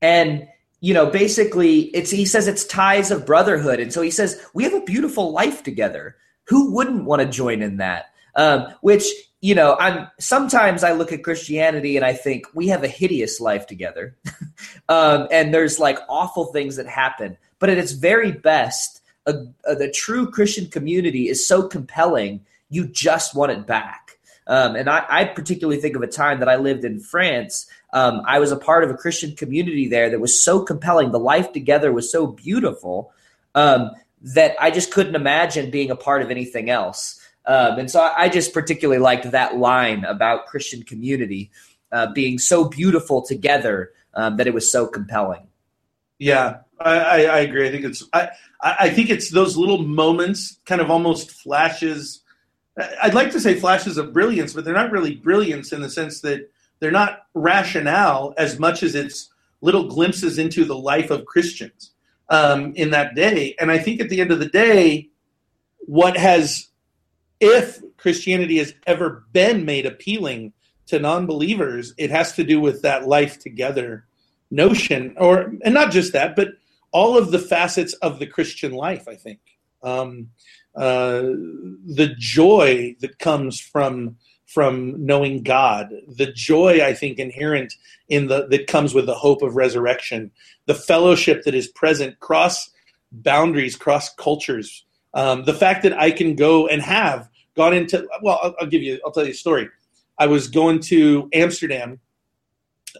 and 0.00 0.48
you 0.80 0.94
know, 0.94 1.06
basically, 1.06 1.82
it's 1.94 2.10
he 2.10 2.26
says 2.26 2.48
it's 2.48 2.64
ties 2.64 3.12
of 3.12 3.24
brotherhood, 3.24 3.78
and 3.78 3.92
so 3.92 4.02
he 4.02 4.10
says 4.10 4.44
we 4.52 4.64
have 4.64 4.74
a 4.74 4.80
beautiful 4.80 5.30
life 5.30 5.62
together. 5.62 6.16
Who 6.44 6.72
wouldn't 6.72 7.04
want 7.04 7.22
to 7.22 7.28
join 7.28 7.62
in 7.62 7.76
that? 7.76 8.06
Um, 8.34 8.74
which 8.80 9.04
you 9.40 9.54
know, 9.54 9.76
I'm 9.78 10.08
sometimes 10.18 10.82
I 10.82 10.92
look 10.92 11.12
at 11.12 11.22
Christianity 11.22 11.96
and 11.96 12.04
I 12.04 12.14
think 12.14 12.46
we 12.52 12.68
have 12.68 12.82
a 12.82 12.88
hideous 12.88 13.40
life 13.40 13.68
together, 13.68 14.16
um, 14.88 15.28
and 15.30 15.54
there's 15.54 15.78
like 15.78 15.98
awful 16.08 16.46
things 16.46 16.76
that 16.76 16.88
happen. 16.88 17.36
But 17.60 17.70
at 17.70 17.78
its 17.78 17.92
very 17.92 18.32
best, 18.32 19.01
a, 19.26 19.34
a, 19.64 19.74
the 19.74 19.90
true 19.90 20.30
Christian 20.30 20.68
community 20.68 21.28
is 21.28 21.46
so 21.46 21.66
compelling, 21.68 22.44
you 22.70 22.86
just 22.86 23.34
want 23.34 23.52
it 23.52 23.66
back. 23.66 24.18
Um, 24.46 24.74
and 24.74 24.90
I, 24.90 25.04
I, 25.08 25.24
particularly 25.24 25.80
think 25.80 25.94
of 25.94 26.02
a 26.02 26.08
time 26.08 26.40
that 26.40 26.48
I 26.48 26.56
lived 26.56 26.84
in 26.84 26.98
France. 26.98 27.66
Um, 27.92 28.22
I 28.26 28.40
was 28.40 28.50
a 28.50 28.56
part 28.56 28.82
of 28.82 28.90
a 28.90 28.94
Christian 28.94 29.36
community 29.36 29.86
there 29.86 30.10
that 30.10 30.20
was 30.20 30.42
so 30.42 30.64
compelling. 30.64 31.12
The 31.12 31.20
life 31.20 31.52
together 31.52 31.92
was 31.92 32.10
so 32.10 32.26
beautiful 32.26 33.12
um, 33.54 33.92
that 34.20 34.56
I 34.60 34.72
just 34.72 34.90
couldn't 34.90 35.14
imagine 35.14 35.70
being 35.70 35.92
a 35.92 35.96
part 35.96 36.22
of 36.22 36.30
anything 36.30 36.70
else. 36.70 37.20
Um, 37.46 37.78
and 37.78 37.90
so 37.90 38.00
I, 38.00 38.24
I, 38.24 38.28
just 38.28 38.52
particularly 38.52 39.00
liked 39.00 39.30
that 39.30 39.56
line 39.56 40.04
about 40.04 40.46
Christian 40.46 40.82
community. 40.82 41.50
uh, 41.92 42.10
being 42.12 42.38
so 42.38 42.64
beautiful 42.64 43.22
together 43.22 43.92
um, 44.14 44.38
that 44.38 44.46
it 44.46 44.54
was 44.54 44.70
so 44.70 44.86
compelling. 44.86 45.46
Yeah, 46.18 46.60
I, 46.80 46.98
I, 46.98 47.16
I, 47.22 47.38
agree. 47.40 47.68
I 47.68 47.70
think 47.70 47.84
it's 47.84 48.04
I, 48.62 48.76
I 48.80 48.90
think 48.90 49.10
it's 49.10 49.30
those 49.30 49.56
little 49.56 49.82
moments, 49.82 50.58
kind 50.64 50.80
of 50.80 50.90
almost 50.90 51.30
flashes. 51.30 52.22
I'd 53.02 53.14
like 53.14 53.32
to 53.32 53.40
say 53.40 53.58
flashes 53.60 53.98
of 53.98 54.12
brilliance, 54.12 54.54
but 54.54 54.64
they're 54.64 54.72
not 54.72 54.92
really 54.92 55.14
brilliance 55.14 55.72
in 55.72 55.82
the 55.82 55.90
sense 55.90 56.20
that 56.20 56.50
they're 56.80 56.90
not 56.90 57.26
rationale 57.34 58.34
as 58.38 58.58
much 58.58 58.82
as 58.82 58.94
it's 58.94 59.30
little 59.60 59.88
glimpses 59.88 60.38
into 60.38 60.64
the 60.64 60.76
life 60.76 61.10
of 61.10 61.26
Christians 61.26 61.92
um, 62.28 62.72
in 62.74 62.90
that 62.90 63.14
day. 63.14 63.54
And 63.60 63.70
I 63.70 63.78
think 63.78 64.00
at 64.00 64.08
the 64.08 64.20
end 64.20 64.32
of 64.32 64.38
the 64.38 64.48
day, 64.48 65.08
what 65.80 66.16
has, 66.16 66.68
if 67.40 67.80
Christianity 67.98 68.58
has 68.58 68.74
ever 68.86 69.24
been 69.32 69.64
made 69.64 69.86
appealing 69.86 70.52
to 70.86 70.98
non-believers, 70.98 71.94
it 71.98 72.10
has 72.10 72.32
to 72.32 72.44
do 72.44 72.60
with 72.60 72.82
that 72.82 73.06
life 73.06 73.38
together 73.38 74.04
notion, 74.50 75.14
or 75.18 75.54
and 75.64 75.74
not 75.74 75.92
just 75.92 76.12
that, 76.12 76.36
but 76.36 76.48
all 76.92 77.16
of 77.18 77.30
the 77.30 77.38
facets 77.38 77.94
of 77.94 78.18
the 78.18 78.26
Christian 78.26 78.72
life. 78.72 79.08
I 79.08 79.16
think 79.16 79.40
um, 79.82 80.28
uh, 80.76 81.22
the 81.22 82.14
joy 82.16 82.96
that 83.00 83.18
comes 83.18 83.60
from 83.60 84.16
from 84.46 85.06
knowing 85.06 85.42
God, 85.42 85.88
the 86.06 86.30
joy 86.30 86.84
I 86.84 86.92
think 86.92 87.18
inherent 87.18 87.74
in 88.08 88.28
the 88.28 88.46
that 88.48 88.66
comes 88.66 88.94
with 88.94 89.06
the 89.06 89.14
hope 89.14 89.42
of 89.42 89.56
resurrection, 89.56 90.30
the 90.66 90.74
fellowship 90.74 91.44
that 91.44 91.54
is 91.54 91.68
present 91.68 92.20
cross 92.20 92.70
boundaries, 93.10 93.76
cross 93.76 94.12
cultures, 94.14 94.84
um, 95.14 95.44
the 95.44 95.54
fact 95.54 95.82
that 95.82 95.98
I 95.98 96.10
can 96.10 96.36
go 96.36 96.68
and 96.68 96.82
have 96.82 97.28
gone 97.56 97.74
into 97.74 98.06
well, 98.22 98.40
I'll, 98.42 98.54
I'll, 98.60 98.66
give 98.66 98.82
you, 98.82 99.00
I'll 99.04 99.12
tell 99.12 99.24
you 99.24 99.32
a 99.32 99.34
story. 99.34 99.68
I 100.18 100.26
was 100.26 100.48
going 100.48 100.80
to 100.80 101.28
Amsterdam 101.32 102.00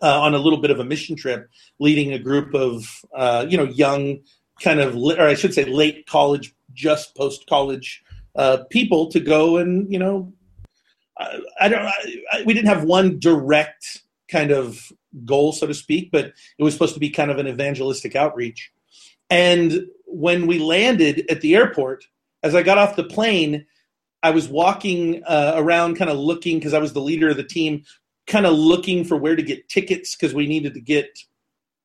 uh, 0.01 0.20
on 0.20 0.34
a 0.34 0.38
little 0.38 0.61
bit 0.61 0.70
of 0.70 0.80
a 0.80 0.84
mission 0.84 1.16
trip, 1.16 1.49
leading 1.78 2.12
a 2.12 2.18
group 2.18 2.55
of 2.55 2.86
uh, 3.14 3.47
you 3.49 3.57
know 3.57 3.64
young, 3.64 4.20
kind 4.61 4.80
of, 4.80 4.97
or 4.97 5.20
I 5.20 5.34
should 5.34 5.55
say, 5.55 5.64
late 5.64 6.07
college, 6.07 6.55
just 6.72 7.16
post 7.16 7.47
college 7.49 8.03
uh, 8.36 8.59
people 8.70 9.09
to 9.09 9.20
go 9.20 9.59
and 9.59 9.93
you 9.93 9.99
know 9.99 10.32
I 11.61 11.68
don't. 11.68 11.84
I, 11.84 12.43
we 12.45 12.55
didn't 12.55 12.68
have 12.68 12.84
one 12.84 13.18
direct 13.18 14.03
kind 14.28 14.51
of 14.51 14.93
goal, 15.24 15.53
so 15.53 15.66
to 15.66 15.74
speak, 15.74 16.11
but 16.11 16.32
it 16.59 16.62
was 16.62 16.72
supposed 16.72 16.95
to 16.95 17.01
be 17.01 17.11
kind 17.11 17.30
of 17.30 17.38
an 17.38 17.47
evangelistic 17.47 18.16
outreach. 18.16 18.72
And 19.30 19.86
when 20.07 20.47
we 20.47 20.59
landed 20.59 21.24
at 21.30 21.40
the 21.40 21.55
airport, 21.55 22.05
as 22.43 22.55
I 22.55 22.62
got 22.62 22.78
off 22.78 22.97
the 22.97 23.05
plane, 23.05 23.66
I 24.22 24.30
was 24.30 24.49
walking 24.49 25.22
uh, 25.24 25.55
around, 25.57 25.97
kind 25.97 26.11
of 26.11 26.18
looking 26.18 26.59
because 26.59 26.74
I 26.74 26.78
was 26.78 26.93
the 26.93 27.01
leader 27.01 27.30
of 27.30 27.36
the 27.36 27.45
team, 27.45 27.84
kind 28.26 28.46
of 28.46 28.54
looking 28.54 29.04
for 29.04 29.16
where 29.16 29.36
to 29.36 29.42
get 29.42 29.68
tickets 29.68 30.14
because 30.14 30.34
we 30.34 30.46
needed 30.46 30.74
to 30.74 30.80
get 30.80 31.18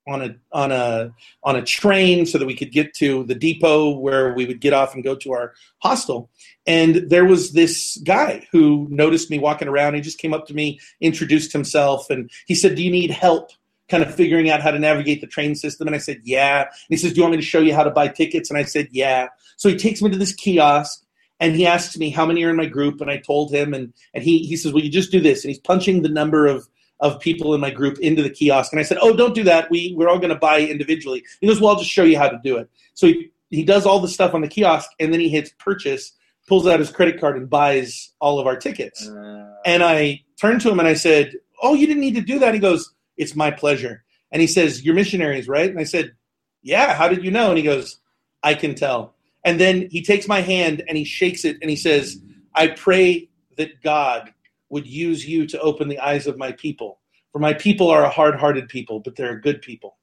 on 0.07 0.21
a 0.21 0.35
on 0.51 0.71
a 0.71 1.13
on 1.43 1.55
a 1.55 1.61
train 1.61 2.25
so 2.25 2.37
that 2.37 2.45
we 2.45 2.55
could 2.55 2.71
get 2.71 2.93
to 2.95 3.23
the 3.25 3.35
depot 3.35 3.89
where 3.89 4.33
we 4.33 4.45
would 4.45 4.61
get 4.61 4.73
off 4.73 4.93
and 4.93 5.03
go 5.03 5.15
to 5.15 5.33
our 5.33 5.53
hostel. 5.79 6.29
And 6.65 7.09
there 7.09 7.25
was 7.25 7.53
this 7.53 7.97
guy 8.03 8.47
who 8.51 8.87
noticed 8.89 9.29
me 9.29 9.39
walking 9.39 9.67
around. 9.67 9.95
He 9.95 10.01
just 10.01 10.19
came 10.19 10.33
up 10.33 10.47
to 10.47 10.53
me, 10.53 10.79
introduced 11.01 11.51
himself, 11.51 12.09
and 12.09 12.31
he 12.45 12.55
said, 12.55 12.75
"Do 12.75 12.83
you 12.83 12.91
need 12.91 13.11
help?" 13.11 13.51
Kind 13.89 14.03
of 14.03 14.13
figuring 14.13 14.49
out 14.49 14.61
how 14.61 14.71
to 14.71 14.79
navigate 14.79 15.21
the 15.21 15.27
train 15.27 15.55
system, 15.55 15.87
and 15.87 15.95
I 15.95 15.99
said, 15.99 16.21
"Yeah." 16.23 16.63
And 16.63 16.71
he 16.89 16.97
says, 16.97 17.11
"Do 17.11 17.17
you 17.17 17.23
want 17.23 17.33
me 17.33 17.37
to 17.37 17.45
show 17.45 17.59
you 17.59 17.73
how 17.73 17.83
to 17.83 17.91
buy 17.91 18.07
tickets?" 18.07 18.49
And 18.49 18.57
I 18.57 18.63
said, 18.63 18.87
"Yeah." 18.91 19.27
So 19.57 19.69
he 19.69 19.75
takes 19.75 20.01
me 20.01 20.09
to 20.09 20.17
this 20.17 20.33
kiosk, 20.33 21.03
and 21.39 21.55
he 21.55 21.65
asks 21.65 21.97
me 21.97 22.09
how 22.09 22.25
many 22.25 22.43
are 22.43 22.49
in 22.49 22.55
my 22.55 22.65
group, 22.65 23.01
and 23.01 23.11
I 23.11 23.17
told 23.17 23.53
him, 23.53 23.73
and 23.73 23.93
and 24.13 24.23
he 24.23 24.39
he 24.39 24.55
says, 24.55 24.73
"Well, 24.73 24.83
you 24.83 24.91
just 24.91 25.11
do 25.11 25.19
this," 25.19 25.43
and 25.43 25.49
he's 25.49 25.59
punching 25.59 26.01
the 26.01 26.09
number 26.09 26.47
of 26.47 26.67
of 26.99 27.19
people 27.19 27.53
in 27.53 27.61
my 27.61 27.69
group 27.69 27.99
into 27.99 28.23
the 28.23 28.29
kiosk. 28.29 28.71
And 28.73 28.79
I 28.79 28.83
said, 28.83 28.97
Oh, 29.01 29.15
don't 29.15 29.35
do 29.35 29.43
that. 29.43 29.69
We, 29.69 29.93
we're 29.95 30.09
all 30.09 30.17
going 30.17 30.33
to 30.33 30.39
buy 30.39 30.61
individually. 30.61 31.23
He 31.41 31.47
goes, 31.47 31.61
Well, 31.61 31.71
I'll 31.71 31.79
just 31.79 31.91
show 31.91 32.03
you 32.03 32.17
how 32.17 32.29
to 32.29 32.39
do 32.43 32.57
it. 32.57 32.69
So 32.93 33.07
he, 33.07 33.31
he 33.49 33.63
does 33.63 33.85
all 33.85 33.99
the 33.99 34.07
stuff 34.07 34.33
on 34.33 34.41
the 34.41 34.47
kiosk 34.47 34.89
and 34.99 35.13
then 35.13 35.19
he 35.19 35.29
hits 35.29 35.51
purchase, 35.59 36.11
pulls 36.47 36.67
out 36.67 36.79
his 36.79 36.91
credit 36.91 37.19
card 37.19 37.37
and 37.37 37.49
buys 37.49 38.11
all 38.19 38.39
of 38.39 38.47
our 38.47 38.57
tickets. 38.57 39.07
Uh, 39.07 39.53
and 39.65 39.83
I 39.83 40.23
turned 40.39 40.61
to 40.61 40.71
him 40.71 40.79
and 40.79 40.87
I 40.87 40.95
said, 40.95 41.33
Oh, 41.61 41.73
you 41.73 41.87
didn't 41.87 42.01
need 42.01 42.15
to 42.15 42.21
do 42.21 42.39
that. 42.39 42.53
He 42.53 42.59
goes, 42.59 42.93
It's 43.15 43.35
my 43.35 43.51
pleasure. 43.51 44.03
And 44.31 44.41
he 44.41 44.47
says, 44.47 44.83
You're 44.83 44.95
missionaries, 44.95 45.47
right? 45.47 45.69
And 45.69 45.79
I 45.79 45.83
said, 45.83 46.15
Yeah, 46.63 46.95
how 46.95 47.07
did 47.07 47.23
you 47.23 47.31
know? 47.31 47.49
And 47.49 47.57
he 47.57 47.63
goes, 47.63 47.99
I 48.41 48.55
can 48.55 48.75
tell. 48.75 49.15
And 49.47 49.61
then 49.61 49.87
he 49.89 50.01
takes 50.01 50.27
my 50.27 50.41
hand 50.41 50.83
and 50.89 50.97
he 50.97 51.05
shakes 51.05 51.45
it 51.45 51.57
and 51.61 51.69
he 51.69 51.77
says, 51.77 52.19
I 52.53 52.67
pray 52.67 53.29
that 53.55 53.81
God 53.81 54.33
would 54.67 54.85
use 54.85 55.25
you 55.25 55.47
to 55.47 55.61
open 55.61 55.87
the 55.87 55.99
eyes 55.99 56.27
of 56.27 56.37
my 56.37 56.51
people. 56.51 56.99
For 57.31 57.39
my 57.39 57.53
people 57.53 57.87
are 57.89 58.03
a 58.03 58.09
hard 58.09 58.35
hearted 58.35 58.67
people, 58.67 58.99
but 58.99 59.15
they're 59.15 59.37
a 59.37 59.41
good 59.41 59.61
people. 59.61 59.95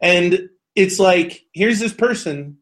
And 0.00 0.48
it's 0.74 0.98
like, 0.98 1.44
here's 1.52 1.78
this 1.78 1.92
person 1.92 2.58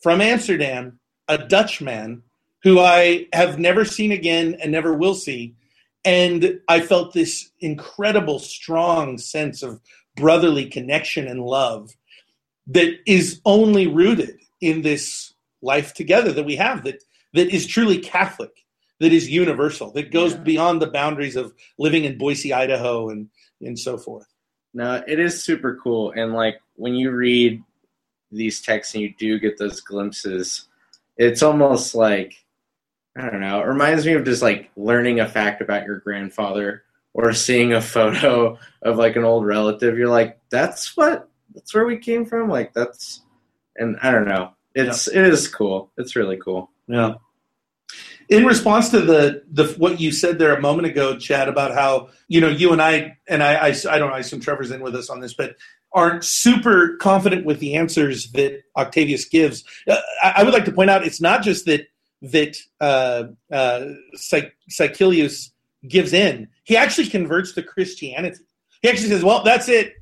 from 0.00 0.20
Amsterdam, 0.20 1.00
a 1.26 1.36
Dutchman, 1.36 2.22
who 2.62 2.78
I 2.78 3.26
have 3.32 3.58
never 3.58 3.84
seen 3.84 4.12
again 4.12 4.56
and 4.62 4.70
never 4.70 4.94
will 4.94 5.16
see. 5.16 5.56
And 6.04 6.60
I 6.68 6.78
felt 6.78 7.12
this 7.12 7.50
incredible, 7.58 8.38
strong 8.38 9.18
sense 9.18 9.64
of 9.64 9.80
brotherly 10.14 10.66
connection 10.66 11.26
and 11.26 11.42
love 11.42 11.90
that 12.68 13.00
is 13.04 13.40
only 13.44 13.88
rooted 13.88 14.38
in 14.60 14.82
this 14.82 15.32
life 15.66 15.92
together 15.92 16.32
that 16.32 16.46
we 16.46 16.56
have 16.56 16.84
that 16.84 17.02
that 17.34 17.48
is 17.48 17.66
truly 17.66 17.98
Catholic 17.98 18.64
that 19.00 19.12
is 19.12 19.28
universal, 19.28 19.90
that 19.92 20.10
goes 20.10 20.32
yeah. 20.32 20.40
beyond 20.40 20.80
the 20.80 20.86
boundaries 20.86 21.36
of 21.36 21.52
living 21.78 22.04
in 22.04 22.18
Boise, 22.18 22.52
Idaho, 22.52 23.10
and 23.10 23.28
and 23.60 23.78
so 23.78 23.98
forth. 23.98 24.26
No, 24.74 25.02
it 25.06 25.18
is 25.18 25.42
super 25.42 25.78
cool, 25.82 26.12
and 26.12 26.32
like 26.32 26.60
when 26.76 26.94
you 26.94 27.10
read 27.10 27.62
these 28.32 28.60
texts 28.60 28.94
and 28.94 29.02
you 29.02 29.14
do 29.18 29.38
get 29.38 29.58
those 29.58 29.80
glimpses, 29.80 30.68
it's 31.16 31.42
almost 31.42 31.94
like 31.94 32.44
I 33.16 33.30
don't 33.30 33.40
know. 33.40 33.60
It 33.60 33.66
reminds 33.66 34.04
me 34.04 34.12
of 34.12 34.24
just 34.24 34.42
like 34.42 34.70
learning 34.76 35.20
a 35.20 35.28
fact 35.28 35.60
about 35.60 35.84
your 35.84 36.00
grandfather 36.00 36.82
or 37.14 37.32
seeing 37.32 37.72
a 37.72 37.80
photo 37.80 38.58
of 38.82 38.96
like 38.96 39.16
an 39.16 39.24
old 39.24 39.46
relative. 39.46 39.96
You're 39.96 40.08
like, 40.08 40.38
that's 40.50 40.96
what 40.96 41.28
that's 41.54 41.74
where 41.74 41.86
we 41.86 41.98
came 41.98 42.26
from. 42.26 42.50
Like 42.50 42.74
that's, 42.74 43.22
and 43.76 43.96
I 44.02 44.10
don't 44.10 44.28
know. 44.28 44.52
It's 44.76 45.08
yeah. 45.12 45.20
it 45.20 45.32
is 45.32 45.48
cool. 45.48 45.90
It's 45.96 46.14
really 46.14 46.36
cool. 46.36 46.70
Yeah 46.86 47.14
in 48.28 48.44
response 48.44 48.90
to 48.90 49.00
the 49.00 49.42
the 49.50 49.66
what 49.78 50.00
you 50.00 50.10
said 50.12 50.38
there 50.38 50.54
a 50.54 50.60
moment 50.60 50.86
ago, 50.86 51.16
Chad, 51.16 51.48
about 51.48 51.72
how 51.74 52.08
you 52.28 52.40
know 52.40 52.48
you 52.48 52.72
and 52.72 52.82
I 52.82 53.16
and 53.28 53.42
I 53.42 53.54
I, 53.54 53.66
I 53.68 53.98
don't 53.98 54.10
know, 54.10 54.16
I 54.16 54.20
assume 54.20 54.40
Trevor's 54.40 54.70
in 54.70 54.80
with 54.80 54.94
us 54.94 55.10
on 55.10 55.20
this, 55.20 55.34
but 55.34 55.56
aren't 55.92 56.24
super 56.24 56.96
confident 56.96 57.46
with 57.46 57.60
the 57.60 57.76
answers 57.76 58.30
that 58.32 58.62
Octavius 58.76 59.24
gives. 59.24 59.64
Uh, 59.88 59.98
I, 60.22 60.34
I, 60.36 60.42
would 60.42 60.52
like 60.52 60.66
to 60.66 60.72
point 60.72 60.90
out 60.90 61.06
it's 61.06 61.20
not 61.20 61.42
just 61.42 61.64
that 61.66 61.86
that 62.22 62.56
uh, 62.80 63.24
uh, 63.52 63.84
gives 65.88 66.12
in; 66.12 66.48
he 66.64 66.76
actually 66.76 67.08
converts 67.08 67.52
to 67.52 67.62
Christianity. 67.62 68.42
He 68.82 68.88
actually 68.88 69.08
says, 69.08 69.22
"Well, 69.22 69.44
that's 69.44 69.68
it. 69.68 69.94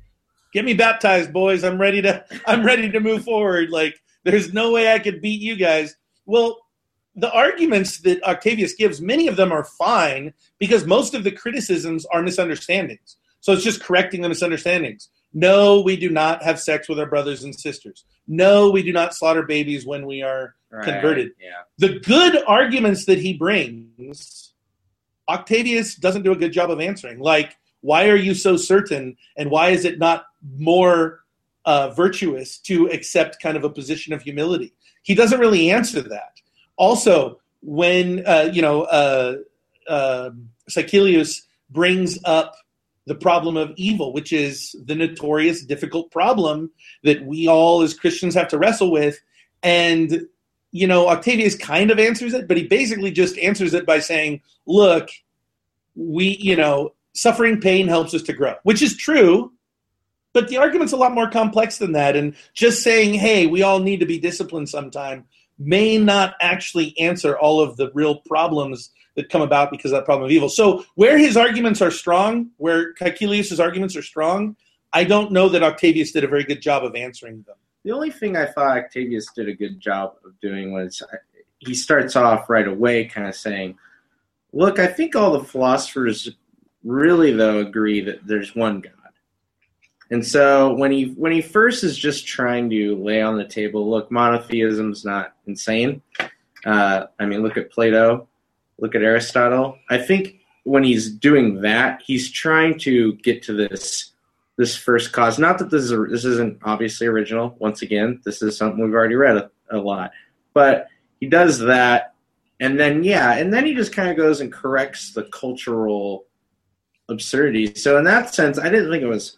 Get 0.51 0.65
me 0.65 0.73
baptized, 0.73 1.31
boys. 1.31 1.63
I'm 1.63 1.79
ready 1.79 2.01
to 2.01 2.25
I'm 2.47 2.65
ready 2.65 2.89
to 2.89 2.99
move 2.99 3.23
forward. 3.23 3.69
Like, 3.69 3.95
there's 4.25 4.53
no 4.53 4.71
way 4.71 4.91
I 4.91 4.99
could 4.99 5.21
beat 5.21 5.41
you 5.41 5.55
guys." 5.55 5.95
Well, 6.25 6.59
the 7.15 7.31
arguments 7.31 7.99
that 7.99 8.21
Octavius 8.23 8.73
gives, 8.73 8.99
many 8.99 9.27
of 9.27 9.37
them 9.37 9.51
are 9.51 9.63
fine 9.63 10.33
because 10.59 10.85
most 10.85 11.13
of 11.13 11.23
the 11.23 11.31
criticisms 11.31 12.05
are 12.07 12.21
misunderstandings. 12.21 13.15
So 13.39 13.53
it's 13.53 13.63
just 13.63 13.81
correcting 13.81 14.21
the 14.21 14.29
misunderstandings. 14.29 15.09
No, 15.33 15.81
we 15.81 15.97
do 15.97 16.09
not 16.09 16.43
have 16.43 16.59
sex 16.59 16.89
with 16.89 16.99
our 16.99 17.05
brothers 17.05 17.43
and 17.43 17.53
sisters. 17.53 18.05
No, 18.27 18.71
we 18.71 18.81
do 18.83 18.91
not 18.91 19.13
slaughter 19.13 19.43
babies 19.43 19.85
when 19.85 20.05
we 20.05 20.21
are 20.21 20.55
right. 20.71 20.85
converted. 20.85 21.31
Yeah. 21.39 21.61
The 21.77 21.99
good 21.99 22.41
arguments 22.47 23.05
that 23.05 23.19
he 23.19 23.33
brings, 23.33 24.53
Octavius 25.29 25.95
doesn't 25.95 26.23
do 26.23 26.31
a 26.31 26.37
good 26.37 26.53
job 26.53 26.71
of 26.71 26.79
answering. 26.79 27.19
Like, 27.19 27.55
why 27.81 28.09
are 28.09 28.15
you 28.15 28.33
so 28.33 28.57
certain? 28.57 29.17
And 29.37 29.51
why 29.51 29.69
is 29.69 29.85
it 29.85 29.99
not 29.99 30.25
more 30.57 31.19
uh, 31.65 31.89
virtuous 31.89 32.57
to 32.59 32.87
accept 32.87 33.41
kind 33.41 33.57
of 33.57 33.63
a 33.63 33.69
position 33.69 34.13
of 34.13 34.21
humility? 34.21 34.73
He 35.03 35.15
doesn't 35.15 35.39
really 35.39 35.69
answer 35.69 36.01
that. 36.01 36.41
Also, 36.77 37.39
when 37.61 38.25
uh, 38.25 38.49
you 38.53 38.61
know 38.61 38.83
uh, 38.83 39.37
uh, 39.87 40.29
brings 41.69 42.19
up 42.25 42.55
the 43.07 43.15
problem 43.15 43.57
of 43.57 43.71
evil, 43.75 44.13
which 44.13 44.33
is 44.33 44.75
the 44.85 44.95
notorious 44.95 45.63
difficult 45.63 46.11
problem 46.11 46.71
that 47.03 47.23
we 47.25 47.47
all 47.47 47.81
as 47.81 47.93
Christians 47.93 48.33
have 48.33 48.47
to 48.49 48.57
wrestle 48.57 48.91
with, 48.91 49.19
and 49.61 50.27
you 50.71 50.87
know 50.87 51.07
Octavius 51.07 51.55
kind 51.55 51.91
of 51.91 51.99
answers 51.99 52.33
it, 52.33 52.47
but 52.47 52.57
he 52.57 52.67
basically 52.67 53.11
just 53.11 53.37
answers 53.37 53.73
it 53.73 53.85
by 53.85 53.99
saying, 53.99 54.41
"Look, 54.65 55.09
we 55.95 56.37
you 56.39 56.55
know 56.55 56.93
suffering 57.13 57.61
pain 57.61 57.87
helps 57.87 58.13
us 58.13 58.23
to 58.23 58.33
grow," 58.33 58.55
which 58.63 58.81
is 58.81 58.95
true. 58.95 59.51
But 60.35 60.49
the 60.49 60.57
argument's 60.57 60.91
a 60.91 60.97
lot 60.97 61.13
more 61.13 61.29
complex 61.29 61.77
than 61.77 61.93
that. 61.93 62.17
And 62.17 62.35
just 62.53 62.83
saying, 62.83 63.13
hey, 63.13 63.47
we 63.47 63.63
all 63.63 63.79
need 63.79 64.01
to 64.01 64.05
be 64.05 64.19
disciplined 64.19 64.67
sometime 64.67 65.23
may 65.57 65.97
not 65.97 66.35
actually 66.41 66.93
answer 66.99 67.37
all 67.37 67.61
of 67.61 67.77
the 67.77 67.89
real 67.93 68.17
problems 68.17 68.91
that 69.15 69.29
come 69.29 69.41
about 69.41 69.71
because 69.71 69.93
of 69.93 69.97
that 69.97 70.03
problem 70.03 70.25
of 70.25 70.31
evil. 70.31 70.49
So 70.49 70.83
where 70.95 71.17
his 71.17 71.37
arguments 71.37 71.81
are 71.81 71.89
strong, 71.89 72.49
where 72.57 72.93
Caecilius's 72.95 73.61
arguments 73.61 73.95
are 73.95 74.01
strong, 74.01 74.57
I 74.91 75.05
don't 75.05 75.31
know 75.31 75.47
that 75.47 75.63
Octavius 75.63 76.11
did 76.11 76.25
a 76.25 76.27
very 76.27 76.43
good 76.43 76.61
job 76.61 76.83
of 76.83 76.95
answering 76.95 77.43
them. 77.47 77.55
The 77.85 77.93
only 77.93 78.11
thing 78.11 78.35
I 78.35 78.45
thought 78.45 78.77
Octavius 78.77 79.27
did 79.33 79.47
a 79.47 79.53
good 79.53 79.79
job 79.79 80.15
of 80.25 80.37
doing 80.41 80.73
was 80.73 81.01
uh, 81.01 81.15
he 81.59 81.73
starts 81.73 82.17
off 82.17 82.49
right 82.49 82.67
away 82.67 83.05
kind 83.05 83.25
of 83.25 83.35
saying, 83.35 83.77
Look, 84.51 84.79
I 84.79 84.87
think 84.87 85.15
all 85.15 85.31
the 85.31 85.45
philosophers 85.45 86.29
really, 86.83 87.31
though, 87.31 87.59
agree 87.59 88.01
that 88.01 88.27
there's 88.27 88.53
one 88.53 88.81
God. 88.81 88.91
And 90.11 90.25
so 90.25 90.73
when 90.73 90.91
he 90.91 91.05
when 91.17 91.31
he 91.31 91.41
first 91.41 91.83
is 91.83 91.97
just 91.97 92.27
trying 92.27 92.69
to 92.69 92.95
lay 93.03 93.21
on 93.21 93.37
the 93.37 93.45
table, 93.45 93.89
look, 93.89 94.11
monotheism's 94.11 95.03
not 95.03 95.33
insane. 95.47 96.01
Uh, 96.65 97.05
I 97.19 97.25
mean, 97.25 97.41
look 97.41 97.57
at 97.57 97.71
Plato, 97.71 98.27
look 98.79 98.95
at 98.95 99.01
Aristotle. 99.01 99.77
I 99.89 99.97
think 99.97 100.39
when 100.63 100.83
he's 100.83 101.11
doing 101.11 101.61
that, 101.61 102.01
he's 102.05 102.31
trying 102.31 102.77
to 102.79 103.13
get 103.13 103.43
to 103.43 103.53
this 103.53 104.11
this 104.57 104.75
first 104.75 105.11
cause. 105.11 105.39
Not 105.39 105.57
that 105.59 105.69
this 105.69 105.83
is 105.83 105.91
a, 105.91 106.03
this 106.05 106.25
isn't 106.25 106.59
obviously 106.63 107.07
original. 107.07 107.55
Once 107.59 107.81
again, 107.81 108.21
this 108.23 108.41
is 108.41 108.57
something 108.57 108.83
we've 108.83 108.93
already 108.93 109.15
read 109.15 109.37
a, 109.37 109.51
a 109.71 109.77
lot, 109.77 110.11
but 110.53 110.87
he 111.19 111.27
does 111.27 111.59
that, 111.59 112.13
and 112.59 112.79
then 112.79 113.03
yeah, 113.03 113.33
and 113.33 113.51
then 113.51 113.65
he 113.65 113.73
just 113.73 113.93
kind 113.93 114.09
of 114.09 114.17
goes 114.17 114.39
and 114.39 114.53
corrects 114.53 115.13
the 115.13 115.23
cultural 115.23 116.25
absurdity. 117.09 117.73
So 117.75 117.97
in 117.97 118.03
that 118.05 118.33
sense, 118.33 118.59
I 118.59 118.69
didn't 118.69 118.91
think 118.91 119.03
it 119.03 119.07
was 119.07 119.37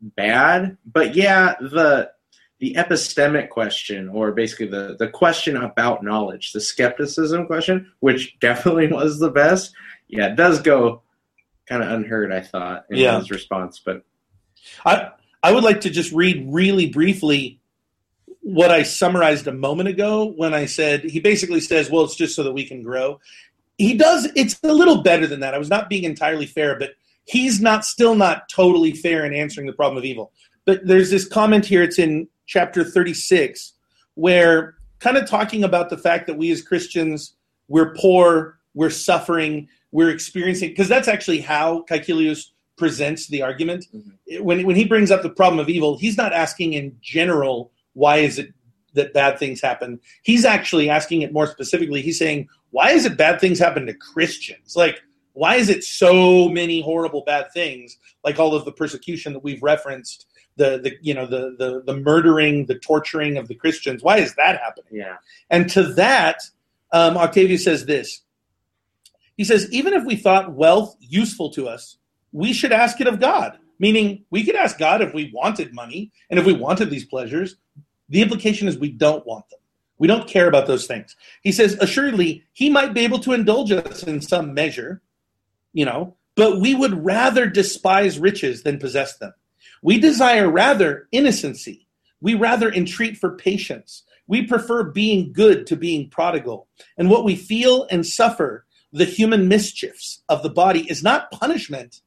bad, 0.00 0.76
but 0.84 1.14
yeah, 1.14 1.54
the 1.60 2.10
the 2.60 2.74
epistemic 2.74 3.50
question, 3.50 4.08
or 4.08 4.32
basically 4.32 4.66
the 4.66 4.96
the 4.98 5.08
question 5.08 5.56
about 5.56 6.02
knowledge, 6.04 6.52
the 6.52 6.60
skepticism 6.60 7.46
question, 7.46 7.92
which 8.00 8.38
definitely 8.40 8.88
was 8.88 9.18
the 9.18 9.30
best. 9.30 9.72
Yeah, 10.08 10.28
it 10.32 10.36
does 10.36 10.60
go 10.62 11.02
kind 11.66 11.82
of 11.82 11.90
unheard, 11.90 12.30
I 12.32 12.40
thought, 12.40 12.84
in 12.90 12.98
Yeah. 12.98 13.18
his 13.18 13.30
response, 13.30 13.80
but 13.84 14.02
I 14.84 15.10
I 15.42 15.52
would 15.52 15.64
like 15.64 15.82
to 15.82 15.90
just 15.90 16.12
read 16.12 16.46
really 16.48 16.88
briefly 16.88 17.60
what 18.40 18.70
I 18.70 18.82
summarized 18.82 19.46
a 19.46 19.52
moment 19.52 19.88
ago 19.88 20.26
when 20.36 20.52
I 20.54 20.66
said 20.66 21.04
he 21.04 21.20
basically 21.20 21.60
says, 21.60 21.90
"Well, 21.90 22.04
it's 22.04 22.16
just 22.16 22.36
so 22.36 22.42
that 22.42 22.52
we 22.52 22.64
can 22.64 22.82
grow." 22.82 23.20
He 23.78 23.94
does. 23.94 24.28
It's 24.36 24.58
a 24.62 24.72
little 24.72 25.02
better 25.02 25.26
than 25.26 25.40
that. 25.40 25.54
I 25.54 25.58
was 25.58 25.68
not 25.70 25.88
being 25.88 26.04
entirely 26.04 26.46
fair, 26.46 26.78
but 26.78 26.90
he's 27.24 27.60
not 27.60 27.84
still 27.84 28.14
not 28.14 28.48
totally 28.48 28.92
fair 28.92 29.24
in 29.24 29.34
answering 29.34 29.66
the 29.66 29.72
problem 29.72 29.98
of 29.98 30.04
evil. 30.04 30.32
But 30.64 30.86
there's 30.86 31.10
this 31.10 31.26
comment 31.26 31.66
here. 31.66 31.82
It's 31.82 31.98
in 31.98 32.28
chapter 32.46 32.84
36 32.84 33.72
where 34.14 34.74
kind 35.00 35.16
of 35.16 35.28
talking 35.28 35.64
about 35.64 35.90
the 35.90 35.98
fact 35.98 36.26
that 36.26 36.38
we 36.38 36.50
as 36.50 36.62
Christians 36.62 37.34
we're 37.68 37.94
poor, 37.94 38.58
we're 38.74 38.90
suffering, 38.90 39.68
we're 39.90 40.10
experiencing 40.10 40.70
because 40.70 40.88
that's 40.88 41.08
actually 41.08 41.40
how 41.40 41.82
Caecilius 41.88 42.50
presents 42.76 43.28
the 43.28 43.42
argument. 43.42 43.86
Mm-hmm. 43.94 44.44
When 44.44 44.66
when 44.66 44.76
he 44.76 44.84
brings 44.84 45.10
up 45.10 45.22
the 45.22 45.30
problem 45.30 45.60
of 45.60 45.68
evil, 45.68 45.96
he's 45.98 46.16
not 46.16 46.32
asking 46.32 46.72
in 46.74 46.96
general 47.00 47.70
why 47.94 48.18
is 48.18 48.38
it 48.38 48.52
that 48.94 49.12
bad 49.12 49.38
things 49.38 49.60
happen. 49.60 50.00
He's 50.22 50.44
actually 50.44 50.88
asking 50.88 51.22
it 51.22 51.32
more 51.32 51.46
specifically. 51.46 52.02
He's 52.02 52.18
saying 52.18 52.48
why 52.70 52.90
is 52.90 53.06
it 53.06 53.16
bad 53.16 53.40
things 53.40 53.58
happen 53.58 53.86
to 53.86 53.94
Christians? 53.94 54.74
Like 54.76 55.02
why 55.34 55.56
is 55.56 55.68
it 55.68 55.84
so 55.84 56.48
many 56.48 56.80
horrible 56.80 57.22
bad 57.24 57.52
things 57.52 57.98
like 58.24 58.38
all 58.38 58.54
of 58.54 58.64
the 58.64 58.72
persecution 58.72 59.32
that 59.32 59.44
we've 59.44 59.62
referenced 59.62 60.26
the 60.56 60.78
the 60.78 60.92
you 61.02 61.14
know 61.14 61.26
the 61.26 61.54
the 61.58 61.82
the 61.84 61.96
murdering 62.00 62.66
the 62.66 62.78
torturing 62.78 63.36
of 63.36 63.48
the 63.48 63.54
christians 63.54 64.02
why 64.02 64.18
is 64.18 64.34
that 64.36 64.60
happening 64.60 64.94
yeah, 64.94 65.16
and 65.50 65.68
to 65.70 65.82
that, 65.94 66.38
um, 66.92 67.16
Octavius 67.16 67.64
says 67.64 67.86
this. 67.86 68.22
He 69.36 69.44
says, 69.44 69.68
even 69.72 69.94
if 69.94 70.04
we 70.04 70.16
thought 70.16 70.54
wealth 70.54 70.96
useful 71.00 71.50
to 71.50 71.68
us, 71.68 71.96
we 72.32 72.52
should 72.52 72.72
ask 72.72 73.00
it 73.00 73.08
of 73.08 73.20
God. 73.20 73.58
Meaning, 73.80 74.24
we 74.30 74.44
could 74.44 74.54
ask 74.54 74.78
God 74.78 75.02
if 75.02 75.12
we 75.12 75.32
wanted 75.34 75.74
money 75.74 76.12
and 76.30 76.38
if 76.38 76.46
we 76.46 76.52
wanted 76.52 76.90
these 76.90 77.04
pleasures. 77.04 77.56
The 78.08 78.22
implication 78.22 78.68
is 78.68 78.78
we 78.78 78.92
don't 78.92 79.26
want 79.26 79.48
them. 79.50 79.58
We 79.98 80.06
don't 80.06 80.28
care 80.28 80.46
about 80.46 80.68
those 80.68 80.86
things. 80.86 81.16
He 81.42 81.50
says, 81.50 81.76
assuredly, 81.80 82.44
he 82.52 82.70
might 82.70 82.94
be 82.94 83.00
able 83.00 83.18
to 83.20 83.32
indulge 83.32 83.72
us 83.72 84.04
in 84.04 84.20
some 84.20 84.54
measure, 84.54 85.02
you 85.74 85.84
know, 85.84 86.16
but 86.36 86.58
we 86.60 86.74
would 86.74 87.04
rather 87.04 87.46
despise 87.46 88.18
riches 88.18 88.62
than 88.62 88.78
possess 88.78 89.18
them. 89.18 89.34
We 89.82 89.98
desire 89.98 90.50
rather 90.50 91.08
innocency. 91.12 91.86
We 92.22 92.34
rather 92.34 92.72
entreat 92.72 93.18
for 93.18 93.36
patience. 93.36 94.02
We 94.26 94.46
prefer 94.46 94.84
being 94.84 95.34
good 95.34 95.66
to 95.66 95.76
being 95.76 96.08
prodigal. 96.08 96.68
And 96.96 97.10
what 97.10 97.24
we 97.24 97.36
feel 97.36 97.86
and 97.90 98.06
suffer, 98.06 98.64
the 98.92 99.04
human 99.04 99.48
mischiefs 99.48 100.22
of 100.30 100.42
the 100.42 100.48
body, 100.48 100.90
is 100.90 101.02
not 101.02 101.30
punishment, 101.30 102.00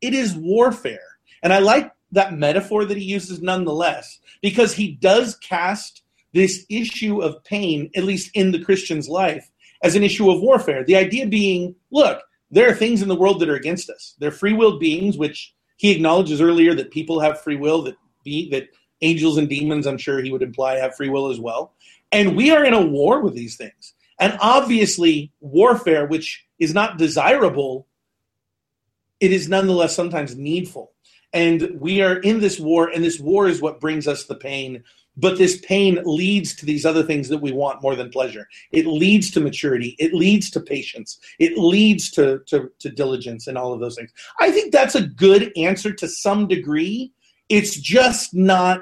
it 0.00 0.14
is 0.14 0.34
warfare. 0.34 1.18
And 1.42 1.52
I 1.52 1.60
like 1.60 1.92
that 2.10 2.36
metaphor 2.36 2.84
that 2.84 2.96
he 2.96 3.04
uses 3.04 3.40
nonetheless, 3.40 4.18
because 4.40 4.74
he 4.74 4.92
does 4.92 5.36
cast 5.36 6.02
this 6.32 6.66
issue 6.68 7.22
of 7.22 7.44
pain, 7.44 7.90
at 7.94 8.04
least 8.04 8.30
in 8.34 8.50
the 8.50 8.62
Christian's 8.64 9.08
life, 9.08 9.48
as 9.82 9.94
an 9.94 10.02
issue 10.02 10.30
of 10.30 10.40
warfare. 10.40 10.84
The 10.84 10.96
idea 10.96 11.26
being 11.26 11.76
look, 11.90 12.20
there 12.52 12.70
are 12.70 12.74
things 12.74 13.02
in 13.02 13.08
the 13.08 13.16
world 13.16 13.40
that 13.40 13.48
are 13.48 13.56
against 13.56 13.90
us. 13.90 14.14
They're 14.18 14.30
free 14.30 14.52
willed 14.52 14.78
beings, 14.78 15.18
which 15.18 15.54
he 15.76 15.90
acknowledges 15.90 16.40
earlier 16.40 16.74
that 16.74 16.92
people 16.92 17.18
have 17.18 17.40
free 17.40 17.56
will, 17.56 17.82
that 17.82 17.96
be 18.22 18.48
that 18.50 18.68
angels 19.00 19.38
and 19.38 19.48
demons, 19.48 19.86
I'm 19.86 19.98
sure 19.98 20.22
he 20.22 20.30
would 20.30 20.42
imply, 20.42 20.76
have 20.76 20.94
free 20.94 21.08
will 21.08 21.30
as 21.30 21.40
well. 21.40 21.72
And 22.12 22.36
we 22.36 22.50
are 22.50 22.64
in 22.64 22.74
a 22.74 22.86
war 22.86 23.20
with 23.20 23.34
these 23.34 23.56
things. 23.56 23.94
And 24.20 24.38
obviously, 24.40 25.32
warfare, 25.40 26.06
which 26.06 26.46
is 26.58 26.72
not 26.72 26.98
desirable, 26.98 27.88
it 29.18 29.32
is 29.32 29.48
nonetheless 29.48 29.96
sometimes 29.96 30.36
needful. 30.36 30.92
And 31.32 31.80
we 31.80 32.02
are 32.02 32.18
in 32.18 32.40
this 32.40 32.60
war, 32.60 32.88
and 32.88 33.02
this 33.02 33.18
war 33.18 33.48
is 33.48 33.62
what 33.62 33.80
brings 33.80 34.06
us 34.06 34.24
the 34.24 34.34
pain. 34.34 34.84
But 35.16 35.36
this 35.36 35.60
pain 35.60 36.00
leads 36.04 36.54
to 36.56 36.66
these 36.66 36.86
other 36.86 37.02
things 37.02 37.28
that 37.28 37.42
we 37.42 37.52
want 37.52 37.82
more 37.82 37.94
than 37.94 38.10
pleasure. 38.10 38.48
It 38.70 38.86
leads 38.86 39.30
to 39.32 39.40
maturity. 39.40 39.94
It 39.98 40.14
leads 40.14 40.50
to 40.50 40.60
patience. 40.60 41.18
It 41.38 41.58
leads 41.58 42.10
to, 42.12 42.40
to, 42.46 42.70
to 42.78 42.90
diligence 42.90 43.46
and 43.46 43.58
all 43.58 43.72
of 43.72 43.80
those 43.80 43.96
things. 43.96 44.10
I 44.40 44.50
think 44.50 44.72
that's 44.72 44.94
a 44.94 45.06
good 45.06 45.52
answer 45.56 45.92
to 45.92 46.08
some 46.08 46.48
degree. 46.48 47.12
It's 47.48 47.76
just 47.76 48.34
not 48.34 48.80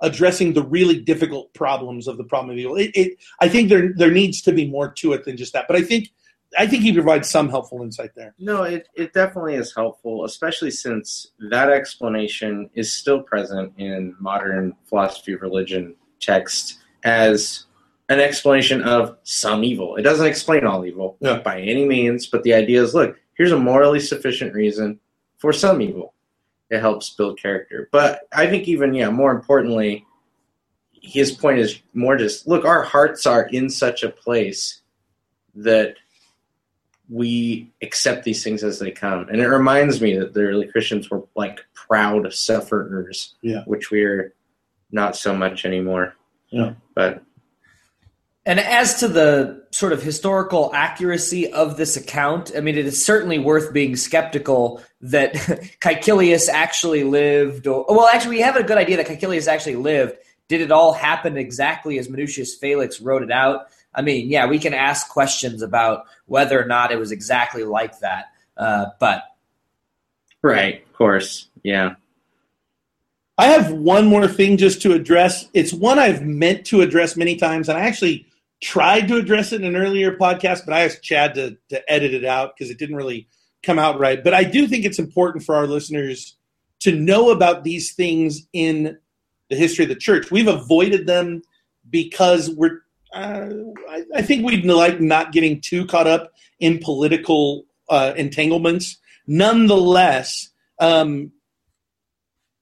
addressing 0.00 0.52
the 0.52 0.62
really 0.62 1.00
difficult 1.00 1.52
problems 1.54 2.06
of 2.06 2.16
the 2.16 2.24
problem 2.24 2.52
of 2.52 2.58
evil. 2.58 2.76
It, 2.76 2.90
it, 2.94 3.18
I 3.40 3.48
think 3.48 3.68
there 3.68 3.92
there 3.94 4.10
needs 4.10 4.42
to 4.42 4.52
be 4.52 4.68
more 4.68 4.92
to 4.92 5.12
it 5.12 5.24
than 5.24 5.36
just 5.36 5.52
that. 5.52 5.66
But 5.68 5.76
I 5.76 5.82
think 5.82 6.10
I 6.56 6.66
think 6.66 6.82
he 6.82 6.92
provides 6.92 7.28
some 7.28 7.48
helpful 7.50 7.82
insight 7.82 8.10
there. 8.16 8.34
No, 8.38 8.62
it, 8.62 8.88
it 8.94 9.12
definitely 9.12 9.54
is 9.54 9.74
helpful, 9.74 10.24
especially 10.24 10.70
since 10.70 11.32
that 11.50 11.68
explanation 11.70 12.70
is 12.74 12.92
still 12.92 13.22
present 13.22 13.72
in 13.76 14.14
modern 14.18 14.74
philosophy 14.86 15.34
of 15.34 15.42
religion 15.42 15.94
text 16.20 16.78
as 17.04 17.66
an 18.08 18.20
explanation 18.20 18.82
of 18.82 19.18
some 19.24 19.62
evil. 19.62 19.96
It 19.96 20.02
doesn't 20.02 20.26
explain 20.26 20.64
all 20.64 20.86
evil 20.86 21.18
Yeah. 21.20 21.40
by 21.40 21.60
any 21.60 21.84
means, 21.84 22.26
but 22.26 22.42
the 22.44 22.54
idea 22.54 22.82
is 22.82 22.94
look, 22.94 23.18
here's 23.34 23.52
a 23.52 23.58
morally 23.58 24.00
sufficient 24.00 24.54
reason 24.54 24.98
for 25.36 25.52
some 25.52 25.82
evil. 25.82 26.14
It 26.70 26.80
helps 26.80 27.10
build 27.10 27.38
character. 27.40 27.88
But 27.92 28.22
I 28.32 28.46
think, 28.46 28.68
even, 28.68 28.94
yeah, 28.94 29.10
more 29.10 29.30
importantly, 29.32 30.06
his 30.92 31.32
point 31.32 31.58
is 31.58 31.80
more 31.94 32.16
just 32.16 32.46
look, 32.48 32.64
our 32.64 32.82
hearts 32.82 33.26
are 33.26 33.44
in 33.46 33.70
such 33.70 34.02
a 34.02 34.08
place 34.10 34.80
that 35.54 35.94
we 37.10 37.72
accept 37.82 38.24
these 38.24 38.42
things 38.44 38.62
as 38.62 38.78
they 38.78 38.90
come. 38.90 39.28
And 39.28 39.40
it 39.40 39.48
reminds 39.48 40.00
me 40.00 40.16
that 40.18 40.34
the 40.34 40.42
early 40.42 40.66
Christians 40.66 41.10
were 41.10 41.24
like 41.34 41.60
proud 41.74 42.32
sufferers, 42.32 43.34
Yeah. 43.42 43.62
which 43.64 43.90
we're 43.90 44.34
not 44.90 45.16
so 45.16 45.34
much 45.34 45.64
anymore. 45.64 46.14
Yeah. 46.50 46.74
But 46.94 47.22
And 48.46 48.60
as 48.60 49.00
to 49.00 49.08
the 49.08 49.64
sort 49.70 49.92
of 49.92 50.02
historical 50.02 50.70
accuracy 50.74 51.52
of 51.52 51.76
this 51.76 51.96
account, 51.96 52.52
I 52.56 52.60
mean, 52.60 52.76
it 52.78 52.86
is 52.86 53.04
certainly 53.04 53.38
worth 53.38 53.72
being 53.72 53.96
skeptical 53.96 54.82
that 55.02 55.34
Caecilius 55.80 56.48
actually 56.48 57.04
lived. 57.04 57.66
Or, 57.66 57.84
well, 57.88 58.06
actually, 58.06 58.36
we 58.36 58.42
have 58.42 58.56
a 58.56 58.62
good 58.62 58.78
idea 58.78 58.96
that 58.98 59.06
Caecilius 59.06 59.48
actually 59.48 59.76
lived. 59.76 60.16
Did 60.48 60.62
it 60.62 60.72
all 60.72 60.94
happen 60.94 61.36
exactly 61.36 61.98
as 61.98 62.08
Minucius 62.08 62.58
Felix 62.58 63.00
wrote 63.00 63.22
it 63.22 63.30
out? 63.30 63.66
I 63.98 64.02
mean, 64.02 64.30
yeah, 64.30 64.46
we 64.46 64.60
can 64.60 64.74
ask 64.74 65.08
questions 65.08 65.60
about 65.60 66.04
whether 66.26 66.62
or 66.62 66.66
not 66.66 66.92
it 66.92 67.00
was 67.00 67.10
exactly 67.10 67.64
like 67.64 67.98
that. 67.98 68.26
Uh, 68.56 68.86
but 69.00 69.24
right, 70.40 70.84
of 70.86 70.92
course, 70.92 71.48
yeah. 71.64 71.96
I 73.36 73.46
have 73.48 73.72
one 73.72 74.06
more 74.06 74.28
thing 74.28 74.56
just 74.56 74.82
to 74.82 74.92
address. 74.92 75.48
It's 75.52 75.72
one 75.72 75.98
I've 75.98 76.22
meant 76.22 76.64
to 76.66 76.80
address 76.80 77.16
many 77.16 77.34
times, 77.34 77.68
and 77.68 77.76
I 77.76 77.82
actually 77.82 78.28
tried 78.62 79.08
to 79.08 79.16
address 79.16 79.52
it 79.52 79.62
in 79.62 79.66
an 79.66 79.80
earlier 79.80 80.16
podcast, 80.16 80.64
but 80.64 80.74
I 80.74 80.84
asked 80.84 81.02
Chad 81.02 81.34
to, 81.34 81.56
to 81.70 81.92
edit 81.92 82.14
it 82.14 82.24
out 82.24 82.54
because 82.56 82.70
it 82.70 82.78
didn't 82.78 82.96
really 82.96 83.26
come 83.64 83.80
out 83.80 83.98
right. 83.98 84.22
But 84.22 84.32
I 84.32 84.44
do 84.44 84.68
think 84.68 84.84
it's 84.84 85.00
important 85.00 85.44
for 85.44 85.56
our 85.56 85.66
listeners 85.66 86.36
to 86.80 86.92
know 86.92 87.30
about 87.30 87.64
these 87.64 87.94
things 87.94 88.46
in 88.52 88.96
the 89.50 89.56
history 89.56 89.86
of 89.86 89.88
the 89.88 89.96
church. 89.96 90.30
We've 90.30 90.46
avoided 90.46 91.08
them 91.08 91.42
because 91.90 92.48
we're 92.48 92.82
uh, 93.14 93.48
I, 93.88 94.02
I, 94.16 94.22
think 94.22 94.44
we'd 94.44 94.64
like 94.64 95.00
not 95.00 95.32
getting 95.32 95.60
too 95.60 95.86
caught 95.86 96.06
up 96.06 96.32
in 96.60 96.78
political 96.78 97.64
uh, 97.88 98.12
entanglements. 98.16 98.98
Nonetheless, 99.26 100.50
um, 100.78 101.32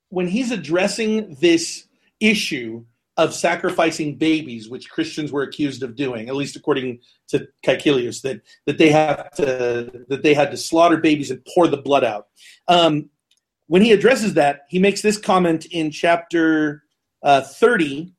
when 0.08 0.28
he's 0.28 0.50
addressing 0.50 1.34
this 1.40 1.86
issue 2.20 2.84
of 3.16 3.34
sacrificing 3.34 4.16
babies, 4.16 4.68
which 4.68 4.90
Christians 4.90 5.32
were 5.32 5.42
accused 5.42 5.82
of 5.82 5.96
doing, 5.96 6.28
at 6.28 6.36
least 6.36 6.54
according 6.54 7.00
to 7.28 7.48
Caecilius, 7.64 8.20
that 8.22 8.42
that 8.66 8.78
they 8.78 8.90
have 8.90 9.30
to 9.32 10.04
that 10.08 10.22
they 10.22 10.34
had 10.34 10.50
to 10.50 10.56
slaughter 10.56 10.98
babies 10.98 11.30
and 11.30 11.44
pour 11.54 11.66
the 11.66 11.76
blood 11.76 12.04
out. 12.04 12.28
Um, 12.68 13.10
when 13.68 13.82
he 13.82 13.92
addresses 13.92 14.34
that, 14.34 14.60
he 14.68 14.78
makes 14.78 15.02
this 15.02 15.18
comment 15.18 15.66
in 15.66 15.90
chapter 15.90 16.84
uh, 17.22 17.40
30. 17.40 18.12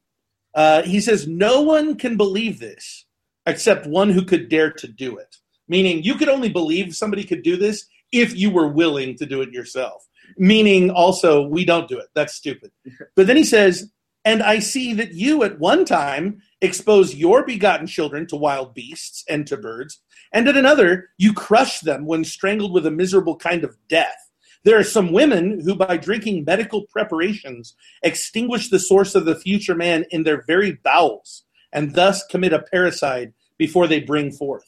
Uh, 0.57 0.81
he 0.81 0.99
says, 0.99 1.27
No 1.27 1.61
one 1.61 1.95
can 1.95 2.17
believe 2.17 2.59
this 2.59 3.05
except 3.45 3.85
one 3.85 4.09
who 4.09 4.25
could 4.25 4.49
dare 4.49 4.71
to 4.71 4.87
do 4.87 5.17
it. 5.17 5.37
Meaning, 5.69 6.03
you 6.03 6.15
could 6.15 6.29
only 6.29 6.49
believe 6.49 6.95
somebody 6.95 7.23
could 7.23 7.43
do 7.43 7.55
this 7.55 7.85
if 8.11 8.35
you 8.35 8.49
were 8.49 8.67
willing 8.67 9.15
to 9.17 9.25
do 9.25 9.41
it 9.41 9.51
yourself. 9.51 10.05
Meaning, 10.37 10.89
also, 10.89 11.47
we 11.47 11.63
don't 11.63 11.87
do 11.87 11.99
it. 11.99 12.07
That's 12.15 12.33
stupid. 12.33 12.71
But 13.15 13.27
then 13.27 13.37
he 13.37 13.43
says, 13.43 13.91
And 14.25 14.41
I 14.41 14.59
see 14.59 14.93
that 14.95 15.13
you 15.13 15.43
at 15.43 15.59
one 15.59 15.85
time 15.85 16.41
expose 16.61 17.13
your 17.13 17.45
begotten 17.45 17.85
children 17.85 18.25
to 18.27 18.35
wild 18.35 18.73
beasts 18.73 19.23
and 19.29 19.45
to 19.47 19.57
birds, 19.57 20.01
and 20.33 20.47
at 20.47 20.57
another, 20.57 21.09
you 21.17 21.33
crush 21.33 21.81
them 21.81 22.05
when 22.05 22.23
strangled 22.23 22.73
with 22.73 22.85
a 22.85 22.91
miserable 22.91 23.37
kind 23.37 23.63
of 23.63 23.77
death. 23.87 24.26
There 24.67 24.77
are 24.77 24.83
some 24.83 25.13
women 25.13 25.61
who, 25.61 25.75
by 25.75 25.95
drinking 25.95 26.43
medical 26.43 26.81
preparations, 26.87 27.73
extinguish 28.03 28.69
the 28.69 28.79
source 28.79 29.15
of 29.15 29.23
the 29.23 29.39
future 29.39 29.75
man 29.75 30.03
in 30.11 30.23
their 30.23 30.43
very 30.45 30.73
bowels 30.83 31.45
and 31.71 31.95
thus 31.95 32.25
commit 32.25 32.51
a 32.51 32.65
parricide 32.73 33.31
before 33.57 33.87
they 33.87 34.01
bring 34.01 34.29
forth. 34.29 34.65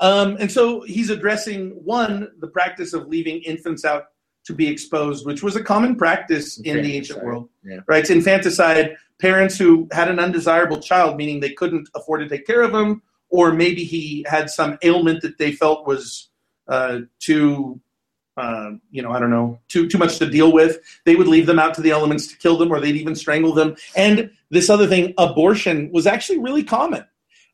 Um, 0.00 0.36
and 0.40 0.50
so 0.50 0.80
he's 0.80 1.08
addressing 1.08 1.70
one, 1.84 2.32
the 2.40 2.48
practice 2.48 2.94
of 2.94 3.06
leaving 3.06 3.40
infants 3.42 3.84
out 3.84 4.06
to 4.46 4.54
be 4.54 4.66
exposed, 4.66 5.24
which 5.24 5.40
was 5.40 5.54
a 5.54 5.62
common 5.62 5.94
practice 5.94 6.58
in 6.58 6.82
the 6.82 6.96
ancient 6.96 7.22
world. 7.22 7.48
Yeah. 7.62 7.78
Right? 7.86 8.00
It's 8.00 8.10
infanticide, 8.10 8.96
parents 9.20 9.56
who 9.56 9.86
had 9.92 10.08
an 10.08 10.18
undesirable 10.18 10.80
child, 10.80 11.16
meaning 11.16 11.38
they 11.38 11.52
couldn't 11.52 11.88
afford 11.94 12.22
to 12.22 12.28
take 12.28 12.44
care 12.44 12.62
of 12.62 12.74
him, 12.74 13.02
or 13.28 13.52
maybe 13.52 13.84
he 13.84 14.26
had 14.28 14.50
some 14.50 14.78
ailment 14.82 15.22
that 15.22 15.38
they 15.38 15.52
felt 15.52 15.86
was 15.86 16.28
uh, 16.66 17.02
too 17.20 17.80
uh, 18.36 18.70
you 18.90 19.02
know, 19.02 19.10
I 19.10 19.20
don't 19.20 19.30
know, 19.30 19.60
too 19.68 19.88
too 19.88 19.98
much 19.98 20.18
to 20.18 20.28
deal 20.28 20.52
with. 20.52 20.78
They 21.04 21.16
would 21.16 21.26
leave 21.26 21.46
them 21.46 21.58
out 21.58 21.74
to 21.74 21.80
the 21.82 21.90
elements 21.90 22.26
to 22.28 22.36
kill 22.36 22.56
them, 22.56 22.72
or 22.72 22.80
they'd 22.80 22.96
even 22.96 23.14
strangle 23.14 23.52
them. 23.52 23.76
And 23.94 24.30
this 24.50 24.70
other 24.70 24.86
thing, 24.86 25.14
abortion, 25.18 25.90
was 25.92 26.06
actually 26.06 26.38
really 26.38 26.64
common. 26.64 27.04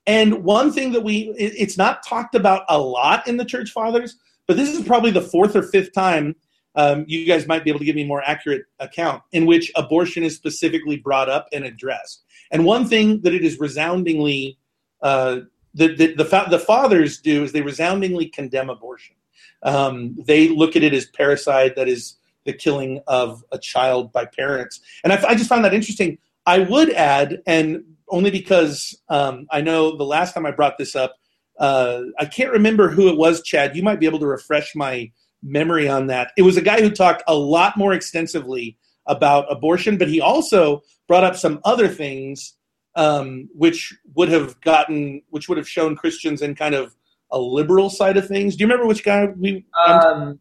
And 0.07 0.45
one 0.45 0.73
thing 0.73 0.93
that 0.93 1.03
we, 1.03 1.35
it, 1.37 1.55
it's 1.57 1.77
not 1.77 2.07
talked 2.07 2.35
about 2.35 2.65
a 2.69 2.79
lot 2.79 3.27
in 3.27 3.37
the 3.37 3.45
church 3.45 3.71
fathers, 3.71 4.17
but 4.47 4.57
this 4.57 4.71
is 4.71 4.87
probably 4.87 5.11
the 5.11 5.21
fourth 5.21 5.55
or 5.55 5.63
fifth 5.63 5.93
time. 5.93 6.35
Um, 6.75 7.05
you 7.09 7.27
guys 7.27 7.47
might 7.49 7.65
be 7.65 7.71
able 7.71 7.81
to 7.81 7.85
give 7.85 7.97
me 7.97 8.03
a 8.03 8.07
more 8.07 8.23
accurate 8.25 8.63
account 8.79 9.23
in 9.33 9.47
which 9.47 9.73
abortion 9.75 10.23
is 10.23 10.37
specifically 10.37 10.97
brought 10.97 11.29
up 11.29 11.49
and 11.53 11.65
addressed. 11.65 12.23
And 12.53 12.65
one 12.65 12.87
thing 12.87 13.21
that 13.23 13.35
it 13.35 13.45
is 13.45 13.59
resoundingly, 13.59 14.59
uh, 15.03 15.41
the, 15.75 15.89
the, 15.89 16.15
the, 16.15 16.47
the 16.51 16.59
fathers 16.59 17.19
do 17.19 17.43
is 17.43 17.53
they 17.53 17.63
resoundingly 17.63 18.27
condemn 18.27 18.71
abortion 18.71 19.17
um, 19.63 20.17
they 20.27 20.49
look 20.49 20.77
at 20.77 20.83
it 20.83 20.95
as 20.95 21.07
parricide, 21.07 21.75
that 21.77 21.89
is 21.89 22.17
the 22.45 22.53
killing 22.53 23.03
of 23.07 23.45
a 23.53 23.59
child 23.59 24.13
by 24.13 24.25
parents. 24.25 24.81
And 25.05 25.13
I, 25.13 25.23
I 25.29 25.35
just 25.35 25.49
found 25.49 25.65
that 25.65 25.75
interesting. 25.75 26.19
I 26.47 26.61
would 26.61 26.91
add, 26.91 27.43
and 27.47 27.85
only 28.09 28.31
because 28.31 28.99
um, 29.09 29.47
I 29.51 29.61
know 29.61 29.97
the 29.97 30.05
last 30.05 30.33
time 30.33 30.47
I 30.47 30.51
brought 30.51 30.79
this 30.79 30.97
up, 30.97 31.15
uh, 31.59 32.03
I 32.19 32.25
can't 32.25 32.53
remember 32.53 32.89
who 32.89 33.09
it 33.09 33.17
was, 33.17 33.43
Chad. 33.43 33.77
You 33.77 33.83
might 33.83 34.01
be 34.01 34.07
able 34.07 34.21
to 34.21 34.27
refresh 34.27 34.75
my 34.75 35.11
memory 35.43 35.89
on 35.89 36.07
that. 36.07 36.33
It 36.37 36.43
was 36.43 36.57
a 36.57 36.63
guy 36.63 36.81
who 36.81 36.91
talked 36.91 37.23
a 37.27 37.35
lot 37.35 37.77
more 37.77 37.93
extensively 37.93 38.79
about 39.07 39.51
abortion, 39.51 39.99
but 39.99 40.09
he 40.09 40.21
also 40.21 40.83
brought 41.07 41.25
up 41.25 41.37
some 41.37 41.61
other 41.65 41.89
things 41.89 42.55
um, 42.95 43.49
which 43.55 43.97
would 44.15 44.29
have 44.29 44.61
gotten, 44.61 45.23
which 45.31 45.49
would 45.49 45.59
have 45.59 45.69
shown 45.69 45.97
Christians 45.97 46.43
in 46.43 46.55
kind 46.55 46.75
of 46.75 46.95
a 47.31 47.39
liberal 47.39 47.91
side 47.91 48.17
of 48.17 48.27
things. 48.27 48.57
Do 48.57 48.63
you 48.63 48.67
remember 48.67 48.87
which 48.87 49.05
guy 49.05 49.27
we? 49.27 49.67
Um, 49.87 50.41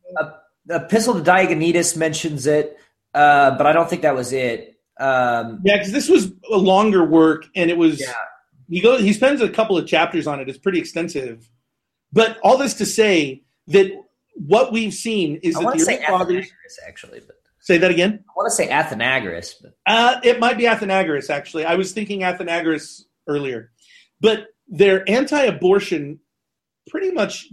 Epistle 0.70 1.16
to 1.16 1.22
Diognetus 1.22 1.96
mentions 1.96 2.46
it, 2.46 2.78
uh, 3.14 3.58
but 3.58 3.66
I 3.66 3.72
don't 3.72 3.90
think 3.90 4.02
that 4.02 4.16
was 4.16 4.34
it. 4.34 4.76
Um, 5.00 5.62
yeah, 5.64 5.78
because 5.78 5.92
this 5.92 6.10
was 6.10 6.32
a 6.52 6.58
longer 6.58 7.04
work, 7.04 7.46
and 7.56 7.70
it 7.70 7.78
was. 7.78 8.02
Yeah. 8.02 8.14
He 8.70 8.82
goes. 8.82 9.02
He 9.02 9.14
spends 9.14 9.42
a 9.42 9.50
couple 9.50 9.78
of 9.78 9.88
chapters 9.88 10.28
on 10.28 10.40
it. 10.40 10.50
It's 10.50 10.58
pretty 10.58 10.80
extensive. 10.80 11.50
But 12.12 12.38
all 12.44 12.58
this 12.58 12.74
to 12.76 12.86
say 12.86 13.44
that 13.68 13.92
what 14.34 14.72
we've 14.72 14.94
seen 14.94 15.40
is 15.44 15.56
I 15.56 15.64
that 15.64 15.78
the 15.78 15.84
early 15.84 16.06
fathers 16.06 16.52
actually, 16.88 17.22
but 17.22 17.36
say 17.60 17.78
that 17.78 17.92
again. 17.92 18.24
I 18.30 18.34
want 18.36 18.50
to 18.50 18.56
say 18.56 18.68
Athenagoras, 18.68 19.56
but 19.62 19.74
uh, 19.86 20.20
it 20.24 20.40
might 20.40 20.58
be 20.58 20.64
Athenagoras. 20.64 21.30
Actually, 21.30 21.66
I 21.66 21.76
was 21.76 21.92
thinking 21.92 22.22
Athenagoras 22.22 23.04
earlier, 23.28 23.72
but 24.20 24.48
their 24.68 25.10
anti-abortion 25.10 26.20
pretty 26.88 27.12
much 27.12 27.48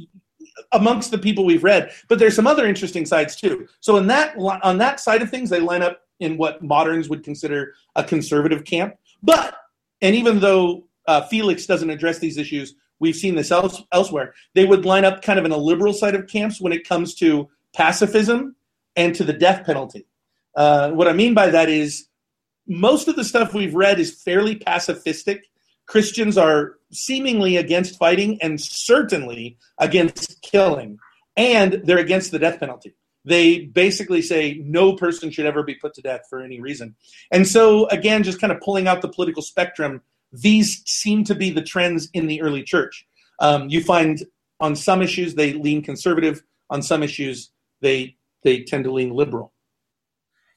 amongst 0.73 1.11
the 1.11 1.19
people 1.19 1.45
we've 1.45 1.65
read. 1.65 1.91
But 2.09 2.19
there's 2.19 2.37
some 2.37 2.47
other 2.47 2.67
interesting 2.67 3.07
sides 3.07 3.37
too. 3.37 3.67
So 3.81 3.97
in 3.97 4.07
that 4.09 4.37
on 4.39 4.79
that 4.79 5.01
side 5.01 5.23
of 5.23 5.31
things, 5.31 5.51
they 5.51 5.61
line 5.61 5.83
up 5.83 6.01
in 6.21 6.37
what 6.37 6.63
moderns 6.63 7.09
would 7.09 7.25
consider 7.25 7.75
a 7.97 8.05
conservative 8.05 8.65
camp. 8.65 8.97
But 9.23 9.57
and 10.01 10.15
even 10.15 10.41
though 10.41 10.85
uh, 11.07 11.23
Felix 11.23 11.67
doesn't 11.67 11.91
address 11.91 12.19
these 12.19 12.39
issues, 12.39 12.75
we've 13.01 13.17
seen 13.17 13.35
this 13.35 13.51
else, 13.51 13.83
elsewhere. 13.93 14.35
They 14.55 14.65
would 14.65 14.85
line 14.85 15.05
up 15.05 15.23
kind 15.23 15.39
of 15.39 15.45
in 15.45 15.53
a 15.53 15.57
liberal 15.57 15.93
side 15.93 16.15
of 16.15 16.27
camps 16.27 16.61
when 16.61 16.73
it 16.73 16.89
comes 16.89 17.15
to 17.17 17.49
pacifism 17.75 18.57
and 18.97 19.15
to 19.15 19.25
the 19.25 19.33
death 19.33 19.67
penalty. 19.67 20.07
Uh, 20.55 20.91
what 20.93 21.09
I 21.09 21.13
mean 21.13 21.35
by 21.35 21.51
that 21.51 21.69
is 21.69 22.09
most 22.67 23.09
of 23.09 23.17
the 23.17 23.25
stuff 23.25 23.53
we've 23.53 23.75
read 23.75 23.99
is 23.99 24.23
fairly 24.23 24.57
pacifistic 24.57 25.41
Christians 25.87 26.39
are 26.39 26.77
seemingly 26.93 27.57
against 27.57 27.99
fighting 27.99 28.41
and 28.41 28.61
certainly 28.61 29.59
against 29.79 30.41
killing, 30.43 30.99
and 31.37 31.83
they're 31.85 31.99
against 31.99 32.31
the 32.31 32.39
death 32.39 32.61
penalty. 32.61 32.95
They 33.25 33.61
basically 33.61 34.21
say 34.21 34.61
no 34.65 34.97
person 34.97 35.31
should 35.31 35.47
ever 35.47 35.63
be 35.63 35.75
put 35.75 35.95
to 35.95 36.03
death 36.03 36.23
for 36.29 36.43
any 36.43 36.61
reason. 36.61 36.95
And 37.31 37.47
so, 37.47 37.87
again, 37.89 38.23
just 38.23 38.41
kind 38.41 38.53
of 38.53 38.61
pulling 38.61 38.87
out 38.87 39.01
the 39.01 39.09
political 39.09 39.43
spectrum, 39.43 40.03
these 40.31 40.83
seem 40.85 41.25
to 41.25 41.35
be 41.35 41.51
the 41.51 41.63
trends 41.63 42.09
in 42.13 42.27
the 42.27 42.43
early 42.43 42.63
church. 42.63 43.07
Um, 43.41 43.69
you 43.69 43.83
find 43.83 44.23
on 44.61 44.77
some 44.77 45.01
issues 45.01 45.35
they 45.35 45.55
lean 45.55 45.83
conservative, 45.83 46.43
on 46.71 46.83
some 46.83 47.03
issues 47.03 47.51
they 47.81 48.17
they 48.43 48.63
tend 48.63 48.85
to 48.85 48.93
lean 48.93 49.11
liberal. 49.11 49.54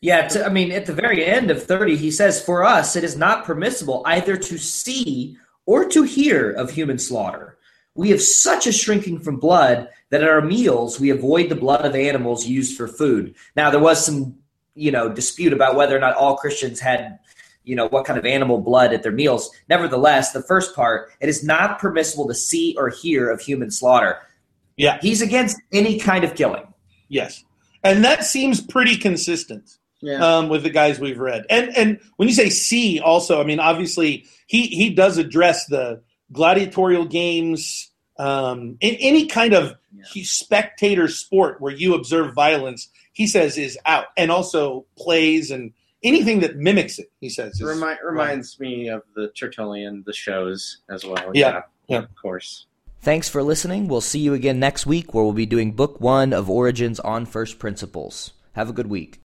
Yeah, 0.01 0.27
to, 0.27 0.45
I 0.45 0.49
mean, 0.49 0.71
at 0.71 0.85
the 0.85 0.93
very 0.93 1.25
end 1.25 1.49
of 1.49 1.63
30, 1.63 1.95
he 1.95 2.11
says, 2.11 2.43
For 2.43 2.63
us, 2.63 2.95
it 2.95 3.03
is 3.03 3.17
not 3.17 3.45
permissible 3.45 4.03
either 4.05 4.37
to 4.37 4.57
see 4.57 5.37
or 5.65 5.89
to 5.89 6.03
hear 6.03 6.51
of 6.51 6.69
human 6.69 6.99
slaughter. 6.99 7.57
We 7.95 8.11
have 8.11 8.21
such 8.21 8.67
a 8.67 8.71
shrinking 8.71 9.21
from 9.21 9.39
blood 9.39 9.89
that 10.11 10.21
at 10.21 10.29
our 10.29 10.41
meals 10.41 10.99
we 10.99 11.09
avoid 11.09 11.49
the 11.49 11.55
blood 11.55 11.83
of 11.83 11.95
animals 11.95 12.45
used 12.45 12.77
for 12.77 12.87
food. 12.87 13.33
Now, 13.55 13.71
there 13.71 13.79
was 13.79 14.05
some, 14.05 14.37
you 14.75 14.91
know, 14.91 15.09
dispute 15.09 15.51
about 15.51 15.75
whether 15.75 15.97
or 15.97 15.99
not 15.99 16.15
all 16.15 16.37
Christians 16.37 16.79
had, 16.79 17.17
you 17.63 17.75
know, 17.75 17.87
what 17.87 18.05
kind 18.05 18.19
of 18.19 18.25
animal 18.25 18.61
blood 18.61 18.93
at 18.93 19.01
their 19.01 19.11
meals. 19.11 19.49
Nevertheless, 19.67 20.31
the 20.31 20.43
first 20.43 20.75
part, 20.75 21.09
it 21.19 21.27
is 21.27 21.43
not 21.43 21.79
permissible 21.79 22.27
to 22.27 22.35
see 22.35 22.75
or 22.77 22.89
hear 22.89 23.31
of 23.31 23.41
human 23.41 23.71
slaughter. 23.71 24.19
Yeah. 24.75 24.99
He's 25.01 25.23
against 25.23 25.59
any 25.73 25.99
kind 25.99 26.23
of 26.23 26.35
killing. 26.35 26.71
Yes. 27.09 27.43
And 27.83 28.05
that 28.05 28.23
seems 28.25 28.61
pretty 28.61 28.95
consistent 28.95 29.79
yeah. 30.07 30.37
um, 30.37 30.49
with 30.49 30.63
the 30.63 30.69
guys 30.69 30.99
we've 30.99 31.19
read. 31.19 31.45
And 31.49 31.75
and 31.75 31.99
when 32.15 32.27
you 32.27 32.33
say 32.33 32.49
see, 32.49 32.99
also, 32.99 33.41
I 33.41 33.43
mean, 33.43 33.59
obviously 33.59 34.25
he 34.47 34.67
he 34.67 34.89
does 34.89 35.17
address 35.17 35.65
the 35.65 36.01
gladiatorial 36.31 37.05
games, 37.05 37.91
um, 38.17 38.77
in 38.79 38.95
any 38.95 39.27
kind 39.27 39.53
of 39.53 39.75
yeah. 39.93 40.23
spectator 40.23 41.07
sport 41.07 41.61
where 41.61 41.73
you 41.73 41.93
observe 41.93 42.33
violence. 42.33 42.89
He 43.13 43.25
says 43.27 43.57
is 43.57 43.79
out, 43.85 44.05
and 44.15 44.29
also 44.29 44.85
plays 44.95 45.49
and 45.49 45.73
anything 46.03 46.41
that 46.41 46.55
mimics 46.55 46.99
it. 46.99 47.11
He 47.19 47.29
says 47.29 47.61
Remi- 47.61 47.97
reminds 48.03 48.59
me 48.59 48.89
of 48.89 49.01
the 49.15 49.29
Tertullian, 49.29 50.03
the 50.05 50.13
shows 50.13 50.79
as 50.89 51.03
well. 51.03 51.31
Yeah, 51.33 51.49
yeah, 51.49 51.61
yeah, 51.87 51.97
of 51.99 52.15
course. 52.15 52.67
Thanks 53.01 53.29
for 53.29 53.41
listening. 53.41 53.87
We'll 53.87 54.01
see 54.01 54.19
you 54.19 54.33
again 54.33 54.59
next 54.59 54.85
week 54.85 55.13
where 55.13 55.23
we'll 55.23 55.33
be 55.33 55.45
doing 55.45 55.71
book 55.71 56.01
one 56.01 56.33
of 56.33 56.49
Origen's 56.49 56.99
on 56.99 57.25
First 57.25 57.57
Principles. 57.57 58.33
Have 58.53 58.69
a 58.69 58.73
good 58.73 58.87
week. 58.87 59.15